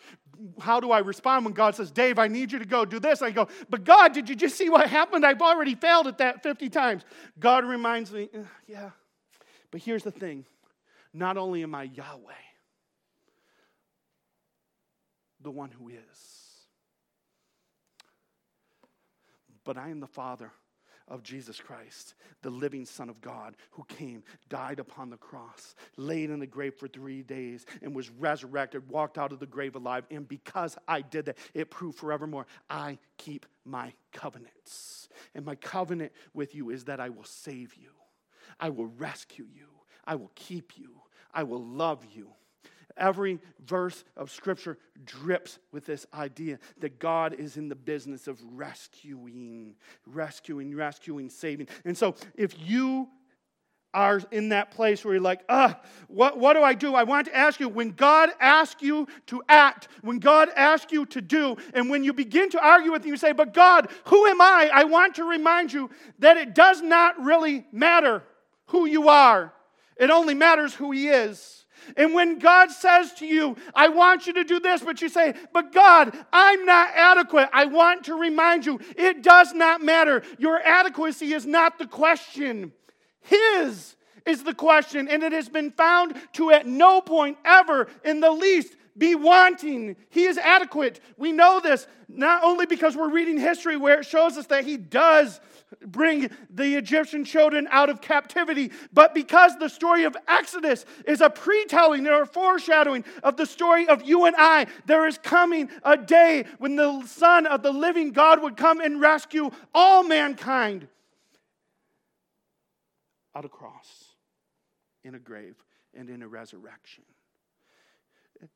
how 0.59 0.79
do 0.79 0.91
I 0.91 0.99
respond 0.99 1.45
when 1.45 1.53
God 1.53 1.73
says, 1.73 1.89
Dave, 1.89 2.19
I 2.19 2.27
need 2.27 2.51
you 2.51 2.59
to 2.59 2.65
go 2.65 2.85
do 2.85 2.99
this? 2.99 3.23
I 3.23 3.31
go, 3.31 3.47
but 3.69 3.83
God, 3.83 4.13
did 4.13 4.29
you 4.29 4.35
just 4.35 4.55
see 4.55 4.69
what 4.69 4.87
happened? 4.87 5.25
I've 5.25 5.41
already 5.41 5.73
failed 5.73 6.05
at 6.05 6.19
that 6.19 6.43
50 6.43 6.69
times. 6.69 7.03
God 7.39 7.65
reminds 7.65 8.11
me, 8.11 8.29
eh, 8.33 8.43
yeah. 8.67 8.91
But 9.71 9.81
here's 9.81 10.03
the 10.03 10.11
thing 10.11 10.45
not 11.13 11.37
only 11.37 11.63
am 11.63 11.73
I 11.73 11.83
Yahweh, 11.83 12.33
the 15.41 15.49
one 15.49 15.71
who 15.71 15.87
is, 15.87 16.65
but 19.63 19.77
I 19.77 19.89
am 19.89 20.01
the 20.01 20.07
Father 20.07 20.51
of 21.07 21.23
Jesus 21.23 21.59
Christ, 21.59 22.15
the 22.41 22.49
living 22.49 22.85
Son 22.85 23.09
of 23.09 23.21
God, 23.21 23.55
who 23.71 23.83
came, 23.83 24.23
died 24.49 24.79
upon 24.79 25.09
the 25.09 25.17
cross, 25.17 25.75
laid 25.97 26.29
in 26.29 26.39
the 26.39 26.47
grave 26.47 26.73
for 26.75 26.87
three 26.87 27.21
days, 27.21 27.65
and 27.81 27.95
was 27.95 28.09
resurrected, 28.09 28.89
walked 28.89 29.17
out 29.17 29.31
of 29.31 29.39
the 29.39 29.45
grave 29.45 29.75
alive. 29.75 30.05
And 30.09 30.27
because 30.27 30.77
I 30.87 31.01
did 31.01 31.25
that, 31.25 31.37
it 31.53 31.69
proved 31.69 31.97
forevermore 31.97 32.47
I 32.69 32.97
keep 33.17 33.45
my 33.65 33.93
covenants. 34.11 35.09
And 35.33 35.45
my 35.45 35.55
covenant 35.55 36.11
with 36.33 36.55
you 36.55 36.69
is 36.69 36.85
that 36.85 36.99
I 36.99 37.09
will 37.09 37.23
save 37.23 37.75
you, 37.75 37.91
I 38.59 38.69
will 38.69 38.87
rescue 38.87 39.47
you, 39.53 39.67
I 40.05 40.15
will 40.15 40.31
keep 40.35 40.77
you, 40.77 41.01
I 41.33 41.43
will 41.43 41.63
love 41.63 42.05
you. 42.13 42.29
Every 42.97 43.39
verse 43.65 44.03
of 44.15 44.31
Scripture 44.31 44.77
drips 45.05 45.59
with 45.71 45.85
this 45.85 46.05
idea 46.13 46.59
that 46.79 46.99
God 46.99 47.33
is 47.33 47.57
in 47.57 47.67
the 47.67 47.75
business 47.75 48.27
of 48.27 48.39
rescuing, 48.53 49.75
rescuing, 50.05 50.75
rescuing, 50.75 51.29
saving. 51.29 51.67
And 51.83 51.97
so 51.97 52.15
if 52.35 52.55
you 52.59 53.09
are 53.93 54.21
in 54.31 54.49
that 54.49 54.71
place 54.71 55.03
where 55.03 55.13
you're 55.13 55.23
like, 55.23 55.41
ah, 55.47 55.79
what, 56.07 56.37
what 56.37 56.53
do 56.53 56.61
I 56.61 56.73
do? 56.73 56.95
I 56.95 57.03
want 57.03 57.27
to 57.27 57.35
ask 57.35 57.59
you 57.59 57.69
when 57.69 57.91
God 57.91 58.29
asks 58.41 58.81
you 58.81 59.07
to 59.27 59.41
act, 59.47 59.87
when 60.01 60.19
God 60.19 60.49
asks 60.55 60.91
you 60.91 61.05
to 61.07 61.21
do, 61.21 61.55
and 61.73 61.89
when 61.89 62.03
you 62.03 62.11
begin 62.11 62.49
to 62.51 62.59
argue 62.59 62.91
with 62.91 63.03
him, 63.03 63.11
you 63.11 63.17
say, 63.17 63.31
but 63.31 63.53
God, 63.53 63.89
who 64.05 64.25
am 64.27 64.41
I? 64.41 64.69
I 64.73 64.83
want 64.83 65.15
to 65.15 65.23
remind 65.23 65.71
you 65.71 65.89
that 66.19 66.35
it 66.35 66.53
does 66.53 66.81
not 66.81 67.21
really 67.21 67.65
matter 67.71 68.21
who 68.67 68.85
you 68.85 69.07
are, 69.09 69.53
it 69.97 70.09
only 70.09 70.33
matters 70.33 70.73
who 70.73 70.91
He 70.91 71.07
is. 71.07 71.64
And 71.97 72.13
when 72.13 72.39
God 72.39 72.71
says 72.71 73.13
to 73.15 73.25
you, 73.25 73.55
I 73.73 73.89
want 73.89 74.27
you 74.27 74.33
to 74.33 74.43
do 74.43 74.59
this, 74.59 74.81
but 74.81 75.01
you 75.01 75.09
say, 75.09 75.33
But 75.53 75.71
God, 75.71 76.15
I'm 76.31 76.65
not 76.65 76.89
adequate, 76.95 77.49
I 77.53 77.65
want 77.65 78.05
to 78.05 78.15
remind 78.15 78.65
you, 78.65 78.79
it 78.97 79.23
does 79.23 79.53
not 79.53 79.81
matter. 79.81 80.23
Your 80.37 80.59
adequacy 80.61 81.33
is 81.33 81.45
not 81.45 81.77
the 81.77 81.87
question, 81.87 82.71
His 83.21 83.95
is 84.25 84.43
the 84.43 84.53
question. 84.53 85.07
And 85.07 85.23
it 85.23 85.31
has 85.31 85.49
been 85.49 85.71
found 85.71 86.15
to 86.33 86.51
at 86.51 86.65
no 86.65 87.01
point 87.01 87.37
ever 87.45 87.87
in 88.03 88.19
the 88.19 88.31
least 88.31 88.75
be 88.97 89.13
wanting. 89.15 89.95
He 90.09 90.23
is 90.23 90.37
adequate. 90.37 90.99
We 91.17 91.31
know 91.31 91.59
this 91.59 91.87
not 92.07 92.43
only 92.43 92.65
because 92.65 92.95
we're 92.95 93.11
reading 93.11 93.37
history 93.37 93.77
where 93.77 93.99
it 93.99 94.05
shows 94.05 94.37
us 94.37 94.47
that 94.47 94.65
He 94.65 94.77
does 94.77 95.39
bring 95.85 96.29
the 96.49 96.75
Egyptian 96.75 97.25
children 97.25 97.67
out 97.71 97.89
of 97.89 98.01
captivity, 98.01 98.71
but 98.93 99.13
because 99.13 99.57
the 99.57 99.69
story 99.69 100.03
of 100.03 100.15
Exodus 100.27 100.85
is 101.05 101.21
a 101.21 101.29
pre-telling 101.29 102.07
or 102.07 102.23
a 102.23 102.27
foreshadowing 102.27 103.03
of 103.23 103.37
the 103.37 103.45
story 103.45 103.87
of 103.87 104.03
you 104.03 104.25
and 104.25 104.35
I, 104.37 104.67
there 104.85 105.07
is 105.07 105.17
coming 105.17 105.69
a 105.83 105.97
day 105.97 106.45
when 106.59 106.75
the 106.75 107.03
Son 107.05 107.45
of 107.45 107.63
the 107.63 107.71
living 107.71 108.11
God 108.11 108.41
would 108.41 108.57
come 108.57 108.79
and 108.79 109.01
rescue 109.01 109.51
all 109.73 110.03
mankind 110.03 110.87
out 113.35 113.43
of 113.43 113.51
cross, 113.51 114.15
in 115.03 115.13
a 115.13 115.19
grave, 115.19 115.55
and 115.93 116.09
in 116.09 116.21
a 116.23 116.27
resurrection. 116.27 117.03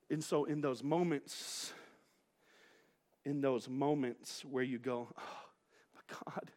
And 0.09 0.23
so, 0.23 0.45
in 0.45 0.61
those 0.61 0.83
moments, 0.83 1.73
in 3.25 3.41
those 3.41 3.67
moments 3.67 4.45
where 4.45 4.63
you 4.63 4.79
go, 4.79 5.09
oh, 5.17 5.39
but 5.93 6.25
God, 6.25 6.51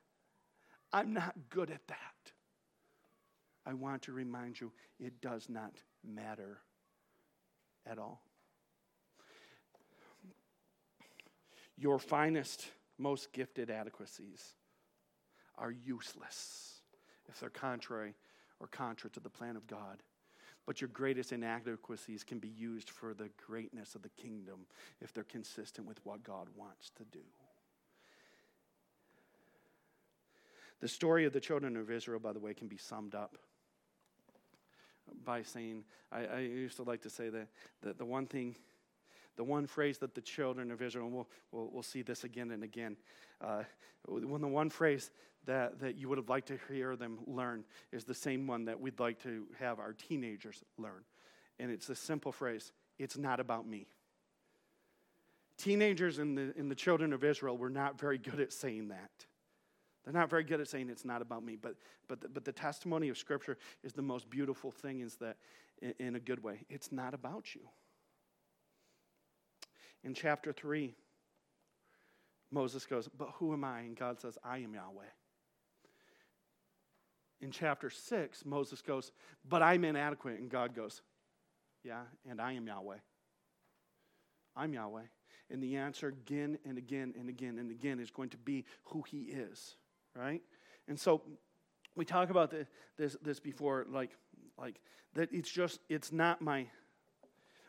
I'm 0.93 1.13
not 1.13 1.35
good 1.49 1.71
at 1.71 1.87
that. 1.89 1.97
I 3.65 3.75
want 3.75 4.03
to 4.03 4.13
remind 4.13 4.61
you 4.61 4.73
it 4.99 5.21
does 5.21 5.49
not 5.49 5.73
matter 6.05 6.59
at 7.87 7.99
all. 7.99 8.23
Your 11.79 11.99
finest, 11.99 12.67
most 12.99 13.33
gifted 13.33 13.71
adequacies 13.71 14.55
are 15.57 15.71
useless 15.71 16.81
if 17.29 17.41
they're 17.41 17.51
contrary 17.51 18.15
or 18.61 18.67
contra 18.67 19.11
to 19.11 19.21
the 19.21 19.31
plan 19.31 19.57
of 19.57 19.67
God. 19.67 20.03
But 20.67 20.81
your 20.81 20.89
greatest 20.89 21.33
inadequacies 21.33 22.23
can 22.23 22.39
be 22.39 22.49
used 22.49 22.91
for 22.91 23.15
the 23.15 23.31
greatness 23.45 23.95
of 23.95 24.03
the 24.03 24.11
kingdom 24.11 24.67
if 25.01 25.13
they're 25.13 25.25
consistent 25.25 25.89
with 25.89 26.05
what 26.05 26.23
God 26.23 26.47
wants 26.55 26.91
to 26.97 27.05
do. 27.05 27.25
The 30.83 30.89
story 30.89 31.25
of 31.27 31.33
the 31.33 31.39
children 31.39 31.77
of 31.77 31.93
Israel, 31.93 32.19
by 32.19 32.33
the 32.33 32.41
way, 32.41 32.55
can 32.55 32.67
be 32.67 32.77
summed 32.77 33.15
up 33.15 33.39
by 35.25 35.43
saying, 35.43 35.85
I, 36.11 36.25
I 36.25 36.39
used 36.41 36.75
to 36.77 36.83
like 36.83 37.03
to 37.03 37.11
say 37.11 37.29
that, 37.29 37.47
that 37.83 37.99
the 37.99 38.05
one 38.05 38.27
thing, 38.27 38.57
the 39.37 39.45
one 39.45 39.69
phrase 39.69 39.99
that 39.99 40.17
the 40.17 40.21
children 40.21 40.73
of 40.73 40.83
Israel, 40.83 41.07
and 41.07 41.15
we'll, 41.15 41.29
we'll, 41.53 41.71
we'll 41.73 41.83
see 41.85 42.03
this 42.03 42.25
again 42.25 42.51
and 42.51 42.65
again, 42.65 42.97
uh, 43.41 43.63
when 44.09 44.43
the 44.43 44.49
one 44.49 44.71
phrase 44.71 45.13
that, 45.47 45.79
that 45.79 45.95
you 45.97 46.09
would 46.09 46.19
have 46.19 46.29
liked 46.29 46.49
to 46.49 46.59
hear 46.69 46.97
them 46.97 47.21
learn 47.29 47.63
is 47.93 48.03
the 48.03 48.13
same 48.13 48.49
one 48.49 48.65
that 48.65 48.81
we'd 48.81 48.99
like 48.99 49.23
to 49.23 49.47
have 49.61 49.79
our 49.79 49.93
teenagers 49.93 50.65
learn. 50.79 51.05
And 51.61 51.71
it's 51.71 51.91
a 51.91 51.95
simple 51.95 52.33
phrase 52.33 52.73
it's 52.99 53.17
not 53.17 53.39
about 53.39 53.69
me. 53.69 53.87
Teenagers 55.59 56.19
and 56.19 56.37
the, 56.37 56.53
and 56.59 56.69
the 56.69 56.75
children 56.75 57.13
of 57.13 57.23
Israel 57.23 57.57
were 57.57 57.71
not 57.71 58.01
very 58.01 58.19
good 58.19 58.41
at 58.41 58.53
saying 58.53 58.89
that. 58.89 59.27
They're 60.05 60.13
not 60.13 60.31
very 60.31 60.45
good 60.45 60.61
at 60.61 60.69
saying 60.69 60.91
it's 60.91 61.05
not 61.05 61.23
about 61.23 61.45
me, 61.45 61.57
but, 61.61 61.77
but, 62.09 62.21
the, 62.21 62.29
but 62.29 62.45
the 62.45 62.53
testimony 62.53 63.09
of 63.09 63.17
Scripture 63.17 63.57
is 63.85 63.93
the 63.93 64.03
most 64.03 64.29
beautiful 64.29 64.71
thing, 64.71 65.01
is 65.01 65.17
that 65.17 65.37
in, 65.81 65.95
in 65.99 66.17
a 66.17 66.21
good 66.21 66.43
way, 66.43 66.65
it's 66.69 66.91
not 66.91 67.15
about 67.15 67.55
you. 67.55 67.63
In 70.05 70.15
chapter 70.15 70.53
3, 70.53 70.95
Moses 72.51 72.85
goes, 72.85 73.09
But 73.09 73.31
who 73.37 73.53
am 73.53 73.65
I? 73.65 73.81
And 73.81 73.97
God 73.97 74.21
says, 74.21 74.39
I 74.45 74.59
am 74.59 74.75
Yahweh. 74.75 75.05
In 77.41 77.51
chapter 77.51 77.91
6, 77.91 78.45
Moses 78.45 78.83
goes, 78.83 79.13
But 79.49 79.63
I'm 79.63 79.85
inadequate. 79.85 80.39
And 80.39 80.51
God 80.51 80.75
goes, 80.75 81.03
Yeah, 81.85 82.03
and 82.29 82.41
I 82.41 82.53
am 82.53 82.67
Yahweh. 82.67 82.99
I'm 84.57 84.75
Yahweh. 84.75 85.03
And 85.51 85.63
the 85.63 85.77
answer 85.77 86.09
again 86.09 86.59
and 86.65 86.79
again 86.79 87.15
and 87.19 87.29
again 87.29 87.59
and 87.59 87.71
again 87.71 88.01
is 88.01 88.11
going 88.11 88.31
to 88.31 88.39
be 88.39 88.65
who 88.85 89.03
He 89.03 89.23
is, 89.23 89.77
right? 90.15 90.43
And 90.89 90.99
so 90.99 91.23
we 91.97 92.05
talk 92.05 92.31
about 92.31 92.51
this, 92.51 92.69
this, 92.97 93.17
this 93.23 93.41
before, 93.41 93.87
like, 93.89 94.11
like 94.59 94.81
that 95.15 95.29
it's 95.33 95.51
just, 95.51 95.81
it's 95.89 96.13
not 96.13 96.41
my, 96.41 96.67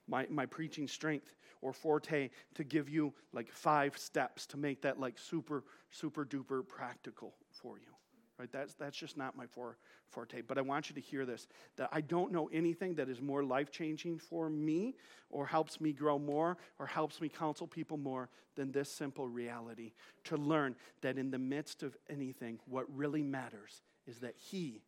my, 0.07 0.27
my 0.29 0.45
preaching 0.45 0.87
strength 0.87 1.35
or 1.61 1.73
forte 1.73 2.29
to 2.55 2.63
give 2.63 2.89
you 2.89 3.13
like 3.31 3.51
five 3.51 3.97
steps 3.97 4.45
to 4.47 4.57
make 4.57 4.81
that 4.81 4.99
like 4.99 5.17
super, 5.17 5.63
super 5.91 6.25
duper 6.25 6.67
practical 6.67 7.33
for 7.49 7.77
you. 7.77 7.93
Right? 8.39 8.51
That's, 8.51 8.73
that's 8.73 8.97
just 8.97 9.15
not 9.15 9.37
my 9.37 9.45
for, 9.45 9.77
forte. 10.09 10.41
But 10.41 10.57
I 10.57 10.61
want 10.61 10.89
you 10.89 10.95
to 10.95 11.01
hear 11.01 11.25
this 11.25 11.47
that 11.77 11.89
I 11.91 12.01
don't 12.01 12.31
know 12.31 12.49
anything 12.51 12.95
that 12.95 13.07
is 13.07 13.21
more 13.21 13.43
life 13.43 13.71
changing 13.71 14.17
for 14.17 14.49
me 14.49 14.95
or 15.29 15.45
helps 15.45 15.79
me 15.79 15.93
grow 15.93 16.17
more 16.17 16.57
or 16.79 16.87
helps 16.87 17.21
me 17.21 17.29
counsel 17.29 17.67
people 17.67 17.97
more 17.97 18.29
than 18.55 18.71
this 18.71 18.91
simple 18.91 19.27
reality 19.27 19.93
to 20.25 20.37
learn 20.37 20.75
that 21.01 21.17
in 21.17 21.29
the 21.29 21.37
midst 21.37 21.83
of 21.83 21.95
anything, 22.09 22.59
what 22.65 22.85
really 22.95 23.21
matters 23.21 23.81
is 24.07 24.19
that 24.19 24.35
He 24.37 24.81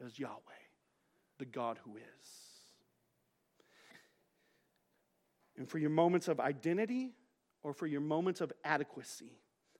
is 0.00 0.18
Yahweh, 0.18 0.38
the 1.38 1.44
God 1.44 1.78
who 1.84 1.96
is. 1.96 2.28
And 5.58 5.68
for 5.68 5.78
your 5.78 5.90
moments 5.90 6.28
of 6.28 6.40
identity 6.40 7.12
or 7.62 7.74
for 7.74 7.86
your 7.86 8.00
moments 8.00 8.40
of 8.40 8.52
adequacy, 8.64 9.38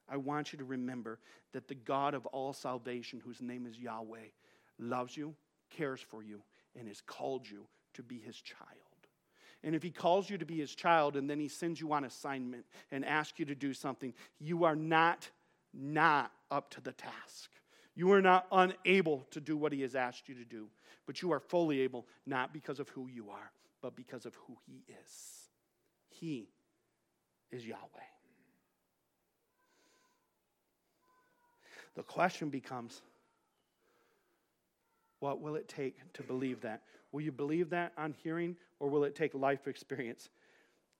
I 0.08 0.16
want 0.16 0.52
you 0.52 0.58
to 0.58 0.64
remember 0.64 1.18
that 1.52 1.68
the 1.68 1.74
God 1.74 2.14
of 2.14 2.26
all 2.26 2.52
salvation, 2.52 3.20
whose 3.24 3.40
name 3.40 3.66
is 3.66 3.78
Yahweh, 3.78 4.30
loves 4.78 5.16
you, 5.16 5.34
cares 5.70 6.00
for 6.00 6.22
you, 6.22 6.42
and 6.78 6.88
has 6.88 7.00
called 7.00 7.48
you 7.48 7.66
to 7.94 8.02
be 8.02 8.18
his 8.18 8.40
child. 8.40 8.68
And 9.64 9.74
if 9.74 9.82
he 9.82 9.90
calls 9.90 10.28
you 10.28 10.38
to 10.38 10.44
be 10.44 10.58
his 10.58 10.74
child 10.74 11.16
and 11.16 11.30
then 11.30 11.38
he 11.38 11.48
sends 11.48 11.80
you 11.80 11.92
on 11.92 12.04
assignment 12.04 12.64
and 12.90 13.04
asks 13.04 13.38
you 13.38 13.44
to 13.46 13.54
do 13.54 13.72
something, 13.72 14.12
you 14.40 14.64
are 14.64 14.76
not 14.76 15.30
not 15.74 16.32
up 16.50 16.70
to 16.70 16.80
the 16.80 16.92
task. 16.92 17.50
You 17.94 18.12
are 18.12 18.20
not 18.20 18.46
unable 18.52 19.26
to 19.30 19.40
do 19.40 19.56
what 19.56 19.72
he 19.72 19.82
has 19.82 19.94
asked 19.94 20.28
you 20.28 20.34
to 20.34 20.44
do, 20.44 20.68
but 21.06 21.22
you 21.22 21.32
are 21.32 21.40
fully 21.40 21.80
able 21.80 22.06
not 22.26 22.52
because 22.52 22.78
of 22.78 22.88
who 22.90 23.06
you 23.08 23.30
are, 23.30 23.50
but 23.80 23.96
because 23.96 24.26
of 24.26 24.34
who 24.46 24.56
he 24.66 24.84
is. 24.88 25.48
He 26.08 26.48
is 27.50 27.66
Yahweh. 27.66 28.11
The 31.94 32.02
question 32.02 32.48
becomes 32.48 33.02
what 35.20 35.40
will 35.40 35.54
it 35.54 35.68
take 35.68 35.96
to 36.14 36.22
believe 36.22 36.62
that? 36.62 36.82
Will 37.12 37.20
you 37.20 37.30
believe 37.30 37.70
that 37.70 37.92
on 37.96 38.12
hearing, 38.24 38.56
or 38.80 38.88
will 38.88 39.04
it 39.04 39.14
take 39.14 39.34
life 39.34 39.68
experience? 39.68 40.30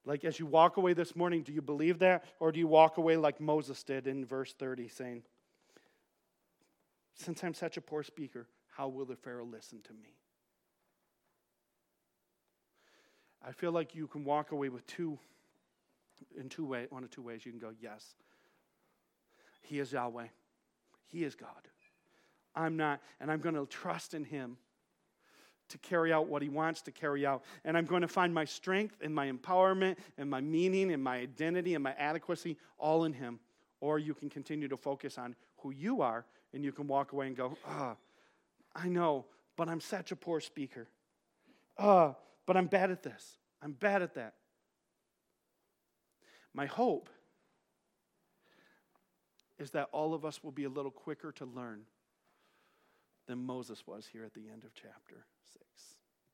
Like 0.05 0.25
as 0.25 0.39
you 0.39 0.47
walk 0.47 0.77
away 0.77 0.93
this 0.93 1.17
morning, 1.17 1.43
do 1.43 1.53
you 1.53 1.63
believe 1.63 1.99
that? 2.01 2.25
Or 2.39 2.53
do 2.53 2.61
you 2.61 2.69
walk 2.69 2.99
away 2.99 3.17
like 3.17 3.41
Moses 3.41 3.83
did 3.83 4.07
in 4.07 4.25
verse 4.25 4.53
30, 4.53 4.89
saying, 4.89 5.23
Since 7.15 7.43
I'm 7.43 7.55
such 7.55 7.77
a 7.77 7.81
poor 7.81 8.03
speaker, 8.03 8.47
how 8.77 8.89
will 8.89 9.07
the 9.07 9.17
Pharaoh 9.17 9.45
listen 9.45 9.81
to 9.83 9.93
me? 9.93 10.15
I 13.45 13.53
feel 13.53 13.73
like 13.73 13.95
you 13.95 14.07
can 14.07 14.25
walk 14.25 14.53
away 14.53 14.69
with 14.69 14.87
two, 14.87 15.19
in 16.39 16.49
two 16.49 16.65
ways, 16.65 16.89
one 16.91 17.03
of 17.03 17.11
two 17.11 17.23
ways. 17.23 17.45
You 17.45 17.51
can 17.51 17.61
go, 17.61 17.73
Yes, 17.81 18.15
He 19.63 19.81
is 19.81 19.93
Yahweh. 19.93 20.27
He 21.13 21.25
is 21.25 21.35
God. 21.35 21.51
I'm 22.55 22.77
not, 22.77 23.01
and 23.21 23.31
I'm 23.31 23.41
going 23.41 23.55
to 23.55 23.67
trust 23.67 24.15
in 24.15 24.25
Him 24.25 24.57
to 25.69 25.79
carry 25.79 26.13
out 26.13 26.27
what 26.27 26.43
He 26.43 26.49
wants 26.49 26.83
to 26.83 26.91
carry 26.91 27.25
out. 27.25 27.45
And 27.65 27.77
I'm 27.77 27.85
going 27.85 28.03
to 28.03 28.09
find 28.09 28.33
my 28.33 28.45
strength 28.45 28.97
and 29.03 29.15
my 29.15 29.31
empowerment 29.31 29.97
and 30.19 30.29
my 30.29 30.41
meaning 30.41 30.93
and 30.93 31.03
my 31.03 31.19
identity 31.19 31.75
and 31.75 31.85
my 31.85 31.95
adequacy 31.95 32.57
all 32.79 33.05
in 33.05 33.13
Him. 33.13 33.41
Or 33.81 33.99
you 33.99 34.15
can 34.15 34.31
continue 34.31 34.69
to 34.69 34.77
focus 34.77 35.19
on 35.19 35.37
who 35.59 35.71
you 35.71 36.03
are 36.03 36.25
and 36.55 36.65
you 36.65 36.73
can 36.73 36.87
walk 36.87 37.13
away 37.13 37.27
and 37.27 37.37
go, 37.37 37.57
ah, 37.67 37.97
I 38.75 38.89
know, 38.89 39.27
but 39.57 39.69
I'm 39.69 39.81
such 39.81 40.13
a 40.13 40.17
poor 40.17 40.41
speaker. 40.41 40.89
Ah, 41.79 42.15
but 42.47 42.57
I'm 42.57 42.67
bad 42.67 42.91
at 42.91 43.03
this. 43.03 43.37
I'm 43.63 43.73
bad 43.73 44.03
at 44.03 44.15
that. 44.15 44.35
My 46.55 46.67
hope 46.67 47.09
is 49.63 49.71
that 49.71 49.89
all 49.93 50.13
of 50.13 50.25
us 50.25 50.43
will 50.43 50.51
be 50.51 50.65
a 50.65 50.69
little 50.69 50.91
quicker 50.91 51.33
to 51.33 51.45
learn 51.45 51.83
than 53.27 53.39
Moses 53.39 53.87
was 53.87 54.07
here 54.13 54.25
at 54.25 54.35
the 54.35 54.51
end 54.51 54.65
of 54.65 54.75
chapter 54.75 55.25
6. 55.53 56.02